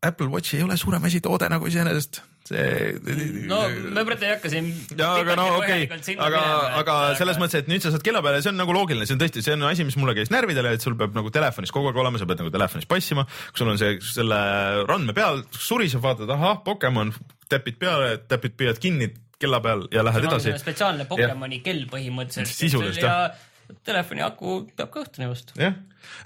[0.03, 3.47] Apple Watch ei ole suurem asi toode nagu iseenesest, see.
[3.49, 4.69] no me praegu ei hakka siin.
[5.01, 6.43] ja aga no okei okay., aga,
[6.81, 9.23] aga selles mõttes, et nüüd sa saad kella peale, see on nagu loogiline, see on
[9.23, 12.01] tõesti, see on asi, mis mulle käis närvidele, et sul peab nagu telefonis kogu aeg
[12.05, 13.27] olema, sa pead nagu telefonis passima.
[13.51, 14.41] kui sul on see, selle
[14.89, 17.15] randme peal suriseb, vaatad, ahah, Pokemon,
[17.53, 20.55] täpid peale, täpid, püüad kinni kella peal ja lähed edasi.
[20.61, 22.55] spetsiaalne Pokemoni kell põhimõtteliselt.
[22.55, 23.35] Sisuliselt, jah.
[23.35, 25.57] ja telefoni aku peab ka õhtuni vastu.
[25.61, 25.77] jah,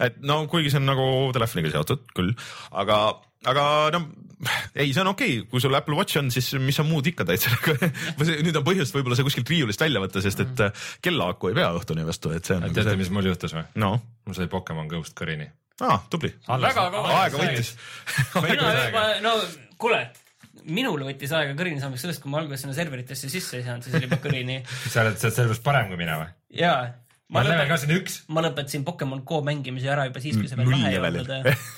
[0.02, 1.06] et no kuigi see on nagu
[1.36, 2.34] telefoniga seotud küll,
[2.82, 2.98] aga,
[3.48, 3.64] aga
[3.94, 4.02] no
[4.74, 7.26] ei, see on okei okay., kui sul Apple Watch on, siis mis sa muud ikka
[7.28, 10.62] teed sellega või see nüüd on põhjust võib-olla see kuskilt riiulist välja võtta, sest et
[10.68, 13.00] äh, kella aku ei pea õhtuni vastu, et see on nagu teate, see.
[13.02, 13.64] mis mul juhtus või?
[13.82, 13.96] no,
[14.28, 15.48] mul sai Pokemon Ghost kõrini.
[15.82, 16.30] aa, tubli.
[16.48, 17.74] Väga kaua aega võttis.
[18.46, 19.34] mina juba, no
[19.80, 20.04] kuule,
[20.68, 23.98] minul võttis aega kõrini saamiseks sellest, kui ma alguses sinna serveritesse sisse ei saanud, siis
[23.98, 24.62] oli juba kõrini
[24.92, 26.32] sa oled sealt sellepärast parem kui mina või?
[26.62, 26.74] ja
[27.28, 28.16] ma olen level ka lõpetasin, siin üks.
[28.32, 31.28] ma lõpetasin Pokemon Go mängimise ära juba siis, kui see veel lahe ei olnud.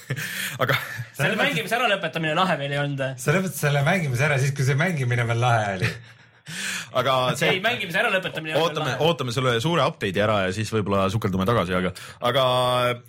[0.62, 0.78] aga
[1.18, 3.04] selle mängimise äralõpetamine lahe veel ei olnud.
[3.18, 5.92] sa lõpetasid selle mängimise ära siis, kui see mängimine veel lahe oli.
[7.00, 10.70] aga see ei, mängimise äralõpetamine ei olnud ootame, ootame selle suure update'i ära ja siis
[10.74, 11.94] võib-olla sukeldume tagasi, aga,
[12.30, 12.44] aga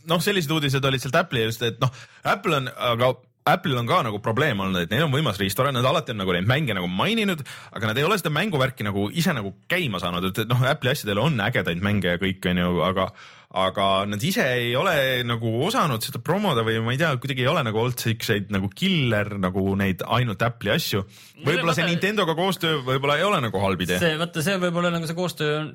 [0.10, 1.94] noh, sellised uudised olid sealt Apple'i just, et noh,
[2.34, 3.14] Apple on, aga
[3.50, 6.34] Apple'il on ka nagu probleem olnud, et neil on võimas riistvara, nad alati on nagu
[6.36, 7.42] neid mänge nagu maininud,
[7.74, 10.94] aga nad ei ole seda mänguvärki nagu ise nagu käima saanud, et et noh, Apple'i
[10.94, 13.10] asjadel on ägedaid mänge ja kõik onju, aga
[13.52, 14.94] aga nad ise ei ole
[15.28, 18.70] nagu osanud seda promoda või ma ei tea, kuidagi ei ole nagu olnud siukseid nagu
[18.72, 21.02] killer nagu neid ainult Apple'i asju.
[21.44, 24.00] võib-olla see Nintendoga koostöö võib-olla ei ole nagu halb idee.
[24.00, 25.66] see, vaata, see võib olla nagu see koostöö,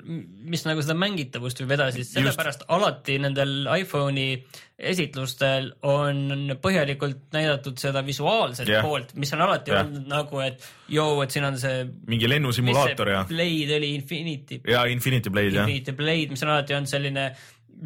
[0.49, 4.31] mis nagu seda mängitavust viib edasi, sellepärast alati nendel iPhone'i
[4.77, 8.85] esitlustel on põhjalikult näidatud seda visuaalset yeah.
[8.85, 9.85] poolt, mis on alati yeah.
[9.85, 11.85] olnud nagu, et joo, et siin on see.
[12.09, 16.77] mingi lennusimulaator ja, Blade oli Infinity, ja Infinity Blade jah, Infinity Blade, mis on alati
[16.77, 17.27] olnud selline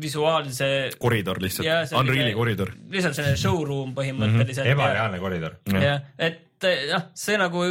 [0.02, 0.72] visuaalse.
[1.00, 2.72] koridor lihtsalt, Unreal'i koridor.
[2.92, 4.74] lihtsalt selline showroom põhimõtteliselt mm.
[4.76, 5.60] ebareaalne koridor.
[5.76, 6.48] jah, et
[6.92, 7.64] noh, see nagu,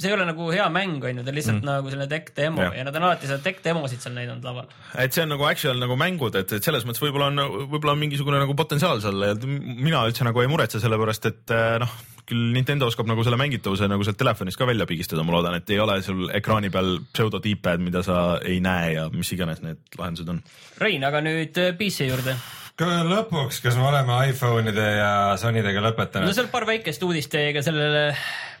[0.00, 1.70] see ei ole nagu hea mäng, on ju, ta on lihtsalt mm.
[1.70, 2.70] nagu selline tech demo ja.
[2.78, 4.70] ja nad on alati seda tech demosid seal näidanud laval.
[5.00, 8.02] et see on nagu actual nagu mängud, et, et selles mõttes võib-olla on, võib-olla on
[8.04, 11.98] mingisugune nagu potentsiaal seal mina üldse nagu ei muretse, sellepärast et eh, noh,
[12.30, 15.74] küll Nintendo oskab nagu selle mängitavuse nagu sealt telefonist ka välja pigistada, ma loodan, et
[15.74, 19.98] ei ole sul ekraani peal pseudo D-pad, mida sa ei näe ja mis iganes need
[19.98, 20.40] lahendused on.
[20.80, 22.36] Rein, aga nüüd äh, PC juurde.
[22.80, 25.10] lõpuks, kas me oleme iPhone'ide ja
[25.40, 26.30] Sonydega lõpetanud?
[26.30, 28.06] no seal paar väikest uudist teiega sellele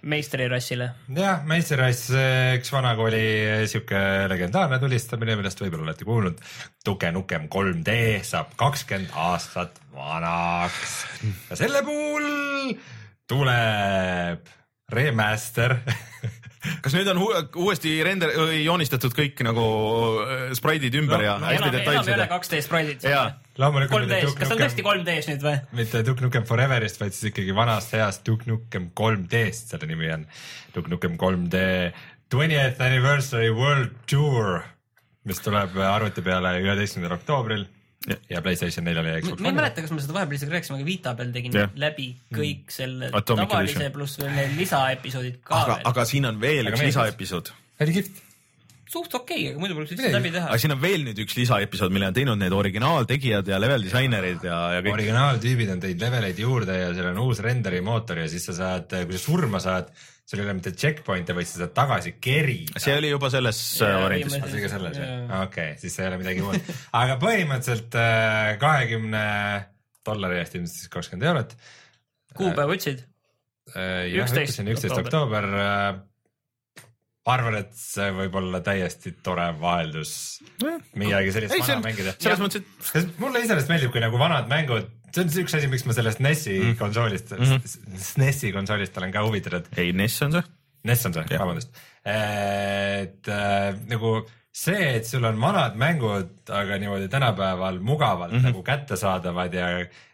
[0.02, 0.90] meistrirassile.
[1.16, 2.10] jah, meistrirass,
[2.58, 3.22] üks vanakooli
[3.70, 4.00] sihuke
[4.32, 6.40] legendaarne tulistamine, millest võib-olla olete kuulnud.
[6.86, 7.96] Duke Nukem 3D
[8.26, 10.96] saab kakskümmend aastat vanaks
[11.50, 12.30] ja selle puhul
[13.30, 14.50] tuleb
[14.90, 15.78] remaster
[16.84, 17.20] kas nüüd on
[17.62, 19.64] uuesti render, joonistatud kõik nagu
[20.24, 22.10] äh, spraidid ümber no, ja no, hästi detailsed?
[22.10, 23.06] enam ei ole 2D spraidid.
[23.62, 24.06] loomulikult.
[24.10, 25.56] 3D-s, kas ta on tõesti 3D-s nüüd või?
[25.80, 30.26] mitte Duke Nukem Foreverist, vaid siis ikkagi vanast heast Duke Nukem 3D-st, selle nimi on
[30.76, 31.64] Duke Nukem 3D
[32.30, 34.60] twentieth anniversary world tour,
[35.26, 37.64] mis tuleb arvuti peale üheteistkümnendal oktoobril
[38.08, 39.44] ja, ja Playstation neljal ja Xbox One'il.
[39.44, 41.76] ma ei mäleta, kas me seda vahepeal isegi rääkisime, aga Vita peal tegin yeah.
[41.80, 42.38] läbi mm.
[42.38, 45.86] kõik selle Atomic tavalise pluss veel need lisaepisoodid ka aga, veel.
[45.92, 47.52] aga siin on veel aga üks lisaepisood.
[47.84, 48.26] oli kihvt
[48.90, 50.48] suht okei okay,, aga muidu poleks üldse läbi teha.
[50.48, 54.48] aga siin on veel nüüd üks lisaepisood, mille on teinud need originaaltegijad ja level disainerid
[54.48, 54.96] ja, ja kõik.
[54.96, 58.96] originaaltüübid on teinud leveleid juurde ja seal on uus renderi mootor ja siis sa saad,
[59.04, 59.92] kui sa surma saad,
[60.30, 62.78] sul ei ole mitte checkpoint'e, vaid sa saad tagasi kerida.
[62.82, 64.36] see oli juba selles yeah, variandis.
[64.36, 66.72] see oli ka selles jah okei siis see ei ole midagi muud.
[67.00, 69.24] aga põhimõtteliselt äh, kahekümne
[70.06, 71.56] dollari eest ilmselt siis kakskümmend eurot.
[72.38, 73.02] kuupäeva ütlesid?
[73.74, 75.50] Äh, jah, ütlesin üksteist oktoober
[77.30, 80.12] arvan, et see võib olla täiesti tore vaheldus
[80.98, 82.14] midagi sellist ei, vana mängida.
[82.18, 82.64] selles mõttes,
[82.96, 83.12] et.
[83.20, 86.56] mulle iseenesest meeldib, kui nagu vanad mängud see on üks asi, miks ma sellest NES-i
[86.58, 86.76] mm.
[86.80, 88.02] konsoolist mm, -hmm.
[88.08, 89.70] SNES-i konsoolist olen ka huvitatud.
[89.76, 90.44] ei, NES on see.
[90.90, 91.82] NES on see, vabandust.
[92.04, 94.14] et äh, nagu
[94.52, 98.50] see, et sul on vanad mängud, aga niimoodi tänapäeval mugavalt mm -hmm.
[98.50, 99.68] nagu kättesaadavad ja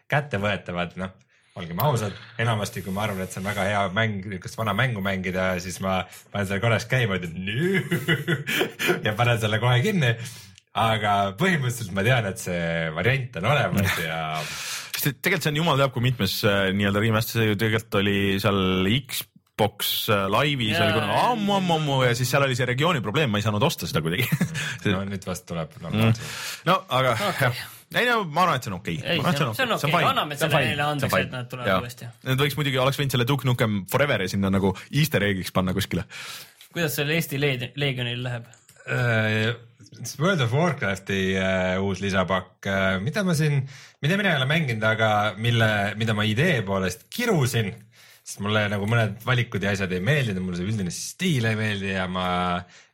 [0.07, 1.15] kättevõetavad, noh
[1.57, 5.01] olgem ausad, enamasti kui ma arvan, et see on väga hea mäng, niisugust vana mängu
[5.01, 7.47] mängida, siis ma panen selle korraks käima, ütlen
[9.05, 10.13] ja panen selle kohe kinni.
[10.77, 14.19] aga põhimõtteliselt ma tean, et see variant on olemas ja
[14.97, 18.17] sest tegelikult see on jumal teab, kui mitmes äh, nii-öelda remaster, see ju tegelikult oli
[18.41, 20.83] seal Xbox äh, Live'is yeah.
[20.87, 24.03] oli kunagi ammu-ammu-ammu ja siis seal oli see regiooni probleem, ma ei saanud osta seda
[24.05, 24.27] kuidagi
[24.93, 26.69] no nüüd vast tuleb normaalselt mm..
[26.71, 27.49] no aga okay.
[27.49, 29.15] jah ei no ma arvan, et see on okei okay..
[29.15, 32.09] see on, see on okei okay., anname selle neile andeks, et nad tulevad uuesti.
[32.27, 36.03] Need võiks muidugi, oleks võinud selle Duke Nukem Foreveri sinna nagu easter egg'iks panna kuskile.
[36.73, 39.55] kuidas sellel Eesti Legionil läheb uh,?
[40.19, 43.61] World of Warcrafti uh, uus lisapakk uh,, mida ma siin,
[44.03, 45.09] mida mina ei ole mänginud, aga
[45.41, 45.69] mille,
[45.99, 47.71] mida ma idee poolest kirusin,
[48.21, 51.93] sest mulle nagu mõned valikud ja asjad ei meeldinud, mulle see üldine stiil ei meeldi
[51.95, 52.27] ja ma,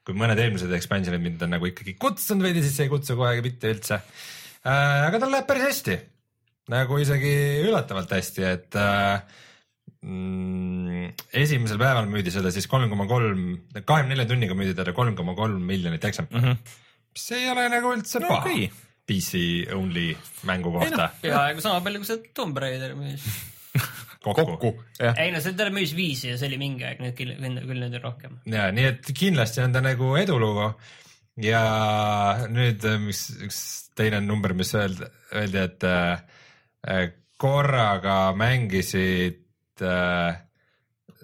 [0.06, 3.74] kui mõned eelmised expansion'id mind on nagu ikkagi kutsunud veidi, siis ei kutsu kohe mitte
[3.76, 5.08] üldse uh,.
[5.10, 5.98] aga tal läheb päris hästi,
[6.74, 7.34] nagu isegi
[7.66, 9.18] üllatavalt hästi, et uh,
[10.06, 13.44] mm, esimesel päeval müüdi seda siis kolm koma kolm,
[13.76, 16.56] kahekümne nelja tunniga müüdi teda kolm koma kolm miljonit eksemplari mm.
[16.56, 16.82] -hmm
[17.14, 18.70] mis ei ole nagu üldse no, paha okay.
[19.08, 19.44] PC
[19.76, 20.14] only
[20.48, 21.10] mängu kohta.
[21.22, 23.28] peaaegu sama palju kui see Tomb Raider müüs
[24.26, 24.74] kokku, kokku.
[25.12, 27.98] ei no see ta müüs viis ja see oli mingi aeg, nüüd küll, küll nüüd
[28.00, 28.38] on rohkem.
[28.50, 30.72] ja nii et kindlasti on ta nagu edulugu
[31.42, 31.64] ja
[32.52, 33.60] nüüd, mis üks
[33.98, 37.12] teine number, mis öeldi, öeldi, et äh,
[37.42, 40.42] korraga mängisid äh,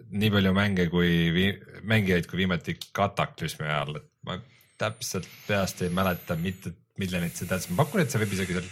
[0.10, 1.50] nii palju mänge kui,
[1.86, 4.40] mängijaid kui viimati Kataklüsmi ajal, et ma
[4.80, 8.72] täpselt peast ei mäleta, mitu miljonit see tähendab, ma pakun, et see võib isegi seal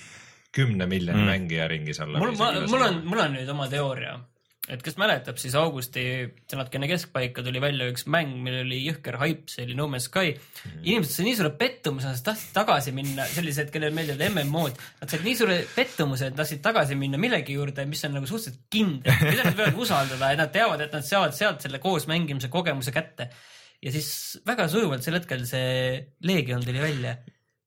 [0.58, 1.30] kümne miljoni mm.
[1.34, 2.24] mängija ringis olla.
[2.24, 2.34] mul,
[2.72, 4.16] mul on, mul on nüüd oma teooria,
[4.72, 6.04] et kes mäletab, siis augusti
[6.52, 10.34] natukene keskpaika tuli välja üks mäng, millel oli jõhker haip, see oli No Man's Sky
[10.34, 10.80] mm..
[10.84, 15.28] inimesed said nii suure pettumuse, nad tahtsid tagasi minna, sellised, kellele meeldivad MMO-d, nad said
[15.28, 19.46] nii suure pettumuse, et tahtsid tagasi minna millegi juurde, mis on nagu suhteliselt kindel, mida
[19.48, 23.32] nad võivad usaldada, et nad teavad, et nad saavad sealt selle koos mängimise kogemuse kätte
[23.84, 24.12] ja siis
[24.48, 27.18] väga sujuvalt sel hetkel see Legion tuli välja,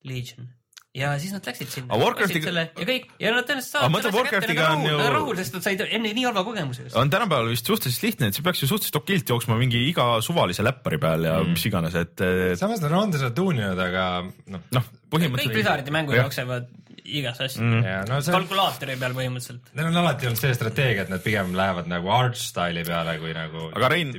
[0.09, 0.49] Legion
[0.97, 1.99] ja siis nad läksid sinna.
[2.01, 2.51] Warcraftiga.
[2.67, 3.93] ja kõik ja nad tõenäoliselt saavad.
[3.95, 4.97] mõtle, Warcraftiga on ju.
[5.15, 6.89] Rahul, sest nad said enne nii halva kogemuse.
[6.99, 10.67] on tänapäeval vist suhteliselt lihtne, et see peaks ju suhteliselt okilt jooksma mingi iga suvalise
[10.67, 11.55] läppari peal ja mm.
[11.55, 12.25] mis iganes, et.
[12.59, 14.07] samas nad on seda tuuninud, aga
[14.51, 14.67] noh.
[14.75, 15.51] noh, põhimõtteliselt.
[15.51, 16.71] kõik Blizzardi mängud jooksevad
[17.05, 17.83] igasse asja mm.
[17.83, 18.11] -hmm.
[18.11, 18.35] No, see...
[18.35, 19.75] kalkulaatori peal põhimõtteliselt.
[19.75, 23.35] Neil on alati olnud see strateegia, et nad pigem lähevad nagu art style'i peale kui
[23.37, 23.69] nagu.
[23.75, 24.15] aga Rein,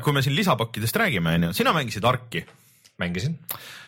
[0.00, 2.44] kui me siin lisapakkidest räägime, onju, sina mängisid Arki
[3.00, 3.38] mängisin.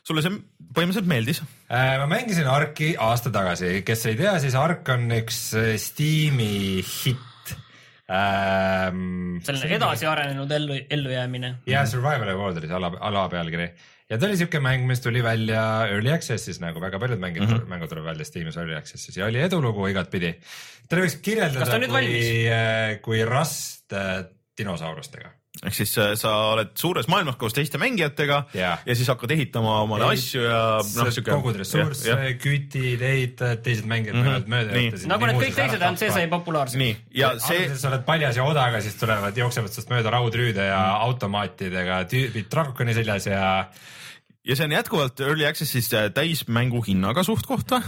[0.06, 0.34] sulle see
[0.74, 1.96] põhimõtteliselt meeldis äh,?
[2.00, 7.54] ma mängisin Arki aasta tagasi, kes ei tea, siis Ark on üks äh, Steam'i hitt
[8.10, 9.38] ähm,.
[9.46, 11.56] selline edasiarenenud ellu, ellujäämine.
[11.70, 13.70] ja Survival Evolved oli see ala, alapealkiri
[14.10, 17.52] ja ta oli siuke mäng, mis tuli välja Early Access'is nagu väga paljud mängid mm,
[17.52, 17.70] -hmm.
[17.70, 20.34] mängud tulevad välja Steamis Early Access'is ja oli edulugu igatpidi.
[20.88, 24.24] teda võiks kirjeldada on nüüd kui, kui rast äh,
[24.58, 25.32] dinosaurustega.
[25.64, 28.74] Ehk siis äh, sa oled suures maailmas koos teiste mängijatega Jaa.
[28.86, 31.30] ja siis hakkad ehitama omale Ei, asju ja noh, siuke.
[31.30, 34.90] kogud ressursse, kütid, ehitad, teised mängijad Mhm, võivad mööda nii.
[34.92, 35.08] jätta.
[35.14, 36.76] nagu need kõik teised, ainult see sai populaarseks.
[36.82, 40.66] nii, ja see, alguses sa oled paljas ja odaga, siis tulevad, jooksevad sinust mööda raudrüüde
[40.68, 41.02] ja Mhm.
[41.08, 43.66] automaatidega tüübid draakoni seljas ja
[44.46, 47.80] ja see on jätkuvalt Early Access'is äh, täismängu hinnaga suht-koht või?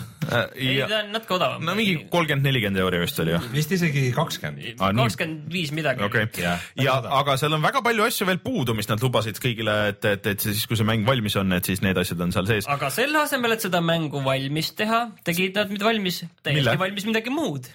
[0.56, 1.64] ei, ja ta on natuke odavam.
[1.64, 3.46] no mingi kolmkümmend, nelikümmend euri vist oli jah?
[3.52, 4.64] vist isegi kakskümmend.
[4.64, 4.96] Nii.
[4.98, 6.02] kakskümmend viis midagi.
[6.04, 6.56] okei okay.
[6.80, 7.14] Ja odav.
[7.20, 10.48] aga seal on väga palju asju veel puudu, mis nad lubasid kõigile, et, et, et
[10.48, 12.70] siis, kui see mäng valmis on, et siis need asjad on seal sees.
[12.70, 17.34] aga selle asemel, et seda mängu valmis teha, tegid nad mida valmis, täiesti valmis midagi
[17.34, 17.70] muud.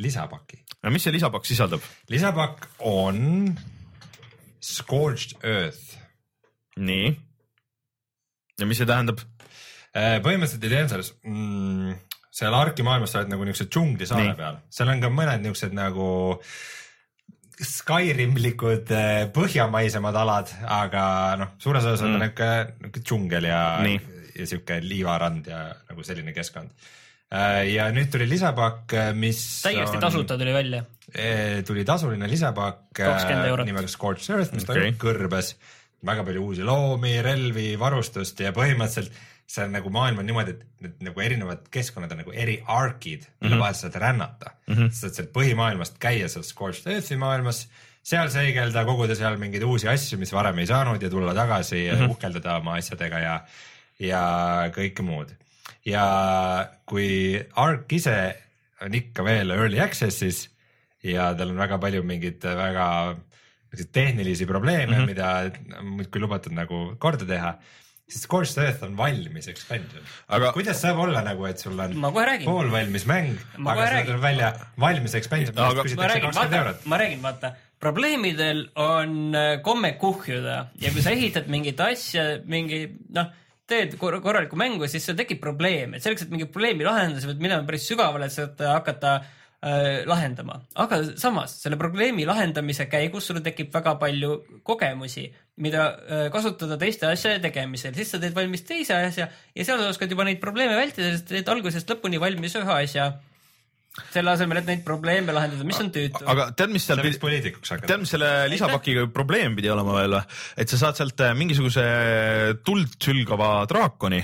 [0.00, 0.62] lisapaki.
[0.88, 1.84] mis see lisapakk sisaldab?
[2.08, 3.52] lisapakk on
[4.64, 6.00] Scorched Earth.
[6.80, 7.25] nii.
[8.60, 9.20] Ja mis see tähendab?
[9.96, 11.92] Äh, põhimõtteliselt selles mm,,
[12.36, 14.38] seal Arki maailmas sa oled nagu niisuguse džungli saare Nii.
[14.38, 16.08] peal, seal on ka mõned niisugused nagu
[17.56, 21.04] Skyrimlikud äh, põhjamaisemad alad, aga
[21.40, 22.20] noh, suures osas on Mm.
[22.20, 22.50] ta niisugune,
[22.82, 23.62] niisugune džungel ja,
[24.36, 26.74] ja sihuke liivarand ja nagu selline keskkond.
[27.66, 30.84] ja nüüd tuli lisapakk, mis täiesti on, tasuta tuli välja.
[31.14, 33.66] Eh, tuli tasuline lisapakk 20 eurot.
[33.66, 34.92] nimega Scorched Earth, mis okay.
[35.00, 35.54] kõrbes
[36.04, 39.16] väga palju uusi loomi, relvi, varustust ja põhimõtteliselt
[39.62, 43.54] on nagu maailm on niimoodi, et need nagu erinevad keskkonnad on nagu eri arkid, mille
[43.54, 43.62] mm -hmm.
[43.62, 44.74] vahel sa saad rännata mm.
[44.74, 44.90] -hmm.
[44.90, 47.68] sa saad sealt põhimaailmast käia seal Scorched Earthi maailmas,
[48.02, 51.94] seal seigelda, koguda seal mingeid uusi asju, mis varem ei saanud ja tulla tagasi ja
[51.94, 52.10] mm -hmm.
[52.10, 53.40] uhkeldada oma asjadega ja,
[53.98, 54.22] ja
[54.74, 55.30] kõike muud.
[55.84, 58.36] ja kui Ark ise
[58.82, 60.48] on ikka veel early access'is
[61.02, 63.16] ja tal on väga palju mingeid väga
[63.92, 65.06] tehnilisi probleeme mm, -hmm.
[65.06, 67.54] mida muudkui lubatud nagu korda teha,
[68.08, 71.96] siis Scorched Earth on valmis expansion Aga- aga kuidas saab olla nagu, et sul on
[71.98, 72.44] Ma kohe räägin.
[72.46, 74.06] poolvalmis mäng, aga räägin.
[74.06, 76.86] tuleb välja valmis expansion, Aga- millest ma küsitakse räägin, kakskümmend vaata eurot,.
[76.86, 82.86] ma räägin, vaata, probleemidel on äh, komme kuhjuda ja kui sa ehitad mingit asja, mingi
[83.14, 83.26] noh,
[83.66, 87.26] teed kor korralikku mängu, siis seal tekib probleem, et selleks, et mingi probleemi lahendada, sa
[87.26, 89.26] pead minema päris sügavale, et saad hakata äh,
[90.06, 94.36] lahendama, aga samas selle probleemi lahendamise käigus sul tekib väga palju
[94.66, 95.24] kogemusi,
[95.64, 99.88] mida äh, kasutada teiste asjade tegemisel, siis sa teed valmis teise asja ja seal sa
[99.88, 103.14] oskad juba neid probleeme vältida, sest teed algusest lõpuni valmis ühe asja.
[104.12, 106.20] selle asemel, et neid probleeme lahendada, mis on tüütu.
[106.28, 110.38] aga tead, mis seal poliitikuks tead, mis selle lisapakiga probleem pidi olema veel või?
[110.60, 111.86] et sa saad sealt äh, mingisuguse
[112.60, 114.20] tuld sülgava draakoni,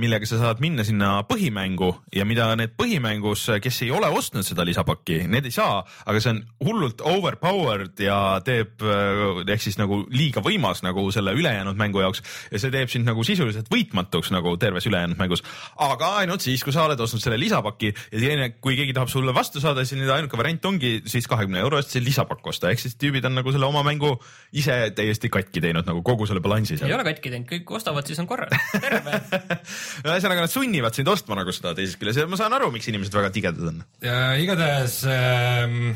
[0.00, 4.64] millega sa saad minna sinna põhimängu ja mida need põhimängus, kes ei ole ostnud seda
[4.66, 10.02] lisapakki, need ei saa, aga see on hullult overpowered ja teeb äh, ehk siis nagu
[10.12, 14.54] liiga võimas nagu selle ülejäänud mängu jaoks ja see teeb sind nagu sisuliselt võitmatuks nagu
[14.60, 15.44] terves ülejäänud mängus.
[15.76, 19.34] aga ainult siis, kui sa oled ostnud selle lisapaki ja teine, kui keegi tahab sulle
[19.36, 22.82] vastu saada, siis nüüd ainuke variant ongi siis kahekümne euro eest see lisapakk osta, ehk
[22.82, 24.16] siis tüübid on nagu selle oma mängu
[24.52, 26.96] ise täiesti katki teinud nagu kogu selle balansi ei seal.
[26.96, 29.20] ole katki teinud, kõik ostavad, siis on korras, terve.
[30.06, 33.14] ühesõnaga nad sunnivad sind ostma nagu seda teisest küljest ja ma saan aru, miks inimesed
[33.16, 33.84] väga tigedad on.
[34.04, 35.92] ja igatahes ähm,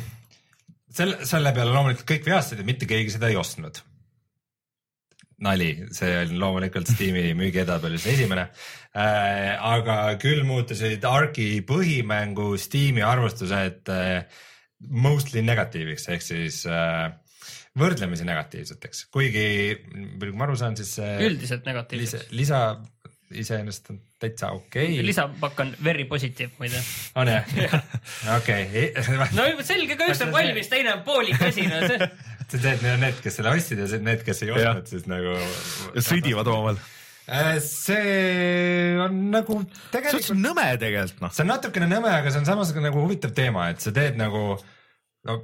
[0.95, 3.82] selle, selle peale loomulikult kõik vihastasid ja mitte keegi seda ei ostnud.
[5.45, 8.49] nali, see on loomulikult Steam'i müügiedetabellis esimene
[8.95, 9.53] äh,.
[9.59, 14.24] aga küll muutusid Arki põhimängu Steam'i arvustused äh,
[14.88, 17.12] mostly negatiiviks ehk siis äh,
[17.78, 19.47] võrdlemisi negatiivseteks, kuigi
[19.90, 22.61] kui ma aru saan, siis see üldiselt negatiivseks., lisa
[23.41, 25.07] iseenesest on täitsa okei okay..
[25.07, 26.80] lisapakk on very positive muide.
[27.20, 27.47] on jah?
[28.39, 28.91] okei.
[29.37, 32.11] no selge, ka üks on valmis, teine on poolik asi, no see.
[32.51, 35.39] sa teed need, need, kes selle ostsid ja need, kes ei ostnud, siis nagu.
[35.97, 36.80] sõdivad omavahel.
[37.64, 41.35] see on nagu see on tegelikult, nõme tegelikult noh.
[41.35, 44.55] see on natukene nõme, aga see on samas nagu huvitav teema, et sa teed nagu
[45.24, 45.41] no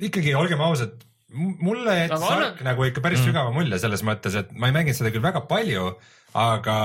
[0.00, 0.96] ikkagi olgem ausad,
[1.30, 3.30] mulle jättis Aga anna- Ark nagu ikka päris mm.
[3.30, 5.92] sügava mulje selles mõttes, et ma ei mänginud seda küll väga palju,
[6.34, 6.76] aga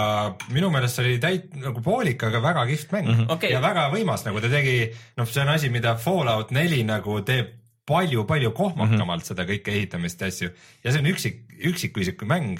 [0.53, 3.31] minu meelest see oli täit- nagu poolik, aga väga kihvt mäng mm -hmm.
[3.35, 3.51] Okei.
[3.51, 7.53] ja väga võimas, nagu ta tegi, noh, see on asi, mida Fallout neli nagu teeb
[7.85, 9.27] palju-palju kohmakamalt mm -hmm.
[9.27, 10.49] seda kõike ehitamist ja asju
[10.83, 12.59] ja see on üksik, üksikisiku mäng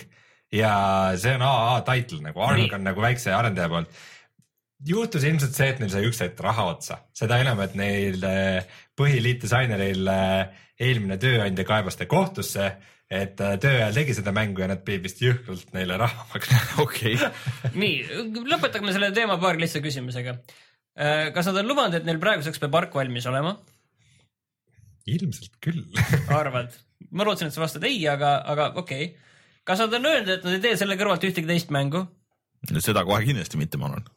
[0.52, 2.74] ja see on AA title nagu, Ark Nii.
[2.74, 3.90] on nagu väikse arendaja poolt
[4.86, 8.66] juhtus ilmselt see, et neil sai üks hetk raha otsa, seda enam, et neil eh,
[9.00, 12.74] põhiliitdisaineril eh, eelmine tööandja kaebas ta kohtusse,
[13.12, 16.62] et eh, tööajal tegi seda mängu ja nad pidid vist jõhkralt neile raha maksma.
[16.86, 17.20] okei,
[17.78, 20.40] nii, lõpetame selle teema paari lihtsa küsimusega.
[21.36, 23.58] kas nad on lubanud, et neil praeguseks peab Ark valmis olema?
[25.06, 25.84] ilmselt küll
[26.42, 26.74] arvad?
[27.12, 29.34] ma lootsin, et sa vastad ei, aga, aga okei okay..
[29.68, 32.06] kas nad on öelnud, et nad ei tee selle kõrvalt ühtegi teist mängu?
[32.82, 34.08] seda kohe kindlasti mitte, ma arvan.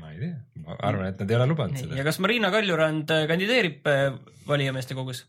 [0.00, 2.06] ma ei tea, ma arvan, et nad ei ole lubanud ja seda.
[2.10, 4.08] kas Marina Kaljurand äh, kandideerib äh,
[4.48, 5.24] valijameeste kogus?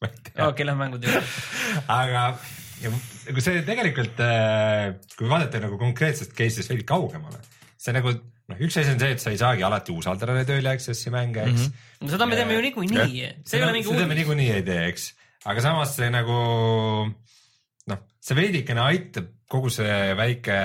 [0.02, 1.28] ma ei tea, okei, lähme mängude juurde.
[2.00, 2.24] aga
[3.30, 4.20] kui see tegelikult,
[5.16, 7.40] kui vaadata nagu konkreetsest case'ist veidi kaugemale,
[7.80, 8.14] see nagu
[8.50, 11.44] noh, üks asi on see, et sa ei saagi alati usaldada neid early access'i mänge,
[11.44, 11.66] eks mm.
[11.66, 12.06] -hmm.
[12.06, 14.20] no seda me teeme ju niikuinii, see ei ole mingi seda me uudis.
[14.22, 15.10] niikuinii ei tee, eks,
[15.52, 16.38] aga samas see nagu
[17.92, 20.56] noh, see veidikene aitab kogu see väike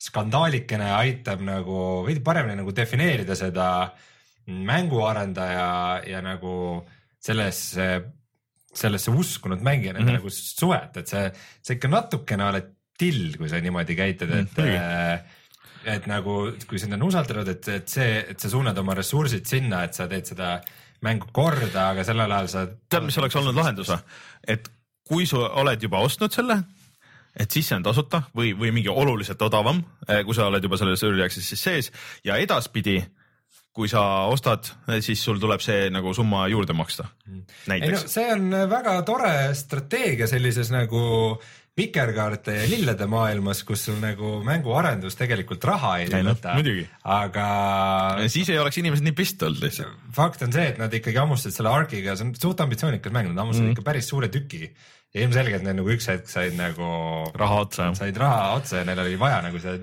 [0.00, 3.68] skandaalikene aitab nagu veidi paremini nagu defineerida seda
[4.46, 6.54] mänguarendaja ja nagu
[7.26, 7.86] sellesse,
[8.76, 10.06] sellesse uskunud mängijana mm.
[10.06, 10.18] -hmm.
[10.20, 11.30] nagu suhet, et see,
[11.62, 14.78] sa ikka natukene oled till, kui sa niimoodi käitud, et Mm, muidugi.
[14.78, 19.46] mm, et nagu, kui sind on usaldatud, et, et see, et sa suunad oma ressursid
[19.46, 20.60] sinna, et sa teed seda
[21.04, 22.66] mängu korda, aga sellel ajal sa.
[22.88, 24.00] tead, mis oleks olnud lahendus või?
[24.48, 24.70] et
[25.06, 26.62] kui sa oled juba ostnud selle,
[27.36, 29.82] et siis see on tasuta või, või mingi oluliselt odavam,
[30.24, 31.92] kui sa oled juba selles early access'is sees
[32.24, 32.96] ja edaspidi,
[33.76, 34.00] kui sa
[34.32, 34.70] ostad,
[35.04, 37.10] siis sul tuleb see nagu summa juurde maksta.
[37.68, 41.36] ei no see on väga tore strateegia sellises nagu
[41.76, 46.86] vikerkaarte ja lillede maailmas, kus sul nagu mänguarendus tegelikult raha ei võta muidugi..
[47.04, 47.48] aga
[48.32, 50.06] siis ei oleks inimesed nii pist olnud lihtsalt.
[50.16, 53.44] fakt on see, et nad ikkagi hammustasid selle Arkiga, see on suht ambitsioonikas mäng, nad
[53.44, 53.76] hammustasid mm.
[53.76, 54.70] ikka päris suure tüki.
[55.12, 56.88] ja ilmselgelt neil nagu üks hetk said nagu
[57.36, 57.90] raha otsa.
[57.98, 59.76] said raha otsa ja neil oli vaja nagu see,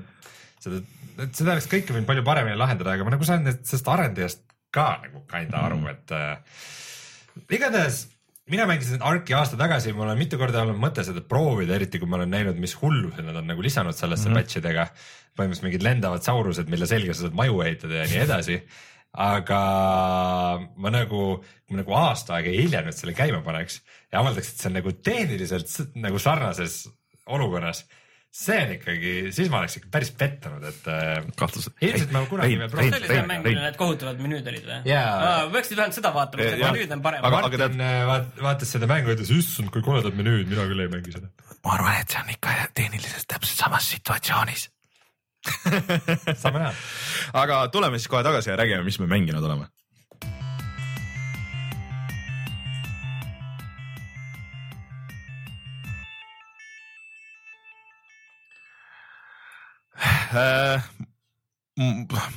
[0.64, 0.82] seda,
[1.24, 4.44] et seda oleks kõike võinud palju paremini lahendada, aga ma nagu saan sellest arendajast
[4.74, 8.06] ka nagu kinda aru mm., et äh, igatahes
[8.52, 12.10] mina mängisin Arki aasta tagasi, mul on mitu korda olnud mõte seda proovida, eriti kui
[12.10, 14.42] ma olen näinud, mis hullused nad on nagu lisanud sellesse mm -hmm.
[14.42, 14.88] patch idega.
[15.34, 18.62] põhimõtteliselt mingid lendavad saurused, mille selga sa saad maju ehitada ja nii edasi.
[19.14, 19.60] aga
[20.76, 24.58] ma nagu, kui ma nagu aasta aega hiljem nüüd selle käima paneks ja avaldaks, et
[24.58, 26.90] see on nagu tehniliselt nagu sarnases
[27.26, 27.86] olukorras,
[28.34, 31.76] see on ikkagi, siis ma oleks ikka päris pettunud, et äh, kahtlused.
[31.86, 34.80] ilmselt ma kunagi veel see proovin oli see mäng, millel need kohutavad menüüd olid või?
[34.90, 35.44] Jaa.
[35.54, 37.28] peaksid vähemalt seda vaatama, see menüüd on parem.
[37.30, 40.66] Aga- Martin tead- äh, vaat- vaatas seda mängu ja ütles, issand, kui koledad menüüd, mina
[40.72, 41.30] küll ei mängi seda.
[41.64, 44.66] ma arvan, et see on ikka tehniliselt täpselt samas situatsioonis.
[46.42, 46.74] saame näha.
[47.44, 49.70] aga tuleme siis kohe tagasi ja räägime, mis me mänginud oleme.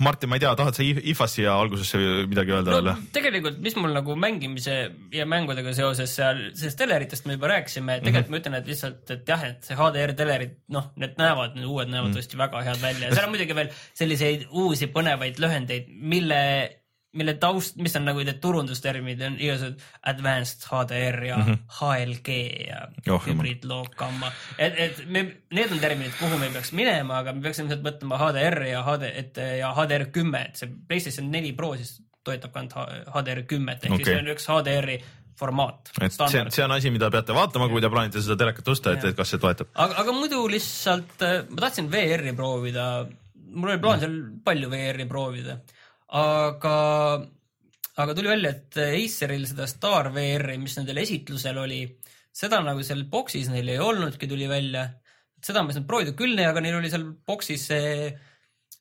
[0.00, 3.02] Martin, ma ei tea, tahad sa IFA-s siia algusesse midagi öelda no veel?
[3.12, 4.76] tegelikult, mis mul nagu mängimise
[5.12, 9.28] ja mängudega seoses seal, sellest teleritest me juba rääkisime, tegelikult ma ütlen, et lihtsalt, et
[9.28, 13.10] jah, et see HDR telerid, noh, need näevad, need uued näevad tõesti väga head välja.
[13.10, 13.68] Ja seal on muidugi veel
[14.00, 16.40] selliseid uusi põnevaid lühendeid, mille,
[17.16, 21.58] mille taust, mis on nagu need turundusterminid on igasugused advanced HDR ja mm -hmm.
[21.80, 22.38] HLG
[22.68, 24.32] ja Oh, hübriidloog gamma.
[24.58, 28.18] et, et me, need on terminid, kuhu me peaks minema, aga me peaksime lihtsalt mõtlema
[28.18, 32.60] HDR ja HD, et ja HDR kümme, et see PlayStation neli Pro siis toetab ka
[32.60, 32.74] ainult
[33.14, 34.04] HDR kümmet ehk okay.
[34.04, 34.98] Siis see on üks HDR-i
[35.36, 35.92] formaat.
[36.00, 39.04] et see, see on asi, mida peate vaatama, kui te plaanite seda telekat osta, et,
[39.10, 39.70] et kas see toetab.
[39.74, 42.86] aga, aga muidu lihtsalt äh, ma tahtsin VR-i proovida,
[43.52, 45.58] mul oli plaan seal palju VR-i proovida,
[46.16, 46.76] aga,
[48.02, 51.82] aga tuli välja, et Aceril seda Star VR-i, mis nendel esitlusel oli,
[52.36, 54.88] seda nagu seal boksis neil ei olnudki, tuli välja.
[55.42, 57.90] seda ma ei saanud proovida küll, aga neil oli seal boksis see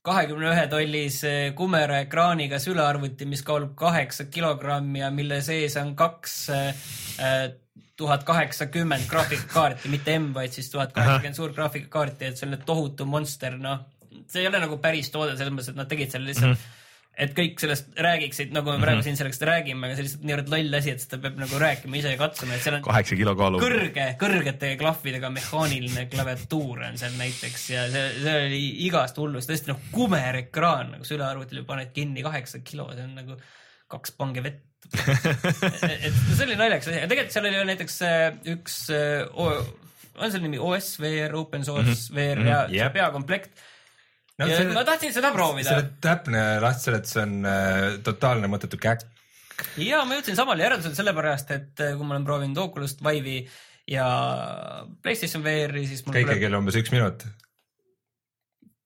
[0.06, 6.36] kahekümne ühe tollise Kumera ekraaniga sülearvuti, mis kaalub kaheksa kilogrammi ja mille sees on kaks
[7.98, 13.08] tuhat kaheksakümmend graafikakaarti, mitte M, vaid siis tuhat kaheksakümmend suurt graafikakaarti, et see on tohutu
[13.08, 13.86] monster, noh.
[14.28, 16.84] see ei ole nagu päris toode selles mõttes, et nad tegid selle lihtsalt mm, -hmm.
[17.16, 20.50] Et kõik sellest räägiksid, nagu me praegu siin sellest räägime, aga see on lihtsalt niivõrd
[20.52, 23.36] loll asi, et seda peab nagu rääkima ise ja katsuma, et seal on kaheksa kilo
[23.40, 23.62] kaalu.
[23.64, 29.72] kõrge, kõrgete klahvidega mehaaniline klaviatuur on seal näiteks ja see, see oli igast hullust, tõesti
[29.72, 33.40] noh, kumer ekraan nagu sülearvutile paned kinni kaheksa kilo, see on nagu
[33.92, 34.64] kaks pange vett.
[36.06, 38.82] et see oli naljakas asi, aga tegelikult seal oli näiteks äh, üks,
[39.36, 42.20] on selle nimi OS VR, open source mm -hmm.
[42.20, 42.76] VR ja mm -hmm.
[42.76, 42.94] Jep.
[42.94, 43.66] peakomplekt.
[44.42, 49.06] No ma tahtsin seda proovida selle täpne lahtiseletus on äh, totaalne mõttetu käkk.
[49.82, 53.46] ja ma jõudsin samale järeldusele sellepärast, et äh, kui ma olen proovinud Oculus't Vive'i
[53.92, 54.08] ja
[55.04, 57.28] Playstation VR-i, siis mul kõike kell umbes üks minut.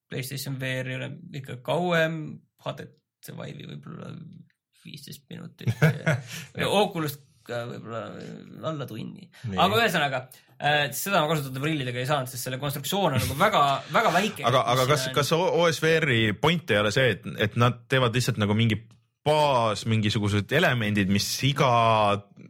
[0.10, 2.20] Playstation VR-i ole ikka kauem,
[2.66, 4.14] HTC Vive'i võib-olla
[4.84, 5.74] viisteist minutit
[6.82, 7.18] Oculus
[7.50, 8.04] võib-olla
[8.70, 9.26] alla tunni.
[9.56, 10.49] Aga ühesõnaga äh,
[10.92, 13.64] seda ma kasutada prillidega ei saanud, sest selle konstruktsioon on nagu väga,
[13.96, 14.44] väga väike.
[14.50, 18.56] aga, aga kas, kas OSVR-i point ei ole see, et, et nad teevad lihtsalt nagu
[18.58, 18.80] mingi
[19.30, 21.70] baas mingisugused elemendid, mis iga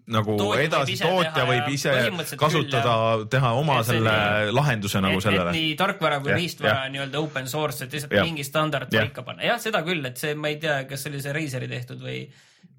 [0.09, 2.93] nagu Tootja võib edasi ise tootja võib ja ise kasutada,
[3.29, 5.51] teha oma Et selle nii- lahenduse nagu et, sellele.
[5.53, 6.91] nii tarkvara kui riistvara jah.
[6.93, 8.25] nii-öelda open source, et lihtsalt Jah.
[8.25, 9.43] mingi standard paika panna.
[9.45, 12.21] jah, seda küll, et see, ma ei tea, kas see oli see Razeri tehtud või.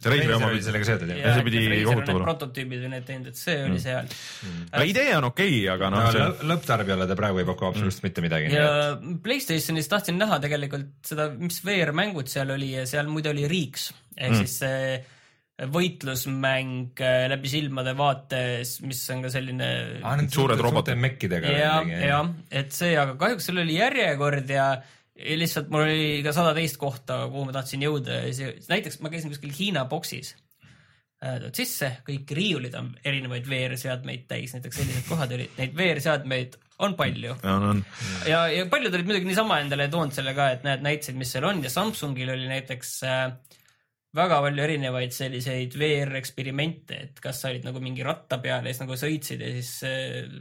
[0.00, 2.26] See Razer oli sellega seotud jah Ja see pidi kohutama olema.
[2.30, 4.10] prototüübid või need teinud, et see oli seal.
[4.72, 7.70] no idee on okei okay,, aga noh no, see lõ- lõpptarbijale ta praegu ei paku
[7.70, 8.50] absoluutselt mitte midagi.
[8.56, 13.90] ja Playstationis tahtsin näha tegelikult seda, mis VR-mängud seal oli ja seal muide oli Reeks
[14.16, 14.44] ehk mm.
[14.44, 15.00] siis see
[15.68, 19.68] võitlusmäng äh, läbi silmade vaates, mis on ka selline
[20.32, 20.96] Suured robotid.
[21.00, 21.52] mekkidega.
[21.52, 24.70] ja, ja et see, aga kahjuks seal oli järjekord ja
[25.40, 29.12] lihtsalt mul oli ka sada teist kohta, kuhu ma tahtsin jõuda ja see, näiteks ma
[29.12, 30.34] käisin kuskil Hiina boksis.
[31.20, 36.94] Tuled sisse, kõik riiulid on erinevaid VR-seadmeid täis, näiteks sellised kohad olid, neid VR-seadmeid on
[36.96, 37.34] palju
[38.24, 41.44] ja, ja paljud olid muidugi niisama endale toonud selle ka, et näed, näitasid, mis seal
[41.44, 43.26] on ja Samsungil oli näiteks äh,
[44.16, 48.80] väga palju erinevaid selliseid VR-eksperimente, et kas sa olid nagu mingi ratta peal ja siis
[48.86, 50.32] nagu sõitsid ja siis äh,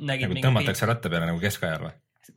[0.00, 1.94] nägid nagu tõmmatakse ratta peale nagu keskajal või?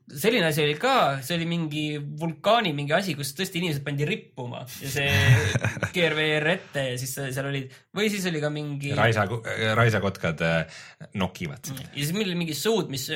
[0.09, 4.63] Selline asi oli ka, see oli mingi vulkaani mingi asi, kus tõesti inimesed pandi rippuma
[4.83, 5.11] ja see
[5.95, 9.27] keer VR ette ja siis seal olid või siis oli ka mingi raisa,
[9.79, 10.81] raisakotkad äh,
[11.19, 11.71] nokivad.
[11.73, 13.09] ja siis meil oli mingi sõud, mis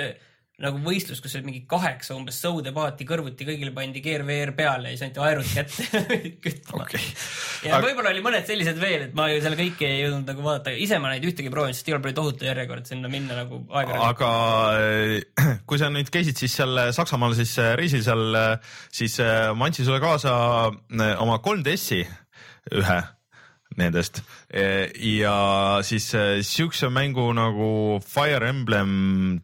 [0.62, 4.92] nagu võistlus, kus oli mingi kaheksa umbes sõude paati kõrvuti, kõigile pandi keer VR peale
[4.92, 6.04] ja siis anti aerud kätte
[6.46, 7.08] kütma okei.
[7.66, 10.76] ja võib-olla oli mõned sellised veel, et ma ju seal kõiki ei jõudnud nagu vaadata,
[10.78, 14.06] ise ma neid ühtegi proovinud, sest igal pool oli tohutu järjekord sinna minna nagu aeg-ajalt.
[14.12, 14.30] aga
[14.78, 18.38] eh, kui sa nüüd käisid siis seal Saksamaal siis eh, reisil seal,
[18.94, 20.36] siis eh, ma andsin sulle kaasa
[20.70, 22.04] eh, oma 3DS-i
[22.78, 23.02] ühe
[23.78, 28.92] nendest Eh, ja siis eh, siukse mängu nagu Fire Emblem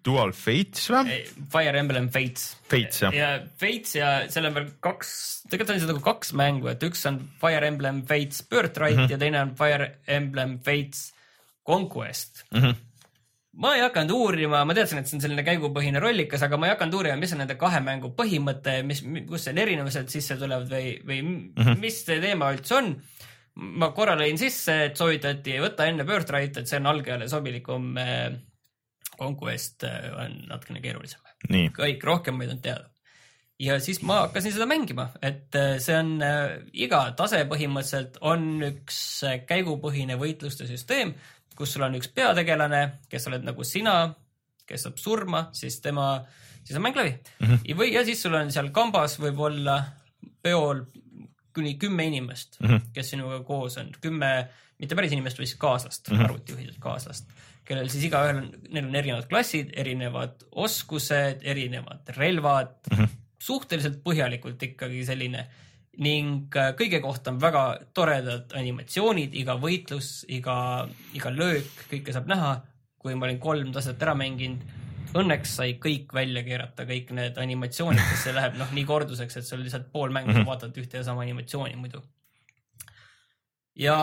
[0.05, 1.15] Dual Fates või?
[1.49, 2.43] Fire Emblem Fates.
[2.69, 5.13] Fates jah, ja Fates ja seal on veel kaks,
[5.49, 9.15] tegelikult on seda nagu kaks mängu, et üks on Fire Emblem Fates Birthright mm -hmm.
[9.15, 11.07] ja teine on Fire Emblem Fates
[11.65, 12.61] Conquest mm.
[12.61, 12.75] -hmm.
[13.57, 16.75] ma ei hakanud uurima, ma teadsin, et see on selline käigupõhine rollikas, aga ma ei
[16.75, 20.99] hakanud uurima, mis on nende kahe mängu põhimõte, mis, kus seal erinevused sisse tulevad või,
[21.01, 21.81] või mm -hmm.
[21.81, 22.93] mis see teema üldse on.
[23.55, 27.95] Ma korra lõin sisse, et soovitati võtta enne Birthright, et see on algajale sobilikum.
[29.19, 31.19] Conquest äh, on natukene keerulisem
[31.75, 32.85] kõik rohkem ma ei tahtnud teada.
[33.59, 36.13] ja siis ma hakkasin seda mängima, et äh, see on
[36.71, 39.01] iga tase põhimõtteliselt on üks
[39.47, 41.13] käigupõhine võitluste süsteem,
[41.59, 43.97] kus sul on üks peategelane, kes oled nagu sina,
[44.69, 46.13] kes saab surma, siis tema,
[46.63, 47.45] siis on mäng läbi mm.
[47.47, 47.77] -hmm.
[47.81, 49.81] või, ja siis sul on seal kambas võib-olla
[50.41, 50.85] peol
[51.53, 52.67] kuni kümme inimest mm.
[52.67, 52.89] -hmm.
[52.93, 56.23] kes sinuga koos on, kümme, mitte päris inimest, vaid siis kaaslast mm, -hmm.
[56.23, 57.31] arvutijuhitud kaaslast
[57.69, 63.17] kellel siis igaühel on, neil on erinevad klassid, erinevad oskused, erinevad relvad mm, -hmm.
[63.39, 65.45] suhteliselt põhjalikult ikkagi selline
[65.99, 72.29] ning äh, kõige kohta on väga toredad animatsioonid, iga võitlus, iga, iga löök, kõike saab
[72.31, 72.59] näha.
[72.99, 74.59] kui ma olin kolm taset ära mänginud,
[75.17, 79.47] õnneks sai kõik välja keerata, kõik need animatsioonid, sest see läheb noh nii korduseks, et
[79.47, 82.03] sul lihtsalt pool mängu sa vaatad ühte ja sama animatsiooni muidu.
[83.79, 83.95] ja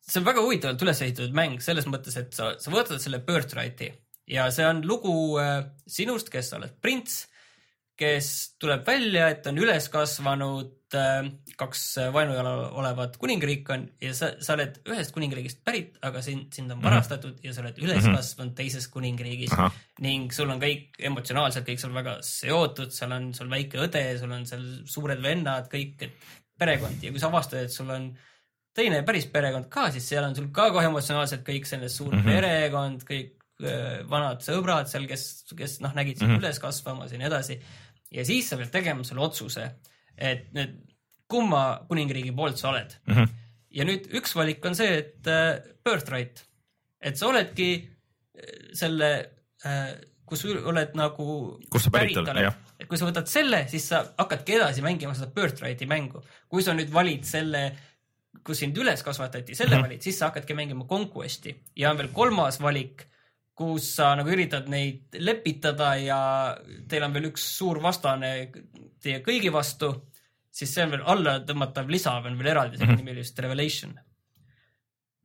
[0.00, 3.90] see on väga huvitavalt üles ehitatud mäng selles mõttes, et sa, sa võtad selle Birthrighti
[4.30, 7.24] ja see on lugu äh, sinust, kes sa oled prints,
[7.98, 8.28] kes
[8.58, 11.28] tuleb välja, et on üles kasvanud äh,
[11.58, 11.82] kaks
[12.14, 16.82] vaenujalal olevat kuningriik on ja sa, sa oled ühest kuningriigist pärit, aga sind, sind on
[16.82, 19.74] varastatud ja sa oled üles kasvanud teises kuningriigis Ahah.
[20.02, 24.34] ning sul on kõik emotsionaalselt kõik seal väga seotud, seal on sul väike õde, sul
[24.34, 28.10] on seal suured vennad, kõik, et perekond ja kui sa avastad, et sul on
[28.74, 32.20] teine päris perekond ka, siis seal on sul ka kohe emotsionaalselt kõik selline suur mm
[32.20, 32.30] -hmm.
[32.34, 36.44] perekond, kõik öö, vanad sõbrad seal, kes, kes noh, nägid sind mm -hmm.
[36.44, 37.60] üles kasvamas ja nii edasi.
[38.14, 39.68] Ja siis sa pead tegema selle otsuse,
[40.16, 40.80] et nüüd
[41.30, 43.14] kumma kuningriigi poolt sa oled mm.
[43.14, 43.28] -hmm.
[43.78, 46.44] ja nüüd üks valik on see, et äh, birthright,
[47.00, 49.10] et sa oledki äh, selle
[49.64, 49.94] äh,,
[50.24, 51.26] kus oled nagu.
[51.70, 52.54] Kust sa pärit oled, jah.
[52.80, 56.22] et kui sa võtad selle, siis sa hakkadki edasi mängima seda birthrighti mängu.
[56.48, 57.64] kui sa nüüd valid selle,
[58.44, 59.88] kus sind üles kasvatati, selle mm -hmm.
[59.88, 63.06] valid, siis sa hakkadki mängima Conquesti ja on veel kolmas valik,
[63.54, 66.18] kus sa nagu üritad neid lepitada ja
[66.90, 68.32] teil on veel üks suur vastane
[69.02, 69.92] teie kõigi vastu,
[70.50, 73.94] siis see on veel alla tõmmatav lisa on veel eraldi, selle nimi oli vist Revelation.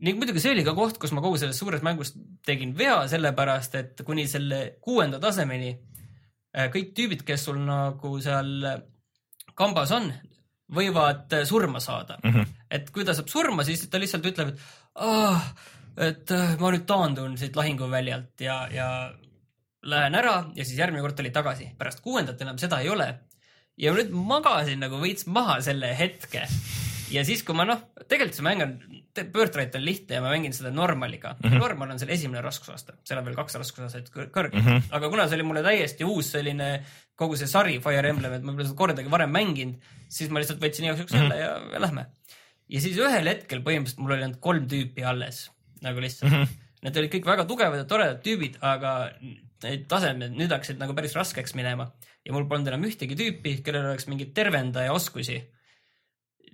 [0.05, 2.13] ning muidugi see oli ka koht, kus ma kogu selles suures mängus
[2.45, 8.69] tegin vea, sellepärast et kuni selle kuuenda tasemeni äh, kõik tüübid, kes sul nagu seal
[9.57, 10.07] kambas on,
[10.77, 12.29] võivad äh, surma saada mm.
[12.29, 12.55] -hmm.
[12.77, 14.59] et kui ta saab surma, siis ta lihtsalt ütleb, et
[15.01, 15.49] ah,
[15.97, 18.89] et äh, ma nüüd taandun siit lahinguväljalt ja, ja
[19.81, 21.71] lähen ära ja siis järgmine kord tuli tagasi.
[21.77, 23.13] pärast kuuendat enam seda ei ole.
[23.77, 26.45] ja nüüd magasin nagu veits maha selle hetke
[27.13, 28.73] ja siis, kui ma noh, tegelikult see mäng on,
[29.19, 31.49] Birthright on lihtne ja ma mängin seda normaliga mm.
[31.49, 31.59] -hmm.
[31.63, 34.89] normal on selle esimene raskusaste, seal on veel kaks raskusastet kõr- kõrgel mm, -hmm.
[34.95, 36.69] aga kuna see oli mulle täiesti uus selline
[37.19, 40.61] kogu see sari Fire Emblem, et ma pole seda kordagi varem mänginud, siis ma lihtsalt
[40.61, 42.05] võtsin igaks juhuks jälle ja, ja lähme.
[42.69, 45.49] ja siis ühel hetkel põhimõtteliselt mul oli ainult kolm tüüpi alles
[45.85, 46.41] nagu lihtsalt mm.
[46.41, 46.65] -hmm.
[46.79, 51.15] Need olid kõik väga tugevad ja toredad tüübid, aga need tasemed nüüd hakkasid nagu päris
[51.17, 51.89] raskeks minema
[52.23, 55.41] ja mul polnud enam ühtegi tüüpi, kellel oleks mingeid tervendaja oskusi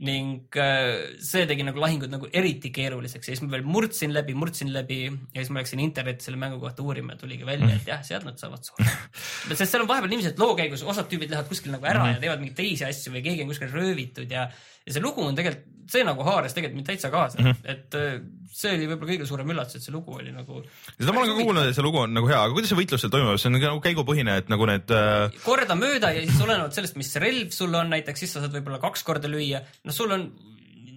[0.04, 4.34] ning äh, see tegi nagu lahingud nagu eriti keeruliseks ja siis ma veel murdsin läbi,
[4.36, 7.88] murdsin läbi ja siis ma läksin internetti selle mängu kohta uurima ja tuligi välja, et
[7.88, 8.92] jah, sealt nad saavad surma.
[9.54, 12.44] sest seal on vahepeal et loo käigus osad tüübid lähevad kuskil nagu ära ja teevad
[12.44, 14.50] mingeid teisi asju või keegi on kuskil röövitud ja,
[14.84, 18.18] ja see lugu on tegelikult, see nagu haaras tegelikult mind täitsa kaasa, et äh,
[18.56, 20.62] see oli võib-olla kõige suurem üllatus, et see lugu oli nagu
[20.96, 23.06] seda ma olen ka kuulnud, et see lugu on nagu hea, aga kuidas see võitlus
[23.06, 27.00] seal toimub, see on nagu käigupõhine, et nagu need äh, kordamööda ja siis olenevalt sellest,
[27.02, 29.62] mis relv sul on näiteks, siis sa saad võib-olla kaks korda lüüa.
[29.86, 30.30] noh, sul on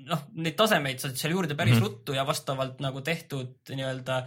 [0.09, 1.89] noh, neid tasemeid saad seal juurde päris mm -hmm.
[1.89, 4.23] ruttu ja vastavalt nagu tehtud nii-öelda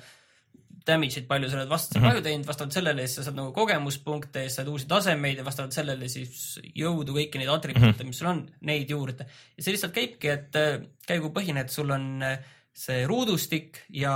[0.88, 2.10] damage'id, palju sa oled vastase mm -hmm.
[2.10, 6.10] kahju teinud, vastavalt sellele siis sa saad nagu kogemuspunkte, saad uusi tasemeid ja vastavalt sellele
[6.10, 8.08] siis jõudu, kõiki neid atribuute mm, -hmm.
[8.08, 9.26] mis sul on, neid juurde.
[9.58, 12.40] ja see lihtsalt käibki, et äh, käigupõhine, et sul on äh,
[12.74, 14.16] see ruudustik ja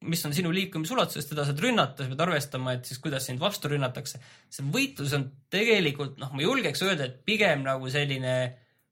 [0.00, 3.68] mis on sinu liikumisulatuses, teda saad rünnata, sa pead arvestama, et siis kuidas sind vastu
[3.68, 4.20] rünnatakse.
[4.48, 8.34] see võitlus on tegelikult noh, ma julgeks öelda, et pigem nagu selline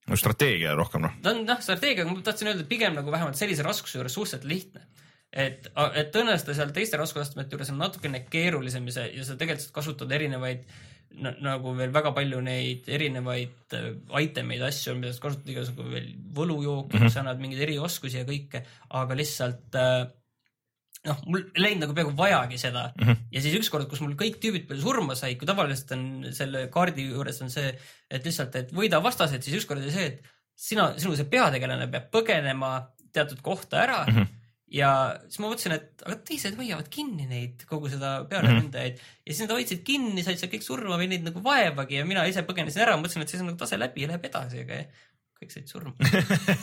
[0.09, 1.17] no, strateegia rohkem noh.
[1.25, 4.19] ta on noh, strateegia, aga ma tahtsin öelda, et pigem nagu vähemalt sellise raskuse juures
[4.19, 4.85] suhteliselt lihtne.
[5.33, 9.67] et, et tõenäoliselt seal teiste raskusastmete juures on natukene keerulisem ja sa, ja sa tegelikult
[9.67, 10.63] saad kasutada erinevaid
[11.23, 13.91] na, nagu veel väga palju neid erinevaid äh,
[14.23, 17.13] item eid, asju, mida saad kasutada igasugu veel võlujooki mm, -hmm.
[17.13, 18.65] sa annad mingeid erioskusi ja kõike,
[19.01, 20.07] aga lihtsalt äh,
[21.09, 23.05] noh, mul ei läinud nagu peaaegu vajagi seda mm.
[23.05, 23.29] -hmm.
[23.37, 27.09] ja siis ükskord, kus mul kõik tüübid peale surma said, kui tavaliselt on selle kaardi
[27.11, 27.73] juures on see,
[28.11, 32.09] et lihtsalt, et võida vastased, siis ükskord oli see, et sina, sinu see peategelane peab
[32.15, 32.73] põgenema
[33.13, 34.17] teatud kohta ära mm.
[34.17, 34.38] -hmm
[34.73, 34.91] ja
[35.27, 39.21] siis ma mõtlesin, et aga teised hoiavad kinni neid, kogu seda pearündajaid mm -hmm.
[39.25, 42.27] ja siis nad hoidsid kinni, said seal kõik surma või neid nagu vaevagi ja mina
[42.29, 44.83] ise põgenesin ära, mõtlesin, et siis on nagu tase läbi ja läheb edasi, aga
[45.39, 45.95] kõik said surma.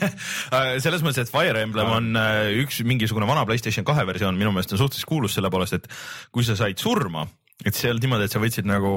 [0.84, 4.76] selles mõttes, et Fire Emblem on äh, üks mingisugune vana Playstation kahe versioon, minu meelest
[4.76, 5.88] on suhteliselt kuulus selle poolest, et
[6.32, 7.26] kui sa said surma,
[7.64, 8.92] et see ei olnud niimoodi, et sa võtsid nagu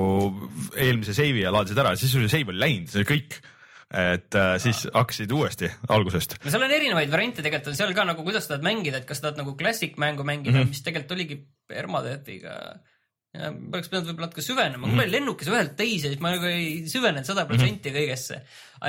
[0.75, 3.39] eelmise seivi ja laadisid ära, siis sul seiv oli läinud, see oli kõik
[3.89, 6.37] et äh, siis hakkasid uuesti algusest.
[6.45, 9.09] no seal on erinevaid variante, tegelikult on seal ka nagu, kuidas sa tahad mängida, et
[9.09, 10.77] kas tahad nagu classic mängu mängida mm, -hmm.
[10.77, 11.41] mis tegelikult oligi
[11.89, 12.03] ma
[13.77, 14.95] oleks pidanud võib-olla natuke süvenema mm, -hmm.
[14.97, 18.41] mul oli lennukis ühelt teise, siis ma nagu ei süvenenud sada protsenti kõigesse.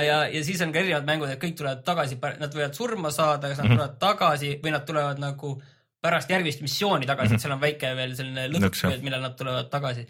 [0.04, 3.48] ja, ja siis on ka erinevad mängud, et kõik tulevad tagasi, nad võivad surma saada,
[3.48, 3.76] kas nad mm -hmm.
[3.76, 5.62] tulevad tagasi või nad tulevad nagu
[6.00, 7.36] pärast järgmist missiooni tagasi mm, -hmm.
[7.36, 10.06] et seal on väike veel selline lõtk, millal nad tulevad tagasi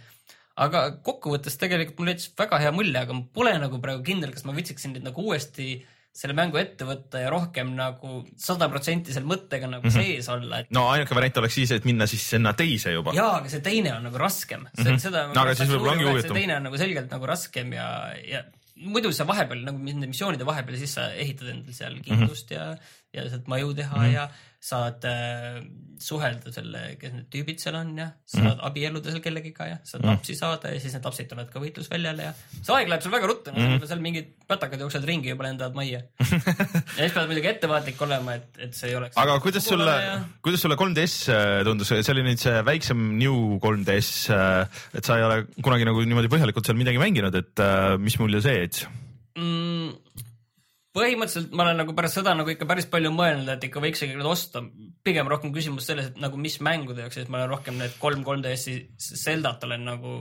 [0.60, 4.44] aga kokkuvõttes tegelikult mul jättis väga hea mulje, aga ma pole nagu praegu kindel, kas
[4.44, 5.72] ma võtsiksin nüüd nagu uuesti
[6.10, 10.08] selle mängu ette võtta ja rohkem nagu sada protsenti selle mõttega nagu mm -hmm.
[10.10, 10.70] sees olla et....
[10.74, 13.14] no ainuke variant oleks siis, et minna siis sinna teise juba.
[13.14, 14.82] jaa, aga see teine on nagu raskem mm.
[14.82, 14.98] -hmm.
[14.98, 16.32] seda no, aga siis võib-olla ongi huvitav.
[16.34, 17.88] see teine on nagu selgelt nagu raskem ja,
[18.26, 18.42] ja
[18.74, 22.76] muidu sa vahepeal nagu nende missioonide vahepeal siis sa ehitad endale seal kindlust mm -hmm.
[23.14, 24.14] ja, ja saad maju teha mm -hmm.
[24.14, 24.28] ja
[24.60, 25.62] saad äh,
[26.00, 28.66] suhelda selle, kes need tüübid seal on ja saad mm -hmm.
[28.68, 30.10] abielluda seal kellegiga ja saad Mhm.
[30.10, 33.26] lapsi saada ja siis need lapsed tulevad ka võitlusväljale ja see aeg läheb sul väga
[33.30, 33.86] ruttu, mm -hmm.
[33.88, 36.00] seal mingid pätakad jooksevad ringi juba lendavad majja.
[36.96, 39.16] ja siis pead muidugi ettevaatlik olema, et, et see ei oleks.
[39.16, 43.56] aga kuidas sulle ja..., kuidas sulle 3DS äh, tundus, see oli nüüd see väiksem New
[43.64, 44.10] 3DS,
[44.94, 48.42] et sa ei ole kunagi nagu niimoodi põhjalikult seal midagi mänginud, et äh, mis mulje
[48.44, 48.88] see jättis?
[49.38, 50.28] mm,?
[50.96, 54.24] Põhimõtteliselt ma olen nagu pärast seda nagu ikka päris palju mõelnud, et ikka võiks ikkagi
[54.26, 54.62] osta.
[55.06, 58.24] pigem rohkem küsimus selles, et nagu mis mängude jaoks, et ma olen rohkem need kolm
[58.26, 60.16] 3DS-i Zeldat olen nagu,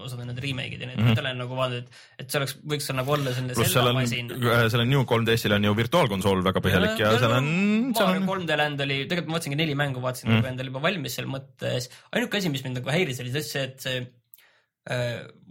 [0.00, 1.22] osad on need remake'id ja need mm -hmm.
[1.24, 4.00] olen nagu vaadanud, et, et see oleks, võiks seal nagu olla selline seal Zelda on,
[4.02, 4.30] masin.
[4.76, 7.50] sellel New 3DS-il on ju virtuaalkonsool väga põhjalik ja, ja seal on,
[7.96, 10.34] Mario on, 3D Land oli, tegelikult ma vaatasingi neli mängu, vaatasin mm.
[10.34, 10.44] Mm.
[10.44, 11.90] nagu endale juba valmis seal mõttes.
[12.12, 14.04] ainuke asi, mis mind nagu häiris, oli see, et see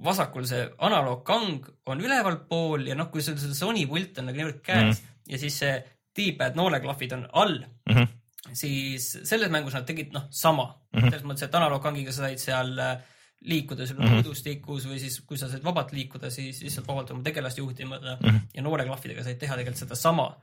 [0.04, 4.64] vasakul see analoogkang on ülevalpool ja noh, kui sul see Sony pult on nagu niivõrd
[4.66, 5.20] käes mm.
[5.30, 5.76] ja siis see
[6.18, 8.56] D-pad nooleklahvid on all mm, Mhm.
[8.56, 11.00] siis selles mängus nad tegid noh, sama mm.
[11.00, 11.10] -hmm.
[11.10, 13.02] selles mõttes, et analoogkangiga sa said seal äh,
[13.42, 14.00] liikuda sul.
[14.00, 18.00] Mm ruudustikus või siis, kui sa said vabalt liikuda, siis lihtsalt vabalt oma tegelast juhtima
[18.00, 18.16] mm.
[18.22, 18.40] -hmm.
[18.54, 20.36] ja nooleklahvidega said teha tegelikult sedasama.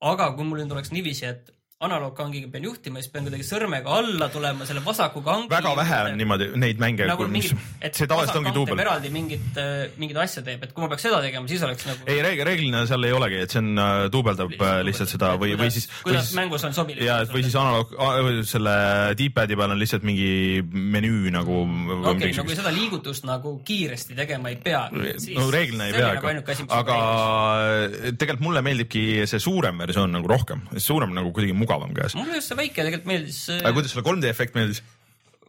[0.00, 4.26] aga kui mul nüüd oleks niiviisi, et analoogkangiga pean juhtima, siis pean kuidagi sõrmega alla
[4.34, 5.46] tulema selle vasaku kangi.
[5.52, 7.52] väga vähe on niimoodi neid mänge nagu mis
[7.98, 8.80] see tavaliselt ongi duubel.
[8.82, 9.60] eraldi mingit,
[10.02, 12.02] mingit asja teeb, et kui ma peaks seda tegema, siis oleks nagu.
[12.10, 12.18] ei,
[12.48, 15.86] reeglina seal ei olegi, et see on äh, duubeldab äh, lihtsalt seda või, või siis.
[16.02, 17.04] kuidas mängus on sobilik.
[17.06, 17.94] ja, või siis analoog,
[18.50, 18.74] selle
[19.22, 21.60] D-pad'i peal on lihtsalt mingi menüü nagu.
[22.10, 24.82] okei no kui seda liigutust nagu kiiresti tegema ei pea.
[24.90, 26.98] no reeglina ei pea, aga, aga
[28.18, 32.16] tegelikult mulle meeldibki see suurem versioon nagu rohkem, suurem nagu kuidagi mugavam käes.
[32.18, 33.42] mulle just see väike tegelikult meeldis.
[33.58, 34.82] aga kuidas sulle 3D efekt meeldis?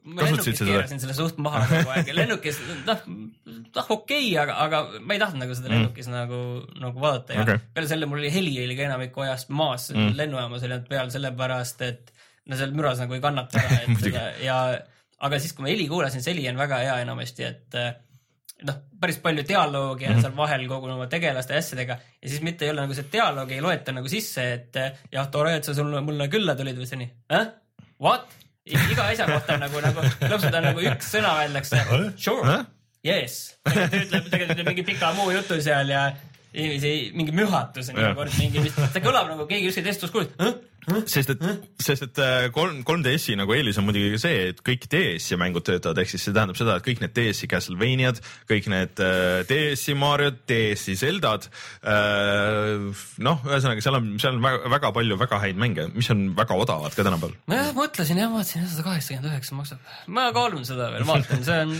[0.09, 4.55] ma lennukis keerasin selle suht maha kogu aeg ja lennukis, noh, noh okei okay,, aga,
[4.65, 6.15] aga ma ei tahtnud nagu seda lennukis mm.
[6.15, 6.39] nagu,
[6.81, 7.63] nagu vaadata ja okay.
[7.75, 11.11] peale selle mul oli heli oli ka enamiku ajast maas mm., lennujaamas oli ainult peal
[11.13, 12.13] sellepärast, et
[12.49, 14.61] no seal müras nagu ei kannata ära, et seda ja
[15.19, 17.91] aga siis, kui ma heli kuulasin, see heli on väga hea enamasti, et eh,
[18.67, 22.67] noh, päris palju dialoogi on seal vahel kogu oma tegelaste ja asjadega ja siis mitte
[22.67, 25.75] ei ole nagu see dialoog ei loeta nagu sisse, et eh, jah, tore, et sa
[25.77, 27.53] sulle, mulle külla tulid või see nii äh?,
[28.03, 28.27] what?
[28.69, 31.85] iga asja kohta on nagu, nagu lõpuks on nagu üks sõna öeldakse
[32.19, 32.59] sure
[33.05, 33.37] yes.
[33.65, 36.09] ütleb, tegelikult ütleb mingi pika muu jutu seal ja
[36.53, 40.31] inimesi mingi mühatus on iga kord mingi, see kõlab nagu keegi kuskil testus kuulis.
[41.11, 41.43] sest et,
[41.83, 46.01] sest et äh, kolm, 3DS-i nagu eelis on muidugi see, et kõik DS-i mängud töötavad,
[46.01, 50.41] ehk siis see tähendab seda, et kõik need DS-i Castlevaniad, kõik need äh, DS-i Mariod,
[50.49, 51.45] DS-i Zeldad
[51.83, 52.89] äh,.
[53.21, 56.57] noh, ühesõnaga seal on, seal on väga, väga palju väga häid mänge, mis on väga
[56.57, 57.37] odavad ka tänapäeval.
[57.51, 59.93] ma jah mõtlesin jah, vaatasin sada kaheksakümmend üheksa maksab.
[60.09, 61.77] ma kaalun seda veel, vaatan, see on,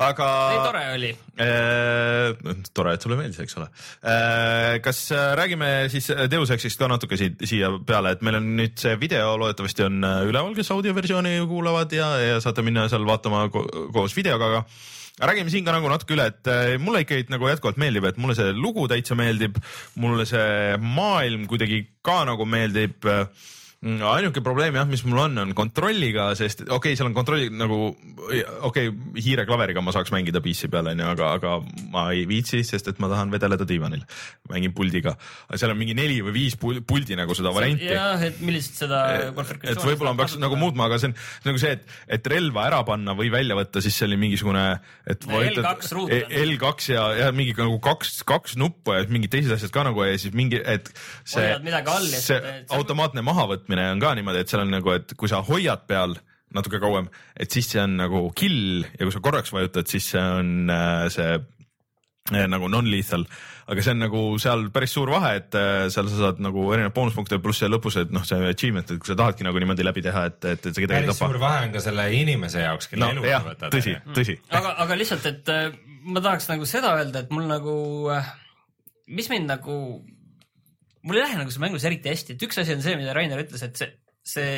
[0.00, 1.10] aga ei tore oli.
[1.40, 3.68] Äh, tore, et sulle meeldis, eks ole
[4.02, 4.78] äh,.
[4.84, 8.78] kas äh, räägime siis Deus Exist ka natuke siit siia peale, et meil on nüüd
[8.80, 13.46] see video loodetavasti on äh, üleval, kes audioversiooni kuulavad ja, ja saate minna seal vaatama
[13.52, 14.64] ko koos videoga, aga
[15.30, 18.36] räägime siin ka nagu natuke üle, et äh, mulle ikkagi nagu jätkuvalt meeldib, et mulle
[18.38, 19.58] see lugu täitsa meeldib,
[20.00, 23.26] mulle see maailm kuidagi ka nagu meeldib äh,
[23.80, 27.46] Mm, ainuke probleem jah, mis mul on, on kontrolliga, sest okei okay,, seal on kontrolli
[27.48, 28.90] nagu okei okay,,
[29.24, 31.52] hiireklaveriga ma saaks mängida PC peal onju, aga, aga
[31.88, 34.02] ma ei viitsi, sest et ma tahan vedeleda diivanil.
[34.52, 35.14] mängin puldiga,
[35.54, 37.88] seal on mingi neli või viis pul- puldi nagu seda varianti.
[37.88, 39.00] jah, et millist seda
[39.30, 41.16] et võib-olla ma peaks nagu muutma, aga see on
[41.48, 41.88] nagu see, et,
[42.18, 44.66] et relva ära panna või välja võtta, siis see oli mingisugune,
[45.08, 46.36] et No L2 ruut on.
[46.42, 50.20] L2 ja, ja mingi nagu kaks, kaks nuppu ja mingid teised asjad ka nagu ja
[50.20, 50.92] siis mingi, et
[51.24, 51.48] see
[52.20, 52.40] see
[52.76, 56.16] automaatne automaatne mahavõtmine on ka niimoodi, et seal on nagu, et kui sa hoiad peal
[56.54, 60.20] natuke kauem, et siis see on nagu kill ja kui sa korraks vajutad, siis see
[60.22, 63.24] on äh, see äh, nagu non-lethal,
[63.70, 66.96] aga see on nagu seal päris suur vahe, et äh, seal sa saad nagu erinevaid
[66.96, 70.02] boonuspunkte pluss see lõpus, et noh, see achievement, et kui sa tahadki nagu niimoodi läbi
[70.08, 71.44] teha, et, et, et sa kedagi ei päris suur tapa.
[71.46, 73.76] vahe on ka selle inimese jaoks, kelle no elu sa, võtad.
[73.76, 74.40] tõsi, tõsi.
[74.50, 75.54] aga, aga lihtsalt, et
[76.10, 77.76] ma tahaks nagu seda öelda, et mul nagu,
[79.06, 79.76] mis mind nagu,
[81.02, 83.40] mul ei lähe nagu see mängus eriti hästi, et üks asi on see, mida Rainer
[83.42, 83.90] ütles, et see,
[84.26, 84.52] see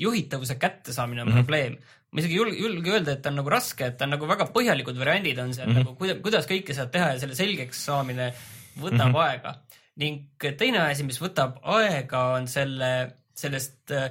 [0.00, 1.44] juhitavuse kättesaamine on mm -hmm.
[1.44, 1.76] probleem.
[2.14, 4.44] ma isegi julge, julge öelda, et ta on nagu raske, et ta on nagu väga
[4.54, 5.84] põhjalikud variandid on seal mm -hmm.
[5.84, 8.32] nagu kuidas, kuidas kõike saab teha ja selle selgeks saamine
[8.78, 9.24] võtab mm -hmm.
[9.24, 9.54] aega.
[9.96, 14.10] ning teine asi, mis võtab aega, on selle, sellest äh,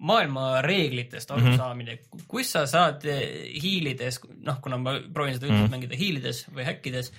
[0.00, 2.24] maailma reeglitest arusaamine mm, -hmm.
[2.28, 5.76] kus sa saad eh, hiilides, noh, kuna ma proovin seda üldiselt mm -hmm.
[5.76, 7.12] mängida hiilides või häkkides,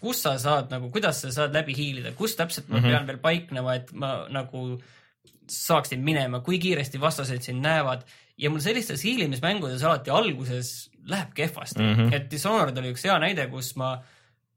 [0.00, 2.90] kus sa saad nagu, kuidas sa saad läbi hiilida, kus täpselt ma mm -hmm.
[2.90, 4.80] pean veel paiknema, et ma nagu
[5.48, 8.06] saaksin minema, kui kiiresti vastased sind näevad
[8.38, 12.14] ja mul sellistes hiilimismängudes alati alguses läheb kehvasti mm, -hmm.
[12.14, 13.96] et Dishonored oli üks hea näide, kus ma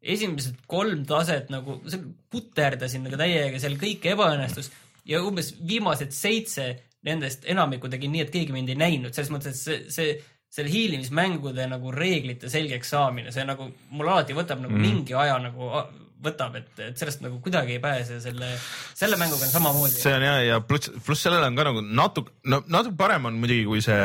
[0.01, 1.81] esimesed kolm taset nagu
[2.29, 4.71] puterdasin nagu täiega, seal kõik ebaõnnestus
[5.05, 6.67] ja umbes viimased seitse
[7.05, 10.15] nendest enamikku tegin nii, et keegi mind ei näinud, selles mõttes, et see, see
[10.56, 14.84] selle hiilimismängude nagu reeglite selgeks saamine, see nagu mul alati võtab nagu mm.
[14.88, 15.72] mingi aja nagu
[16.26, 18.53] võtab, et, et sellest nagu kuidagi ei pääse, selle,
[18.98, 19.98] selle mänguga on samamoodi.
[19.99, 23.41] see on ja, ja pluss, pluss sellele on ka nagu natuke, no natuke parem on
[23.41, 23.99] muidugi kui see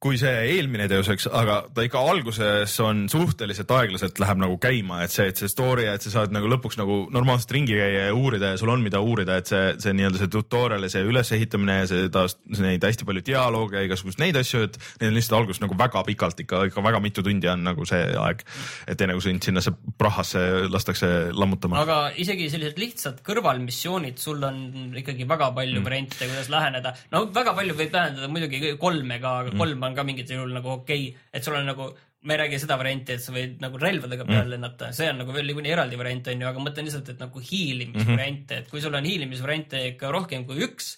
[0.00, 5.02] kui see eelmine Deus Ex, aga ta ikka alguses on suhteliselt aeglaselt läheb nagu käima,
[5.04, 8.14] et see, et see story, et sa saad nagu lõpuks nagu normaalselt ringi käia ja
[8.16, 11.76] uurida ja sul on, mida uurida, et see, see nii-öelda see tutorial ja see ülesehitamine
[11.82, 15.60] ja taas neid hästi palju dialoogi ja igasuguseid neid asju, et need on lihtsalt alguses
[15.66, 18.40] nagu väga pikalt ikka, ikka väga mitu tundi on nagu see aeg,
[18.88, 19.60] et enne kui sind sinna
[20.00, 21.84] prahasse lastakse lammutama.
[21.84, 25.90] aga isegi sellised lihtsad kõrvalmissioonid, sul on ikkagi väga palju mm.
[25.90, 26.96] variante, kuidas läheneda.
[27.12, 30.72] no väga palju võib tähendada muidugi kolme ka, aga kolm on ka mingitel juhul nagu
[30.78, 31.90] okei okay., et sul on nagu
[32.20, 34.54] ma ei räägi seda varianti, et sa võid nagu relvadega peale mm.
[34.54, 37.22] lennata, see on nagu veel niikuinii eraldi variant on ju, aga ma mõtlen lihtsalt, et
[37.22, 40.90] nagu hiilimisvariante, et kui sul on hiilimisvariante ikka rohkem kui üks,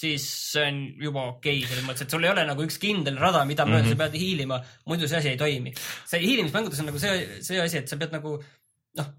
[0.00, 3.18] siis see on juba okei okay, selles mõttes, et sul ei ole nagu üks kindel
[3.22, 4.00] rada, mida mööda mm -hmm.
[4.00, 4.60] sa pead hiilima,
[4.90, 5.74] muidu see asi ei toimi.
[6.06, 8.38] see hiilimismängudes on nagu see, see asi, et sa pead nagu
[8.98, 9.14] noh,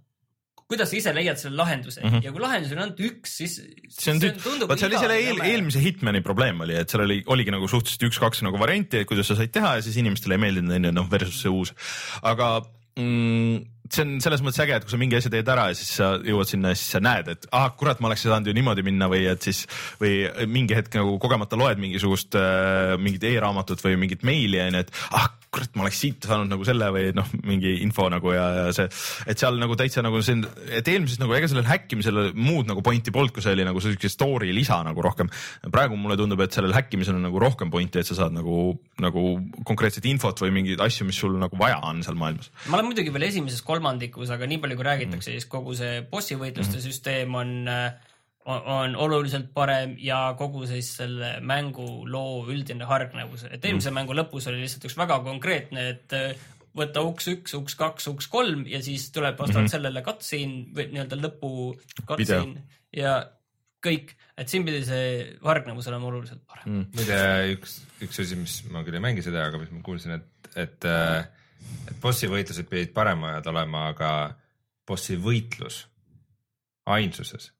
[0.71, 2.01] kuidas sa ise leiad selle lahenduse.
[2.01, 2.25] Mm -hmm.
[2.25, 3.57] ja kui lahendus on ainult üks, siis
[3.97, 4.39] see on tüüp,
[4.69, 8.07] vaat see oli selle eel, eelmise Hitmani probleem oli, et seal oli, oligi nagu suhteliselt
[8.09, 11.43] üks-kaks nagu varianti, kuidas sa said teha ja siis inimestele ei meeldinud onju noh versus
[11.43, 11.73] see uus,
[12.21, 12.53] aga
[12.99, 13.61] mm,
[13.91, 16.13] see on selles mõttes äge, et kui sa mingi asja teed ära ja siis sa
[16.23, 19.09] jõuad sinna ja siis sa näed, et ah kurat, ma oleks saanud ju niimoodi minna
[19.11, 19.65] või et siis
[20.01, 24.93] või mingi hetk nagu kogemata loed mingisugust äh, mingit e-raamatut või mingit meili onju, et
[25.11, 28.65] ah kurat, ma oleks siit saanud nagu selle või noh, mingi info nagu ja, ja
[28.75, 28.85] see,
[29.27, 30.37] et seal nagu täitsa nagu see,
[30.77, 34.11] et eelmises nagu ega sellel häkkimisel muud nagu pointi polnud, kui see oli nagu siuke
[34.11, 35.31] story lisa nagu rohkem.
[35.73, 39.25] praegu mulle tundub, et sellel häkkimisel on nagu rohkem pointi, et sa saad nagu, nagu
[39.67, 42.47] konkreetset infot või mingeid asju, mis sul nagu vaja on seal maailmas.
[42.69, 46.39] ma olen muidugi veel esimeses kolmandikus, aga nii palju kui räägitakse, siis kogu see bossi
[46.39, 46.87] võitluste mm -hmm.
[46.87, 48.10] süsteem on äh,
[48.45, 53.99] on, on oluliselt parem ja kogu siis selle mängu loo üldine hargnevus, et eelmise mm.
[53.99, 56.47] mängu lõpus oli lihtsalt üks väga konkreetne, et äh,
[56.77, 59.75] võtta uks üks, uks kaks, uks kolm ja siis tuleb vastavalt mm -hmm.
[59.75, 61.51] sellele cutscene või nii-öelda lõpu
[62.07, 62.65] cutscene
[62.95, 63.19] ja
[63.81, 65.05] kõik, et siin pidi see
[65.43, 66.65] hargnevus olema oluliselt parem.
[66.69, 66.89] Mm..
[66.95, 67.21] muide,
[67.55, 70.85] üks, üks asi, mis ma küll ei mängi seda, aga mis ma kuulsin, et, et,
[70.85, 71.25] äh,
[71.89, 74.11] et bossi võitlused pidid paremad olema, aga
[74.87, 75.85] bossi võitlus
[76.85, 77.51] ainsuses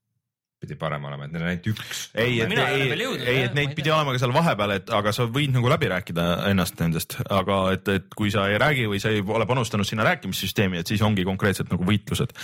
[0.62, 2.02] pidi parem olema, et neil on ainult üks.
[2.14, 5.54] ei, et, ei, ei, et neid pidi olema ka seal vahepeal, et aga sa võid
[5.54, 9.22] nagu läbi rääkida ennast nendest, aga et, et kui sa ei räägi või sa ei
[9.22, 12.36] ole panustanud sinna rääkimissüsteemi, et siis ongi konkreetselt nagu võitlused.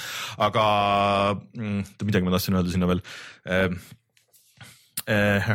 [0.48, 0.64] aga
[1.56, 3.04] mm, midagi ma tahtsin öelda sinna veel
[3.48, 3.70] äh,.
[5.08, 5.46] Äh,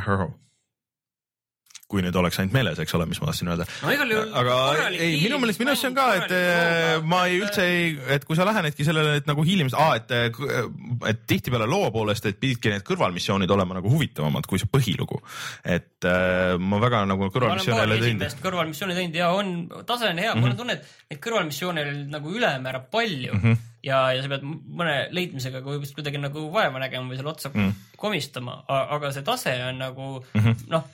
[1.93, 4.21] kui nüüd oleks ainult meeles, eks ole, mis ma tahtsin öelda no,.
[4.41, 4.57] aga
[4.89, 8.25] ei, minu meelest, minu arust see on ka, et äh, ma ei üldse ei, et
[8.27, 10.63] kui sa lähenedki sellele, et nagu hiilimis, et, äh,
[11.11, 15.21] et tihtipeale loo poolest, et pididki need kõrvalmissioonid olema nagu huvitavamad kui see põhilugu.
[15.63, 18.39] et äh, ma väga nagu kõrvalmissioone ei ole teinud.
[18.47, 19.53] kõrvalmissiooni teinud ja on,
[19.85, 20.41] tase on hea mm, -hmm.
[20.41, 23.45] mul on tunne, et neid kõrvalmissioone oli nagu ülemäära palju mm.
[23.45, 27.73] -hmm ja, ja sa pead mõne leidmisega kuidagi nagu vaeva nägema või selle otsa mm.
[27.99, 30.67] komistama, aga see tase on nagu mm -hmm.
[30.71, 30.87] noh,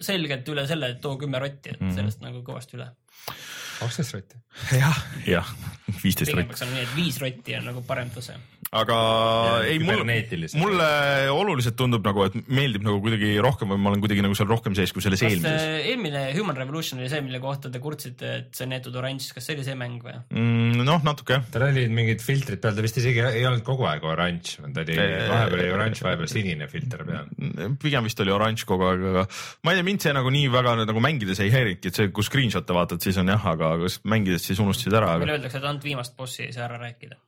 [0.00, 1.94] selgelt üle selle, et too kümme rotti, et mm -hmm.
[1.94, 2.90] sellest nagu kõvasti üle
[3.80, 4.38] kaksteist rotti.
[4.76, 5.50] jah, jah,
[6.00, 6.46] viisteist rotti.
[6.46, 8.36] pigem peaks olema nii, et viis rotti on nagu parem tase.
[8.76, 10.04] aga ja, ei, mulle,
[10.60, 10.88] mulle
[11.34, 14.76] oluliselt tundub nagu, et meeldib nagu kuidagi rohkem või ma olen kuidagi nagu seal rohkem
[14.78, 15.66] sees kui selles eelmises.
[15.90, 19.48] eelmine Human Revolution oli see, mille kohta te kurtsite, et see on neetud oranž, kas
[19.48, 20.84] see oli see mäng või mm,?
[20.86, 21.48] noh, natuke jah.
[21.54, 24.98] tal olid mingid filtrid peal, ta vist isegi ei olnud kogu aeg oranž, ta oli
[25.00, 27.32] vahepeal oli oranž, vahepeal sinine filter peal.
[27.82, 29.26] pigem vist oli oranž kogu aeg, aga
[29.64, 32.26] ma ei tea, mind see nagu nii väga nagu mängides ei häirinudki, et see, kui
[32.26, 35.16] screenshot'e vaatad, siis on jah, aga kas mängides siis unustasid ära?
[35.20, 37.18] meile öeldakse, et ainult viimast bossi ei saa ära rääkida.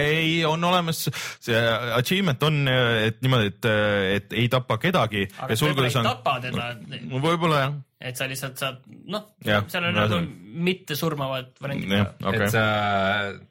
[0.00, 1.04] ei, on olemas,
[1.44, 1.58] see
[1.96, 2.62] achievement on,
[3.04, 3.68] et niimoodi, et,
[4.14, 5.26] et ei tapa kedagi.
[5.44, 6.08] aga sa võib-olla ei on...
[6.08, 6.70] tapa teda.
[7.12, 7.78] võib-olla jah.
[8.10, 8.82] et sa lihtsalt saad,
[9.12, 10.22] noh, seal on nagu
[10.68, 12.32] mitte surmavad variandid ka.
[12.32, 12.44] Okay.
[12.48, 12.66] et sa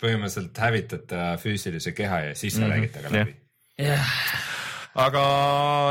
[0.01, 2.77] põhimõtteliselt hävitad ta füüsilise keha ja siis sa mm -hmm.
[2.77, 3.41] räägid temaga läbi.
[3.77, 4.55] jah
[4.97, 5.23] aga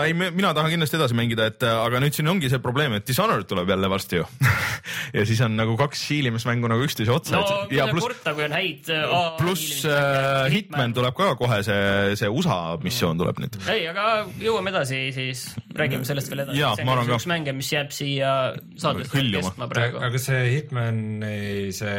[0.07, 3.47] ei, mina tahan kindlasti edasi mängida, et aga nüüd siin ongi see probleem, et Dishonored
[3.49, 4.27] tuleb jälle varsti ju
[5.17, 7.39] ja siis on nagu kaks hiilimismängu nagu üksteise otsa.
[7.39, 8.91] no ja pluss, kurta, kui on häid.
[9.39, 13.61] pluss uh, Hitman tuleb ka kohe, see, see USA missioon tuleb nüüd.
[13.71, 14.09] ei, aga
[14.43, 15.47] jõuame edasi, siis
[15.79, 16.65] räägime sellest veel edasi.
[16.81, 18.33] see on üks mänge, mis jääb siia
[18.75, 20.03] saatesse kestma praegu.
[20.03, 21.95] aga see Hitmani, see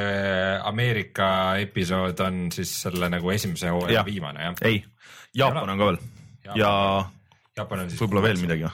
[0.67, 1.31] Ameerika
[1.63, 4.61] episood on siis selle nagu esimese hooaja viimane, jah?
[4.67, 4.84] ei,
[5.38, 6.03] Jaapan on ka veel
[6.55, 7.07] ja
[7.99, 8.69] võib-olla veel midagi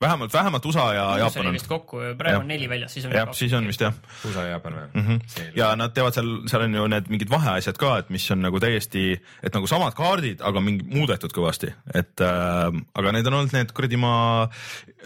[0.00, 1.52] vähemalt, vähemalt USA ja Jaapan on.
[1.52, 3.12] vist kokku, praegu on neli väljas, siis on.
[3.16, 3.94] jah, siis on vist jah.
[4.28, 5.06] USA ja Jaapan või mm?
[5.06, 5.46] -hmm.
[5.56, 8.60] ja nad teevad seal, seal on ju need mingid vaheasjad ka, et mis on nagu
[8.60, 9.06] täiesti,
[9.42, 13.72] et nagu samad kaardid, aga mingi muudetud kõvasti, et äh, aga need on olnud need
[13.72, 14.12] kuradi ma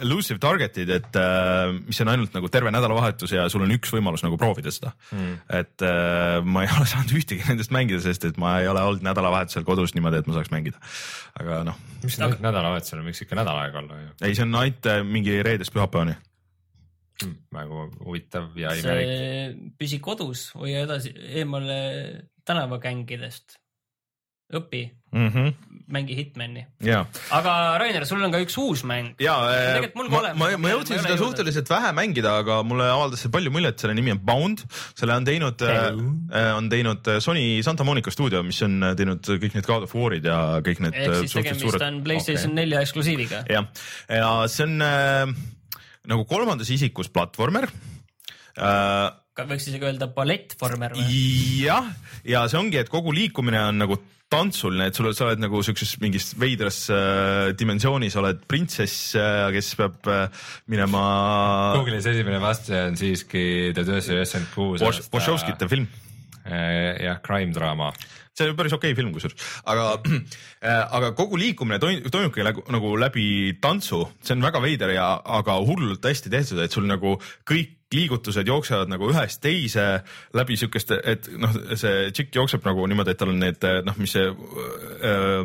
[0.01, 4.25] elusive target'id, et äh, mis on ainult nagu terve nädalavahetus ja sul on üks võimalus
[4.27, 5.39] nagu proovida seda mm..
[5.61, 9.07] et äh, ma ei ole saanud ühtegi nendest mängida, sest et ma ei ole olnud
[9.07, 10.83] nädalavahetusel kodus niimoodi, et ma saaks mängida.
[11.39, 11.79] aga noh.
[12.03, 12.43] mis aga...
[12.43, 14.13] nädalavahetusel, võiks ikka nädal aega olla ju.
[14.27, 16.17] ei, see on ainult äh, mingi reedest pühapäevani
[17.23, 17.37] hmm,.
[17.53, 19.75] väga huvitav ja imelik.
[19.79, 21.81] püsi kodus, hoia edasi eemale
[22.45, 23.59] tänavagängidest
[24.57, 25.53] õpi mm, -hmm.
[25.91, 26.65] mängi Hitmani.
[27.31, 29.15] aga Rainer, sul on ka üks uus mäng.
[29.19, 29.35] ja,
[29.95, 33.95] ma, ma, ma jõudsin seda suhteliselt vähe mängida, aga mulle avaldas see palju muljet, selle
[33.99, 34.65] nimi on Bound,
[34.95, 39.25] selle on teinud äh,, on teinud äh, Sony Santa Monica stuudio, mis on äh, teinud
[39.27, 40.95] kõik need God of War'id ja kõik need.
[40.95, 41.87] ehk siis tegemist suured...
[41.87, 42.77] on Playstation okay.
[42.83, 43.45] eksklusiiviga.
[43.51, 43.67] jah,
[44.09, 45.35] ja see on äh,
[46.11, 51.21] nagu kolmandas isikus platvormer äh, võiks isegi öelda ballettvormer või?
[51.63, 51.93] jah,
[52.27, 54.01] ja see ongi, et kogu liikumine on nagu
[54.31, 59.73] tantsuline, et sul, sa oled nagu siukses mingis veidras äh, dimensioonis, oled printsess äh,, kes
[59.81, 61.03] peab äh, minema.
[61.81, 63.43] Google'is esimene vastaja on siiski
[63.75, 65.11] tuhat üheksasada üheksakümmend kuus.
[65.11, 65.91] Bošovskite film
[66.45, 67.93] jah, crime draama.
[68.35, 69.37] see on päris okei film kusjuures,
[69.69, 73.27] aga äh, aga kogu liikumine toim- toimubki nagu, nagu läbi
[73.61, 78.47] tantsu, see on väga veider ja, aga hullult hästi tehtud, et sul nagu kõik liigutused
[78.47, 79.87] jooksevad nagu ühest teise
[80.37, 84.15] läbi siukest, et noh, see tšikk jookseb nagu niimoodi, et tal on need noh, mis
[84.15, 85.45] see öö,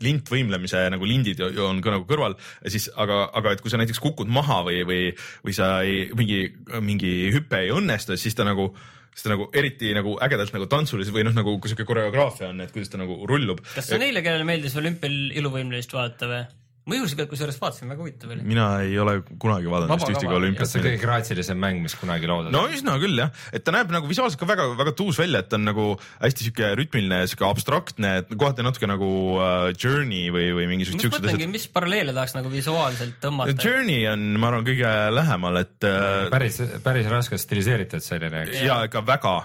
[0.00, 4.30] lintvõimlemise nagu lindid on ka nagu kõrval siis, aga, aga et kui sa näiteks kukud
[4.32, 5.00] maha või, või,
[5.44, 6.46] või sa ei, mingi,
[6.84, 8.70] mingi hüpe ei õnnestu, siis ta nagu
[9.16, 12.60] siis ta nagu eriti nagu ägedalt nagu tantsuliselt või noh, nagu kui siuke koreograafia on,
[12.64, 13.62] et kuidas ta nagu rullub.
[13.72, 16.42] kas see on neile, kellele meeldis olümpial iluvõimlist vaadata või?
[16.86, 18.44] Ma juhuslikult kusjuures vaatasin, väga huvitav oli.
[18.46, 20.86] mina ei ole kunagi vaadanud vist ühtegi olümpiat see on.
[20.86, 24.38] kõige graatsilisem mäng, mis kunagi loodud no üsna küll jah, et ta näeb nagu visuaalselt
[24.38, 28.30] ka väga, väga tuus välja, et ta on nagu hästi sihuke rütmiline, sihuke abstraktne, et
[28.32, 31.46] kohati natuke nagu uh, Journey või, või ma mingisugused siuksed asjad.
[31.50, 33.58] mis paralleele tahaks nagu visuaalselt tõmmata.
[33.58, 38.62] Journey on, ma arvan, kõige lähemal, et uh, päris, päris raske stiliseeritud selline, eks.
[38.66, 39.36] ja ikka väga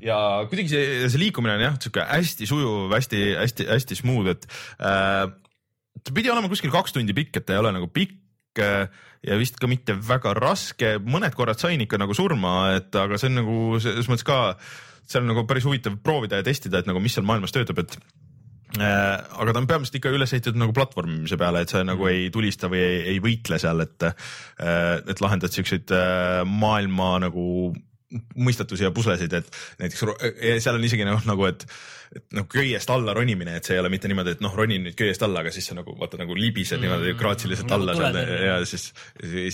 [0.00, 0.16] ja
[0.48, 4.46] kuidagi see, see liikumine on jah, sihuke hästi sujuv, hästi-hästi-hästi smooth, et
[4.80, 5.28] äh,
[5.98, 8.86] ta pidi olema kuskil kaks tundi pikk, et ta ei ole nagu pikk äh,
[9.26, 13.32] ja vist ka mitte väga raske, mõned korrad sain ikka nagu surma, et aga see
[13.32, 14.40] on nagu selles mõttes ka,
[15.04, 17.98] see on nagu päris huvitav proovida ja testida, et nagu mis seal maailmas töötab, et
[18.78, 22.28] Äh, aga ta on peamiselt ikka üles ehitatud nagu platvormimise peale, et sa nagu ei
[22.30, 24.06] tulista või ei, ei võitle seal, et,
[25.10, 27.44] et lahendad siukseid äh, maailma nagu
[28.38, 29.50] mõistatusi ja puslesid, et
[29.82, 30.04] näiteks
[30.62, 31.66] seal on isegi noh, nagu et,
[32.10, 34.96] et noh, köiest alla ronimine, et see ei ole mitte niimoodi, et noh, ronin nüüd
[34.98, 38.32] köiest alla, aga siis sa nagu vaata nagu libised mm, niimoodi graatsiliselt nagu alla seal
[38.48, 38.88] ja siis,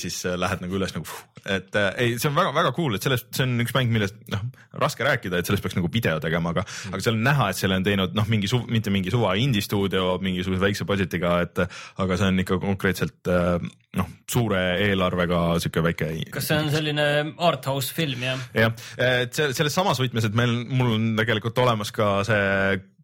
[0.00, 3.44] siis lähed nagu üles nagu, et äh, ei, see on väga-väga cool, et sellest, see
[3.44, 4.46] on üks mäng, millest noh,
[4.80, 7.60] raske rääkida, et sellest peaks nagu video tegema, aga mm., aga seal on näha, et
[7.60, 11.60] selle on teinud noh, mingi suv, mitte mingi suva indie stuudio mingisuguse väikse budget'iga, et
[11.60, 13.58] aga see on ikka konkreetselt äh,
[13.96, 17.06] noh, suure eelarvega sihuke väike kas see on selline
[17.44, 18.40] art house film jah?
[18.56, 22.45] jah, et selles samas võtmes, et meil, mul on tegelikult olemas ka see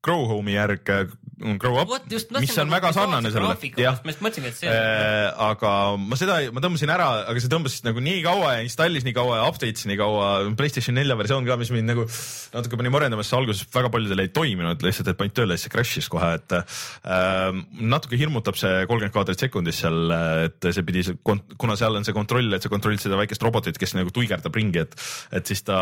[0.03, 0.89] Grow Home'i järg
[1.63, 3.99] Grow Up mis on väga sarnane sellele, jah.
[4.05, 7.79] ma just mõtlesingi, et see Äh, aga ma seda, ma tõmbasin ära, aga see tõmbas
[7.87, 10.29] nagu nii kaua ja installis nii kaua ja update'is nii kaua,
[10.59, 14.33] Playstation nelja versioon ka, mis mind nagu natuke pani morendama, sest alguses väga paljudel ei
[14.35, 18.85] toiminud lihtsalt, et panid tööle ja siis see crash'is kohe, et äh, natuke hirmutab see
[18.91, 20.15] kolmkümmend kaadrit sekundis seal,
[20.47, 23.97] et see pidi, kuna seal on see kontroll, et sa kontrollid seda väikest robotit, kes
[23.99, 24.97] nagu tuigerdab ringi, et
[25.33, 25.79] et siis ta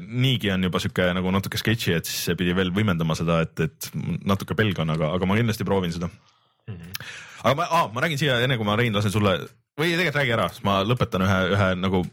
[0.00, 3.66] niigi on juba sihuke nagu natuke sketši, et siis see pidi veel võimendama seda, et,
[3.66, 3.90] et
[4.26, 6.74] natuke pelg on, aga, aga ma kindlasti proovin seda mm.
[6.74, 7.12] -hmm.
[7.44, 9.38] aga ma ah,, ma räägin siia enne kui ma Rein lasen sulle
[9.80, 12.04] või tegelikult räägi ära, siis ma lõpetan ühe, ühe nagu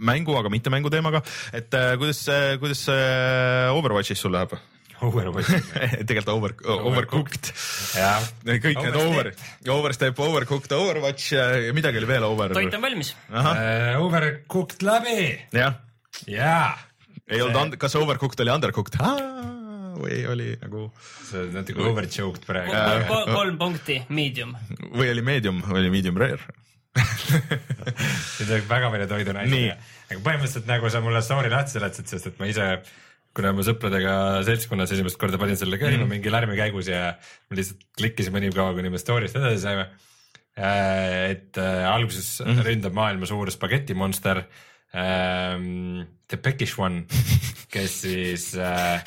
[0.00, 2.24] mängu, aga mitte mängu teemaga, et äh, kuidas,
[2.60, 4.56] kuidas äh, Overwatchis sul läheb?
[5.00, 5.48] Overwatch.
[6.08, 6.54] tegelikult over,
[6.84, 7.50] overcooked.
[8.44, 9.30] kõik need over
[9.72, 12.52] Overstep., overcooked, Overwatch ja ja midagi oli veel over.
[12.56, 13.14] toit on valmis.
[13.32, 15.22] Äh, Overcooked läbi.
[15.56, 15.80] jah,
[16.28, 16.76] jaa.
[17.30, 19.00] ei olnud, kas overcooked oli undercooked
[20.00, 20.86] või oli nagu
[21.28, 23.20] see on natuke overchoked praegu.
[23.30, 24.56] kolm punkti, medium.
[24.94, 26.40] või oli medium, oli medium rare.
[26.90, 29.76] siin tuleb väga palju toidu näidata.
[30.10, 32.66] aga põhimõtteliselt nagu sa mulle story lahti seletasid, sest et ma ise,
[33.36, 34.14] kuna ma sõpradega
[34.46, 36.14] seltskonnas esimest korda panin selle käima mm.
[36.16, 37.12] mingi lärmi käigus ja
[37.50, 39.86] me lihtsalt klikkisime nii kaua, kuni me story'st edasi saime.
[40.60, 42.64] et äh, alguses mm.
[42.66, 44.42] ründab maailma suur spagettimonster
[44.94, 46.06] ähm,.
[46.30, 47.08] The Peckish One,
[47.74, 49.02] kes siis äh,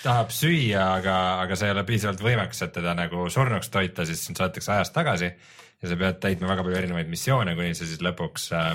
[0.00, 4.22] tahab süüa, aga, aga sa ei ole piisavalt võimekas, et teda nagu surnuks toita, siis
[4.24, 8.00] sind saadetakse ajas tagasi ja sa pead täitma väga palju erinevaid missioone, kuni sa siis
[8.04, 8.70] lõpuks äh,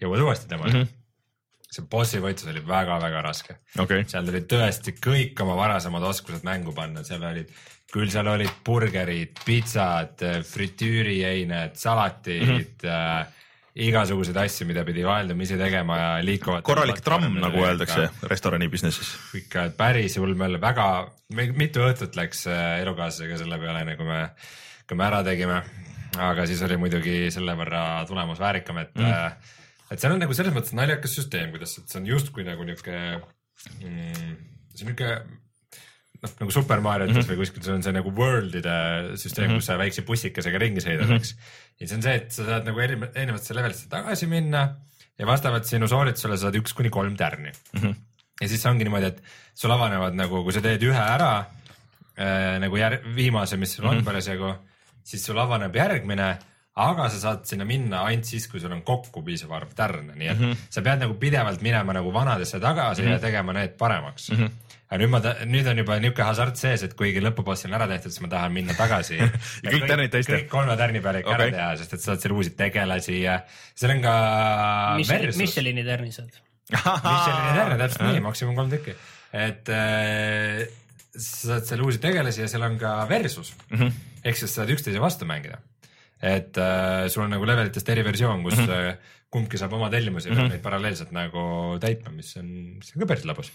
[0.00, 0.86] jõuad uuesti temani mm.
[0.86, 1.66] -hmm.
[1.76, 6.72] see bossi võitlus oli väga-väga raske, okei, seal tuli tõesti kõik oma varasemad oskused mängu
[6.76, 7.50] panna, seal olid,
[7.92, 13.36] küll seal olid burgerid, pitsad, fritüürieined, salatid mm, -hmm.
[13.70, 16.64] Äh, igasuguseid asju, mida pidi vaheldumisi tegema ja liikuvad.
[16.66, 19.12] korralik tramm, nagu öeldakse restorani business'is.
[19.38, 20.88] ikka päris hull möll, väga,
[21.34, 24.20] mitu õhtut läks äh, elukaaslasega selle peale, enne kui me,
[24.88, 25.62] kui me ära tegime.
[26.18, 29.56] aga siis oli muidugi selle võrra tulemus väärikam, et mm.,
[29.90, 32.96] et seal on nagu selles mõttes naljakas süsteem, kuidas, et see on justkui nagu niuke
[32.98, 34.34] mm,,
[34.74, 35.14] see on niuke
[36.20, 37.30] noh, nagu Super Mariotes mm -hmm.
[37.32, 38.76] või kuskil, see on see nagu world'ide
[39.20, 39.60] süsteem mm, -hmm.
[39.60, 41.20] kus sa väikse bussikesega ringi sõidad mm, -hmm.
[41.20, 41.34] eks.
[41.80, 44.66] ja see on see, et sa saad nagu eri, erinevatesse levelitesse tagasi minna
[45.18, 47.80] ja vastavalt sinu sooritusele saad üks kuni kolm tärni mm.
[47.80, 47.94] -hmm.
[48.40, 49.22] ja siis ongi niimoodi, et
[49.54, 53.94] sul avanevad nagu, kui sa teed ühe ära äh, nagu jär-, viimase, mis sul on
[53.94, 54.04] mm -hmm.
[54.04, 54.54] parasjagu,
[55.02, 56.38] siis sul avaneb järgmine
[56.80, 60.28] aga sa saad sinna minna ainult siis, kui sul on kokku piisav arv tärne, nii
[60.28, 60.56] et mm -hmm.
[60.70, 63.12] sa pead nagu pidevalt minema nagu vanadesse tagasi mm -hmm.
[63.12, 64.36] ja tegema need paremaks mm.
[64.36, 64.50] -hmm
[64.90, 68.10] aga nüüd ma, nüüd on juba niuke hasart sees, et kuigi lõpuboss on ära tehtud,
[68.10, 69.30] siis ma tahan minna tagasi ja
[69.70, 70.26] kõik tärnid teha.
[70.32, 71.46] kõik kolme tärni peale ikka Okei.
[71.46, 73.36] ära teha, sest et sa saad seal uusi tegelasi ja
[73.70, 74.14] seal on ka
[74.98, 76.40] mis, versus Michelini tärni saad?
[76.74, 78.96] Michelini tärne, täpselt nii, maksimum kolm tükki.
[79.46, 80.64] et äh,
[81.14, 84.04] sa saad seal uusi tegelasi ja seal on ka versus mm -hmm.
[84.24, 85.62] ehk siis saad üksteise vastu mängida.
[86.20, 88.96] et äh, sul on nagu levelitest eriversioon, kus mm -hmm.
[89.30, 90.54] Kumbki saab oma tellimusi mm -hmm.
[90.54, 91.42] neid paralleelselt nagu
[91.82, 92.48] täitma, mis on,
[92.80, 93.52] mis on ka päris lõbus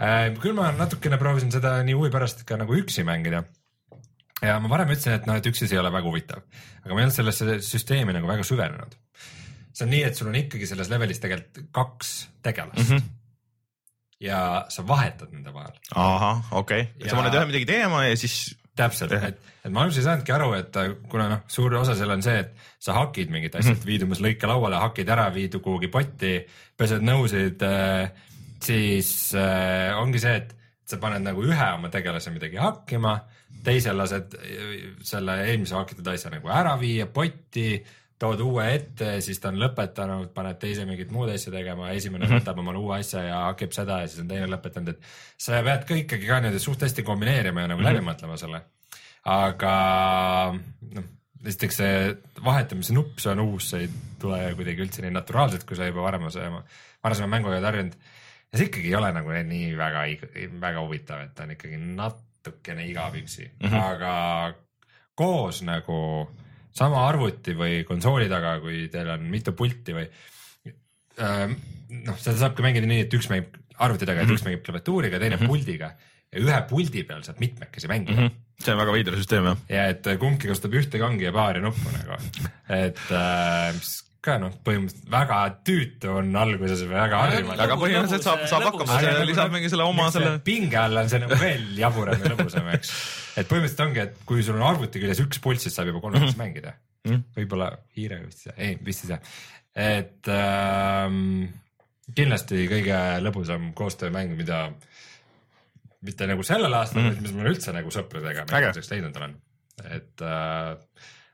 [0.00, 0.34] äh,.
[0.42, 3.44] küll ma natukene proovisin seda nii huvi pärast ka nagu üksi mängida
[4.42, 6.42] ja ma varem ütlesin, et noh, et üksi see ei ole väga huvitav,
[6.84, 8.98] aga ma ei olnud sellesse süsteemi nagu väga süvenenud.
[9.72, 12.96] see on nii, et sul on ikkagi selles levelis tegelikult kaks tegelast mm.
[12.96, 13.14] -hmm
[14.20, 15.76] ja sa vahetad nende vahel.
[15.94, 18.57] ahah, okei okay., sa paned ühe midagi teema ja siis.
[18.78, 20.78] Täpselt, et, et ma alguses ei saanudki aru, et
[21.10, 24.22] kuna noh, suur osa seal on see, et sa hakid mingit asja mm, viid umbes
[24.24, 26.36] lõike lauale, hakid ära, viid kuhugi potti,
[26.78, 28.28] pesed nõusid äh,,
[28.64, 30.54] siis äh, ongi see, et
[30.88, 33.18] sa paned nagu ühe oma tegelase midagi hakkima,
[33.66, 34.76] teisel lased äh,
[35.06, 37.74] selle eelmise hakitud asja nagu ära viia potti
[38.18, 42.30] tood uue ette, siis ta on lõpetanud, paned teise mingit muud asja tegema, esimene mm
[42.32, 42.42] -hmm.
[42.42, 45.86] võtab omale uue asja ja hakib seda ja siis on teine lõpetanud, et sa pead
[45.90, 47.94] kõikegi ka niimoodi suht hästi kombineerima ja nagu mm -hmm.
[47.94, 48.62] läbi mõtlema selle.
[49.24, 49.72] aga
[50.94, 51.04] noh,
[51.46, 55.76] esiteks see vahetamise nupp, see on uus, see ei tule kuidagi üldse nii naturaalselt, kui
[55.76, 56.30] sa juba varema,
[57.04, 57.94] varasema mänguga harjunud.
[58.52, 60.04] ja see ikkagi ei ole nagu nii väga,
[60.60, 63.80] väga huvitav, et ta on ikkagi natukene igav üksi mm, -hmm.
[63.92, 64.54] aga
[65.14, 66.28] koos nagu
[66.76, 71.46] sama arvuti või konsooli taga, kui teil on mitu pulti või äh,
[72.04, 74.30] noh, seda saabki mängida nii, et üks mängib arvuti taga mm, -hmm.
[74.30, 74.50] et üks mhm.
[74.50, 75.52] mängib klaviatuuriga, teine mm -hmm.
[75.52, 75.92] puldiga
[76.28, 78.26] ja ühe puldi peal saab mitmekesi mängida mm.
[78.26, 78.64] -hmm.
[78.64, 79.62] see on väga veider süsteem jah.
[79.68, 82.20] ja et kumbki kasutab ühte kangi ja paari nuppu nagu,
[82.68, 83.96] et äh, mis
[84.28, 87.62] ka noh, põhimõtteliselt väga tüütu on alguses või väga harjunud.
[87.64, 90.34] aga põhimõtteliselt saab, saab hakkama, see lisab mingi selle oma selle.
[90.44, 92.92] pinge all on see nagu veel jaburam ja lõbusam, eks.
[93.38, 96.32] et põhimõtteliselt ongi, et kui sul on arvuti küljes üks pulss, siis saab juba kolmekesi
[96.32, 96.44] mm -hmm.
[96.44, 97.24] mängida mm -hmm..
[97.38, 99.20] võib-olla hiirega vist ei saa, ei vist ei saa.
[99.88, 101.18] et ähm,
[102.14, 104.64] kindlasti kõige lõbusam koostöömäng, mida
[106.06, 107.22] mitte nagu sellel aastal mm, -hmm.
[107.22, 109.36] mis ma üldse nagu sõpradega mänguseks leidnud olen.
[109.84, 110.76] et äh,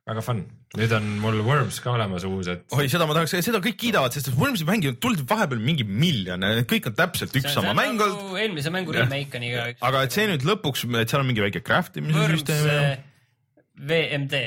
[0.05, 0.43] väga fun,
[0.76, 2.64] nüüd on mul Worms ka olemas uus, et.
[2.76, 6.90] oi, seda ma tahaks, seda kõik kiidavad, sest Wormsi mänge tulid vahepeal mingi miljon, kõik
[6.90, 8.20] on täpselt üks sama mäng olnud.
[8.20, 11.44] Nagu eelmise mängu remake on iga aga et see nüüd lõpuks, et seal on mingi
[11.47, 12.68] väike craft imise süsteem.
[12.74, 12.93] Äh,
[13.74, 14.44] VMD,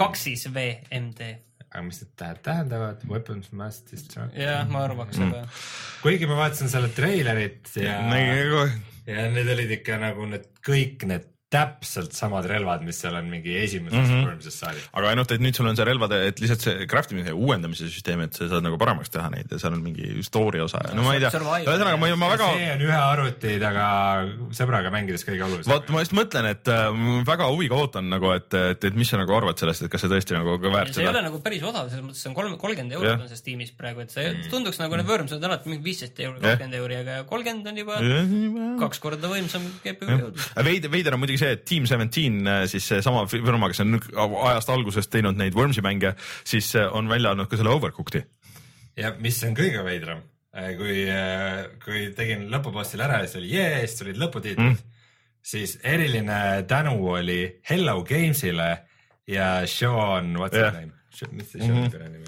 [0.00, 1.34] kaks siis VMD
[1.68, 4.32] aga mis need tähendavad, weapons mass destruction?
[4.40, 5.42] jah, ma arvaks seda.
[5.44, 5.64] Mm..
[6.00, 7.98] kuigi ma vaatasin selle treilerit ja,
[9.04, 13.54] ja need olid ikka nagu need kõik need täpselt samad relvad, mis seal on mingi
[13.56, 14.24] esimeses mm -hmm.
[14.26, 14.84] Worms'is saadik.
[14.92, 17.88] aga ainult, et nüüd sul on see relvade, et lihtsalt see craft imise ja uuendamise
[17.88, 20.94] süsteem, et sa saad nagu paremaks teha neid ja seal on mingi story osa ja
[20.94, 22.50] no ma ei tea, ühesõnaga ma, ma väga.
[22.52, 23.86] see on ühe arvuti taga
[24.60, 25.72] sõbraga mängides kõige olulisem.
[25.72, 27.00] vot ma just mõtlen, et äh,
[27.32, 30.12] väga huviga ootan nagu, et, et, et mis sa nagu arvad sellest, et kas see
[30.12, 31.00] tõesti nagu ka väärt seda.
[31.00, 33.24] see ei ole nagu päris odav, selles mõttes on kolm, kolmkümmend eurot yeah.
[33.24, 34.52] on see Steamis praegu, et see mm.
[34.52, 37.98] tunduks nagu need Worms'id on alati mingi viisteist euri, kakskümmend euri, aga kolmkümmend on juba
[38.04, 38.78] yeah.
[38.84, 40.46] kaks korda võimsam GPU jõud.
[40.68, 43.98] veider, veider on muidugi see, et Team Seventeen äh, siis seesama firma, kes on
[44.50, 46.14] ajast algusest teinud neid Wormsi mänge,
[46.46, 48.24] siis äh, on välja andnud ka selle Overcooked'i.
[48.98, 50.22] ja mis on kõige veidram,
[50.56, 51.06] äh, kui,
[51.84, 54.94] kui tegin lõpupostil ära ja siis oli jee, siis tulid lõputiitlid mm.,
[55.48, 57.40] siis eriline tänu oli
[57.70, 58.70] Hello Games'ile
[59.28, 60.72] ja Sean, what's yeah.
[60.72, 60.94] his name?
[61.32, 62.06] mis see Sean'i mm -hmm.
[62.06, 62.27] oli?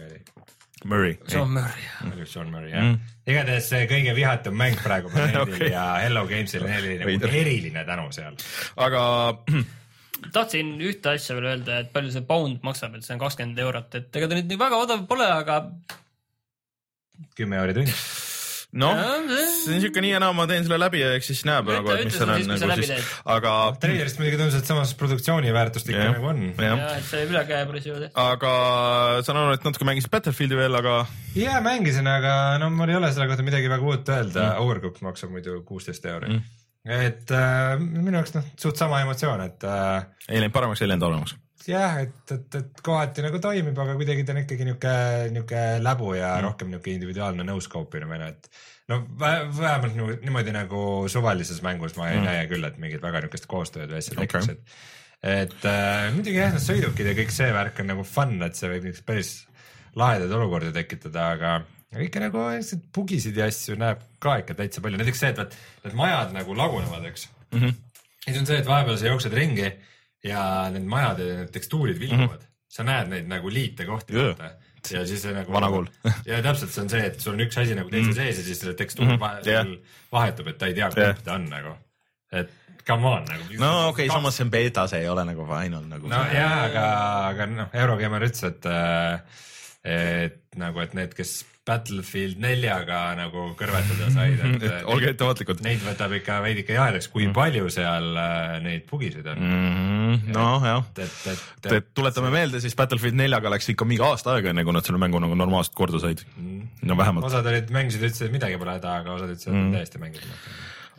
[0.85, 1.19] Murray.
[1.29, 2.23] Sean Murray, jah.
[2.27, 3.11] Sean Murray, jah mm..
[3.29, 5.73] igatahes kõige vihatum mäng praegu planeedil okay.
[5.75, 8.39] ja Hello Games'il on eriline, eriline tänu seal.
[8.81, 9.03] aga
[10.37, 14.01] tahtsin ühte asja veel öelda, et palju see pound maksab, et see on kakskümmend eurot,
[14.01, 15.63] et ega ta nüüd nii väga odav pole, aga.
[17.37, 17.95] kümme euri tund
[18.79, 19.01] noh,
[19.65, 21.81] see on siuke nii ja naa, ma teen selle läbi ja eks siis näeb ütle,
[21.81, 23.55] nagu, et mis seal on nagu siis, aga.
[23.83, 26.45] treilerist muidugi tundus, et samas produktsiooni väärtust ikka nagu on.
[26.55, 28.07] jah, et see ülekäe pole tehtud.
[28.25, 28.55] aga
[29.27, 31.03] saan aru, et natuke mängisid Battlefieldi veel, aga.
[31.39, 35.07] ja mängisin, aga no mul ei ole selle kohta midagi väga uut öelda mm., Overcooked
[35.07, 36.49] maksab muidu kuusteist euri mm
[36.81, 40.07] et äh, minu jaoks noh, suht sama emotsioon, et äh,.
[40.31, 41.35] ei läinud paremaks, ei läinud halvemaks.
[41.69, 44.93] Jah, et, et, et kohati nagu toimib, aga kuidagi ta on ikkagi niuke,
[45.35, 46.47] niuke läbu ja mm.
[46.49, 48.49] rohkem niuke individuaalne no-scope imine, et
[48.91, 52.31] no vähemalt niimoodi nagu suvalises mängus ma ei mm.
[52.31, 54.27] näe küll, et mingit väga niukest koostööd või asja okay.
[54.27, 54.89] tekiks, et
[55.21, 58.71] et äh, muidugi jah, need sõidukid ja kõik see värk on nagu fun, et see
[58.71, 59.35] võib niisuguseid päris
[60.01, 61.59] lahedaid olukordi tekitada, aga
[61.91, 65.43] aga ikka nagu lihtsalt bugisid ja asju näeb ka ikka täitsa palju, näiteks see, et
[65.43, 67.61] vaat need majad nagu lagunevad, eks mm.
[67.61, 67.79] -hmm.
[68.25, 69.69] ja siis on see, et vahepeal sa jooksed ringi
[70.25, 72.67] ja need majade need tekstuurid vilguvad mm, -hmm.
[72.69, 74.37] sa näed neid nagu liite kohti yeah.
[74.91, 75.53] ja siis see nagu.
[75.53, 75.87] vana kool
[76.31, 78.23] ja täpselt, see on see, et sul on üks asi nagu teise mm -hmm.
[78.23, 79.49] sees ja siis selle tekstuur mm -hmm.
[79.49, 79.67] yeah.
[80.13, 81.77] vahetub, et ta ei tea, kumb ta on nagu,
[82.33, 82.51] et
[82.87, 83.45] come on nagu.
[83.59, 86.09] no okei okay,, samas see on beeta, see ei ole nagu final nagu.
[86.09, 86.85] no jaa, aga,
[87.29, 89.21] aga noh, Eurogeimer ütles, et äh,
[89.85, 95.61] et nagu, et need, kes Battlefield neljaga nagu kõrvetada said, et et olge ettevaatlikud.
[95.67, 99.45] neid võtab ikka veidike jahedaks, kui palju seal äh, neid bugisid on.
[100.33, 100.89] noh, jah.
[100.97, 104.75] et, et, et tuletame meelde, siis Battlefield neljaga läks ikka mingi aasta aega, enne kui
[104.75, 106.25] nad selle mängu nagu normaalselt korda said.
[106.83, 107.29] no vähemalt.
[107.29, 109.67] osad olid, mängisid, ütlesid, et midagi pole häda, aga osad ütlesid, et Mm.
[109.69, 109.73] mm.
[109.77, 110.37] täiesti mängida.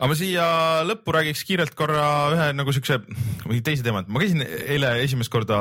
[0.02, 0.44] Aga ma siia
[0.88, 2.98] lõppu räägiks kiirelt korra ühe nagu siukse
[3.46, 5.58] või teise teema, et ma käisin eile esimest korda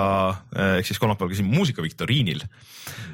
[0.55, 2.41] eh, ehk siis kolmapäeval käisin muusikaviktoriinil.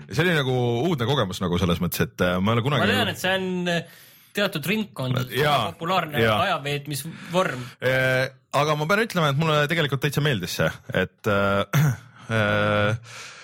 [0.07, 0.55] see oli nagu
[0.87, 2.95] uudne kogemus nagu selles mõttes, et eh, ma ei ole ma kunagi.
[2.95, 3.97] tean, et see on äh,
[4.37, 7.63] teatud ringkondades Jaa, populaarne ajaveetmisvorm.
[7.83, 8.25] Eh,
[8.55, 11.89] aga ma pean ütlema, et mulle tegelikult täitsa meeldis see, et äh,
[12.31, 13.17] äh,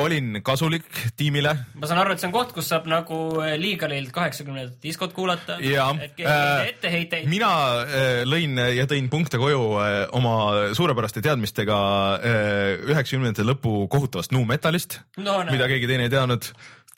[0.00, 0.86] olin kasulik
[1.16, 3.18] tiimile ma saan aru, et see on koht, kus saab nagu
[3.60, 5.58] Legalilt kaheksakümnendat diskot kuulata.
[5.60, 7.28] Äh, etteheiteid.
[7.28, 7.50] mina
[7.82, 10.34] äh, lõin ja tõin punkte koju äh, oma
[10.76, 11.78] suurepäraste teadmistega
[12.22, 16.48] üheksakümnendate lõpu kohutavast nu metalist No mida keegi teine ei teadnud.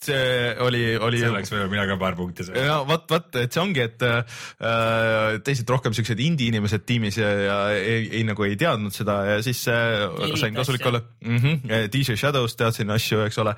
[0.04, 1.22] See oli, oli.
[1.22, 2.64] selleks võivad mina ka paar punkti saada.
[2.68, 4.38] ja vot, vot, et see ongi, et äh,
[5.46, 9.38] teised rohkem siuksed indie inimesed tiimis ja, ja ei, ei nagu ei teadnud seda ja
[9.44, 10.06] siis äh,
[10.40, 11.36] sain kasulik olla mm.
[11.38, 13.54] -hmm, DJ Shadows teadsin asju, eks ole,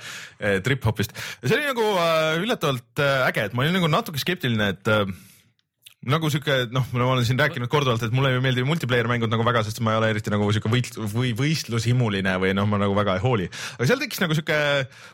[0.64, 1.16] trip-hopist.
[1.44, 5.05] see oli nagu äh, üllatavalt äh, äge, et ma olin nagu natuke skeptiline, et äh,
[6.06, 9.43] nagu sihuke noh, ma olen siin rääkinud korduvalt, et mulle ei meeldi multiplayer mängud nagu
[9.47, 12.94] väga, sest ma ei ole eriti nagu sihuke võit- või võistlushimuline või noh, ma nagu
[12.94, 13.48] väga ei hooli.
[13.78, 14.59] aga seal tekkis nagu sihuke,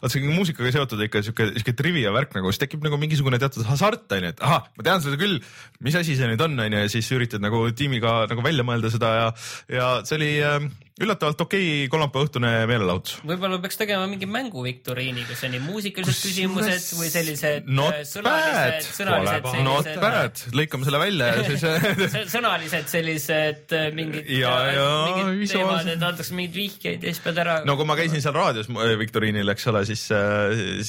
[0.03, 3.65] vaat see muusikaga seotud ikka sihuke, sihuke trivia värk nagu, siis tekib nagu mingisugune teatud
[3.71, 5.39] hasart onju, et ahah, ma tean seda küll,
[5.81, 9.15] mis asi see nüüd on onju ja siis üritad nagu tiimiga nagu välja mõelda seda
[9.17, 9.29] ja,
[9.73, 10.69] ja see oli äh,
[11.01, 13.15] üllatavalt okei okay, kolmapäeva õhtune meelelahutus.
[13.25, 18.59] võib-olla peaks tegema mingi mänguviktoriini, kus on nii muusikalised küsimused või sellised Not äh, sõnalised,
[18.59, 18.89] bad.
[18.99, 21.65] sõnalised Pole Not sellised bad, lõikame selle välja ja siis
[22.17, 27.15] sõ- sõnalised sellised äh, mingid Ja, ja, mingid visuaalsed- teemad, et antakse mingeid vihjeid ja
[27.15, 30.05] siis pead ära no kui ma käisin seal raadios äh, viktoriinil, eks ole, siis,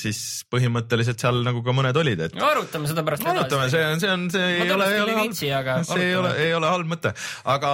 [0.03, 0.21] siis
[0.51, 4.27] põhimõtteliselt seal nagu ka mõned olid, et arutame seda pärast arutame, see on, see on,
[4.35, 5.31] see ei Ma ole, ei ole
[5.87, 7.15] see ei ole ei ole halb mõte,
[7.55, 7.71] aga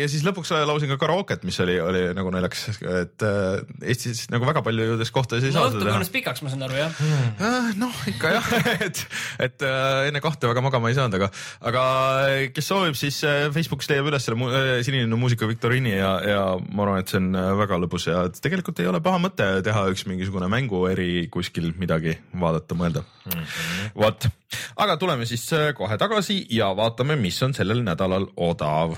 [0.00, 4.46] ja siis lõpuks laulsin ka karooket, mis oli, oli nagu naljakas, et äh, Eestis nagu
[4.48, 6.98] väga paljudes kohtades ei no saa õhtu seda teha kujunes pikaks, ma saan aru jah.
[7.44, 8.50] Äh, noh, ikka jah,
[8.86, 9.02] et,
[9.46, 11.30] et äh, enne kahte väga magama ei saanud, aga,
[11.70, 11.84] aga
[12.56, 16.42] kes soovib, siis äh, Facebookis leiab üles selle mu- äh, sinine muusika viktoriini ja, ja
[16.64, 19.86] ma arvan, et see on äh, väga lõbus ja tegelikult ei ole paha mõte teha
[19.92, 23.04] üks mingisugune mängueri kuskil midagi vaadata, mõelda.
[23.96, 24.28] Vot,
[24.80, 28.96] aga tuleme siis äh, kohe tagasi ja vaatame, mis on sellel nädalal odav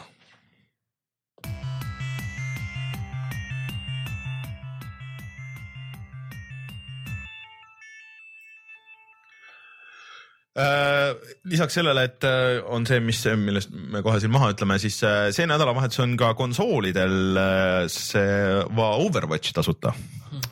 [11.53, 15.27] lisaks sellele, et äh, on see, mis, millest me kohe siin maha ütleme, siis äh,
[15.37, 19.93] see nädalavahetus on ka konsoolidel äh, see va- Overwatch tasuta,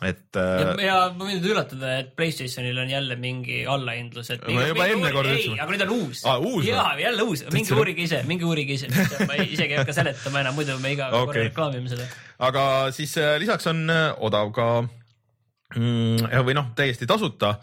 [0.05, 0.45] et ja,
[0.75, 4.45] äh, ja ma võin teid üllatada, et Playstationil on jälle mingi allahindlus, et.
[4.49, 7.79] Ma juba enne kord ei ütlesin., aga nüüd on uus jaa või?, jälle uus, minge
[7.79, 8.91] uurige ise, minge uurige ise,
[9.25, 11.25] ma isegi ei hakka seletama enam, muidu me iga okay.
[11.31, 12.11] Korra reklaamime seda.
[12.51, 12.67] aga
[12.97, 14.85] siis äh, lisaks on äh, odav ka ja-
[15.75, 17.57] või noh, täiesti tasuta.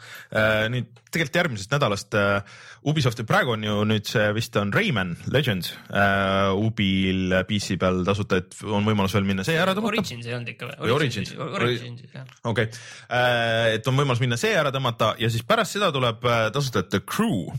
[0.71, 5.73] nüüd tegelikult järgmisest nädalast äh, Ubisofti, praegu on ju nüüd see vist on Rayman Legends
[5.91, 9.99] äh, Ubil PC peal tasuta, et on võimalus veel minna see ära tõmmata.
[9.99, 10.77] Origins ei olnud ikka või?
[10.85, 11.33] Või Origins?
[11.35, 12.29] Origins, jah.
[12.47, 16.45] okei okay., et on võimalus minna see ära tõmmata ja siis pärast seda tuleb äh,
[16.55, 17.51] tasuta The Crew.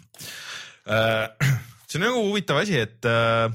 [1.89, 3.53] see on nagu huvitav asi, et äh,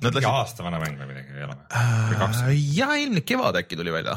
[0.00, 2.58] nad mingi lasid, aasta vana mäng või midagi ei ole või?
[2.78, 4.16] ja eelmine kevad äkki tuli välja.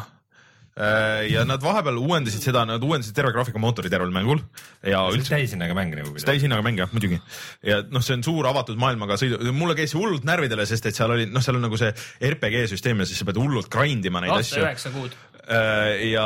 [1.30, 4.40] Ja nad vahepeal uuendasid seda, nad uuendasid terve graafikamootori tervel mängul
[4.88, 6.14] ja üldse täishinnaga mäng nagu.
[6.26, 7.20] täishinnaga mäng jah, muidugi.
[7.68, 10.98] ja noh, see on suur avatud maailmaga sõidu, mulle käis see hullult närvidele, sest et
[10.98, 11.92] seal oli, noh, seal on nagu see
[12.32, 14.64] RPG süsteem ja siis sa pead hullult grind ima neid asju.
[14.64, 15.18] üheksa kuud.
[15.52, 16.26] Äh, ja,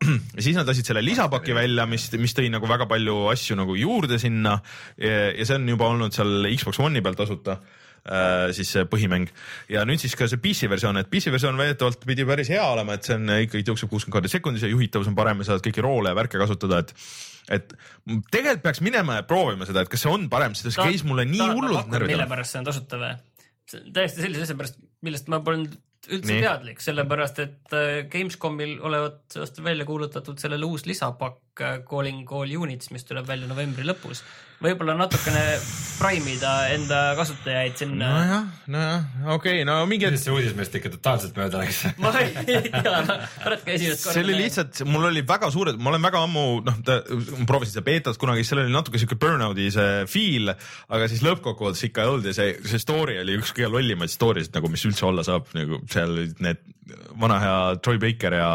[0.44, 4.20] siis nad lasid selle lisapaki välja, mis, mis tõi nagu väga palju asju nagu juurde
[4.22, 4.58] sinna
[4.96, 7.78] ja, ja see on juba olnud seal Xbox One'i peal tasuta äh,
[8.56, 9.28] siis see põhimäng
[9.68, 12.96] ja nüüd siis ka see PC versioon, et PC versioon väidetavalt pidi päris hea olema,
[12.96, 15.84] et see on ikkagi tõuseb kuuskümmend kaardi sekundis ja juhitavus on parem ja saad kõiki
[15.84, 16.94] roole ja värke kasutada, et
[17.50, 17.72] et
[18.30, 21.26] tegelikult peaks minema ja proovima seda, et kas see on parem, sest see käis mulle
[21.28, 22.28] nii hullult mille närvidele.
[22.30, 23.14] pärast see on tasuta või?
[23.70, 25.76] täiesti sellise asja pärast, millest ma polnud
[26.08, 26.42] üldse Nii.
[26.42, 32.90] teadlik, sellepärast et äh, Gamescomil olevat välja kuulutatud sellele uus lisapakk äh, Calling All Units,
[32.94, 34.22] mis tuleb välja novembri lõpus.
[34.60, 35.40] võib-olla natukene
[35.96, 38.16] prime ida enda kasutajaid sinna no,.
[38.18, 38.42] nojah,
[38.74, 39.04] nojah,
[39.34, 41.78] okei okay,, no mingi hetk see uudis meist ikka totaalselt mööda läks?
[42.02, 43.16] ma ei tea,
[43.46, 44.16] oletegi esimest korda.
[44.18, 47.86] see oli lihtsalt, mul oli väga suured, ma olen väga ammu noh, ma proovisin seda
[47.88, 50.52] beetat kunagi, seal oli natuke siuke burnout'i see feel,
[50.92, 54.44] aga siis lõppkokkuvõttes ikka ei olnud ja see, see story oli üks kõige lollimaid story
[54.44, 56.60] sid nagu, mis üldse olla saab, nagu seal olid need
[57.20, 58.50] vana hea Troy Baker ja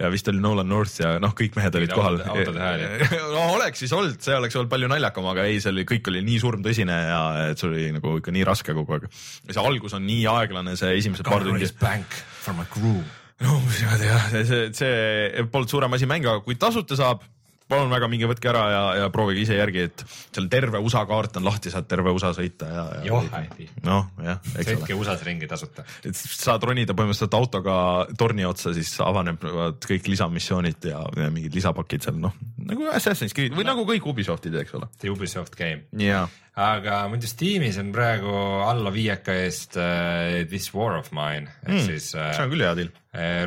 [0.00, 2.18] ja vist oli Nolan North ja noh, kõik mehed olid kohal.
[2.22, 3.08] autode- autode hääli.
[3.36, 6.22] no oleks siis olnud, see oleks olnud palju naljakam, aga ei, see oli, kõik oli
[6.26, 9.06] nii surmtõsine ja et see oli nagu ikka nii raske kogu aeg.
[9.50, 11.70] see algus on nii aeglane, see esimesed paar tundi.
[11.80, 12.98] bank for my crew.
[13.44, 17.22] no niimoodi jah, see, see polnud suurem asi mäng, aga kui tasuta saab,
[17.70, 21.38] palun väga, minge võtke ära ja, ja proovige ise järgi, et seal terve USA kaart
[21.40, 23.02] on lahti, saad terve USA sõita ja, ja.
[23.08, 23.68] joh, hästi.
[23.86, 25.86] noh, jah, sõitke USA-s ringi tasuta.
[26.04, 27.76] et saad ronida põhimõtteliselt autoga
[28.20, 33.54] torni otsa, siis avanevad kõik lisamissioonid ja, ja mingid lisapakid seal, noh nagu Assassin's Creed
[33.56, 34.88] või nagu kõik Ubisoftid, eks ole.
[35.00, 35.84] see Ubisoft game.
[36.00, 36.26] jaa.
[36.56, 38.30] Aga muidu Steamis on praegu
[38.62, 42.62] alla viieka eest uh, This War of Mine ehk Mm, siis uh, see on küll
[42.66, 42.92] hea deal.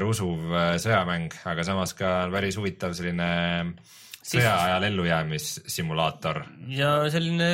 [0.03, 3.29] rusuv uh, sõjamäng, aga samas ka päris huvitav selline
[4.27, 6.41] sõjaajal ellujäämissimulaator.
[6.67, 7.49] ja selline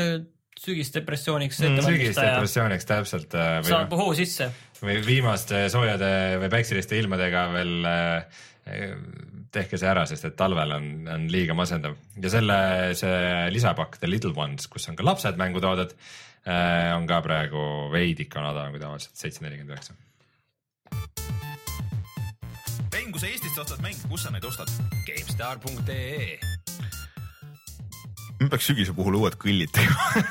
[0.63, 4.49] sügisdepressiooniks Mm, sügisdepressiooniks täpselt uh, saab hoo sisse.
[4.81, 8.41] või viimaste soojade või päikseliste ilmadega veel uh,
[9.53, 12.57] tehke see ära, sest et talvel on, on liiga masendav ja selle,
[12.97, 13.17] see
[13.53, 15.93] lisapakk The Little Ones, kus on ka lapsed mängutooded,
[16.97, 19.95] on ka praegu veidike madalam kui tavaliselt, seitse nelikümmend üheksa.
[22.93, 24.69] Rein, kui sa Eestist ostad mänge, kus sa neid ostad?
[25.07, 26.52] GameStar.ee
[28.43, 30.23] me peaks sügise puhul uued kõllid tegema.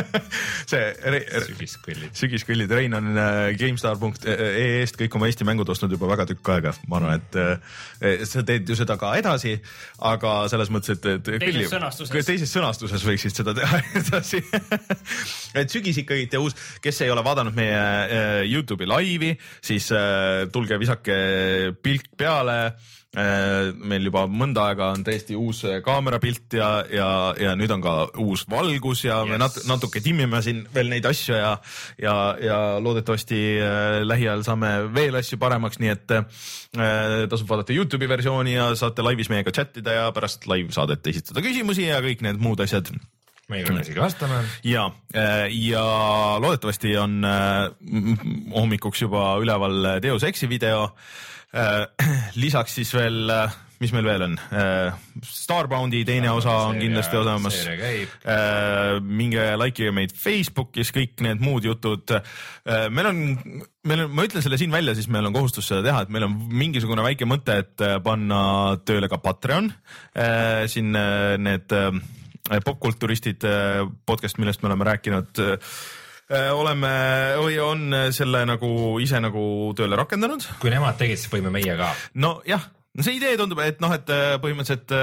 [0.70, 0.82] See
[1.14, 2.12] re, sügiskõllid.
[2.18, 7.00] sügiskõllid, Rein on äh, GameStar.ee-st kõik oma Eesti mängud ostnud juba väga tükk aega, ma
[7.00, 9.56] arvan, et äh, sa teed ju seda ka edasi,
[10.10, 12.26] aga selles mõttes, et, et Teises sõnastuses.
[12.26, 14.42] teises sõnastuses võiksid seda teha edasi.
[15.58, 19.34] Et sügis ikkagi ja uus, kes ei ole vaadanud meie äh, Youtube'i laivi,
[19.64, 21.20] siis äh, tulge visake
[21.82, 22.58] pilk peale.
[22.70, 27.82] äh, meil juba mõnda aega on täiesti uus äh, kaamerapilt ja, ja, ja nüüd on
[27.82, 29.30] ka uus valgus ja yes.
[29.32, 31.56] me nat natuke timmime siin veel neid asju ja,
[31.98, 36.44] ja, ja loodetavasti äh, lähiajal saame veel asju paremaks, nii et äh,
[37.32, 41.88] tasub vaadata Youtube'i versiooni ja saate laivis meiega chat ida ja pärast laivsaadet esitada küsimusi
[41.88, 42.92] ja kõik need muud asjad
[43.50, 44.44] meie peame isegi vastama.
[44.62, 44.84] ja,
[45.50, 45.82] ja
[46.38, 47.66] loodetavasti on äh,
[48.54, 51.26] hommikuks juba üleval Deus Exi video äh,.
[52.42, 53.32] lisaks siis veel,
[53.82, 54.98] mis meil veel on äh,?
[55.26, 57.58] Starboundi teine osa on kindlasti olemas.
[57.66, 62.86] Äh, minge likeige meid Facebookis, kõik need muud jutud äh,.
[62.92, 63.20] meil on,
[63.82, 66.28] meil on, ma ütlen selle siin välja, siis meil on kohustus seda teha, et meil
[66.28, 68.42] on mingisugune väike mõte, et panna
[68.86, 69.72] tööle ka Patreon
[70.14, 70.66] äh,.
[70.70, 71.90] siin äh, need äh,
[72.66, 73.44] popkulturistid
[74.08, 75.38] podcast, millest me oleme rääkinud
[76.30, 76.90] oleme
[77.40, 78.68] või on selle nagu
[79.02, 79.42] ise nagu
[79.78, 80.44] tööle rakendanud.
[80.62, 81.90] kui nemad tegid, siis võime meie ka.
[82.22, 84.94] nojah, no see idee tundub, et noh, et põhimõtteliselt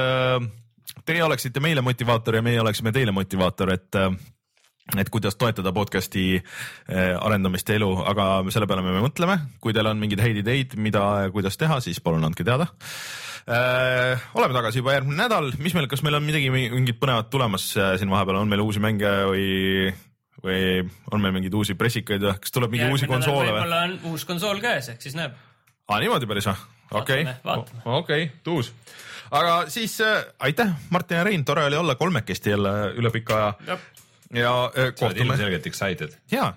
[1.08, 4.02] teie oleksite meile motivaator ja meie oleksime teile motivaator, et
[4.96, 6.38] et kuidas toetada podcast'i
[6.88, 9.40] arendamist ja elu, aga selle peale me mõtleme.
[9.60, 12.70] kui teil on mingeid häid ideid, mida ja kuidas teha, siis palun andke teada
[13.52, 14.16] äh,.
[14.34, 18.12] oleme tagasi juba järgmine nädal, mis meil, kas meil on midagi, mingit põnevat tulemas siin
[18.12, 19.48] vahepeal, on meil uusi mänge või,
[20.44, 23.54] või on meil mingeid uusi pressikaid või kas tuleb mingi uusi konsoole või?
[23.56, 25.38] võib-olla on uus konsool käes, ehk siis näeb.
[25.88, 26.58] aa, niimoodi päris või?
[27.02, 27.26] okei,
[27.86, 28.72] okei, tuus.
[29.32, 33.80] aga siis äh, aitäh, Martin ja Rein, tore oli olla kolmekesti jälle üle pika aja.
[34.34, 36.20] ja äh, sa oled kohtume, ilmselgelt excited.
[36.32, 36.54] ja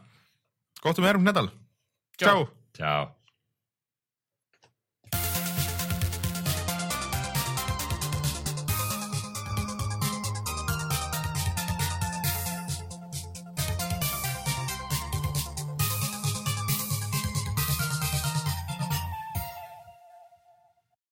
[0.81, 1.49] kohtume järgmine nädal.
[2.19, 2.47] tšau.
[2.77, 3.09] tšau.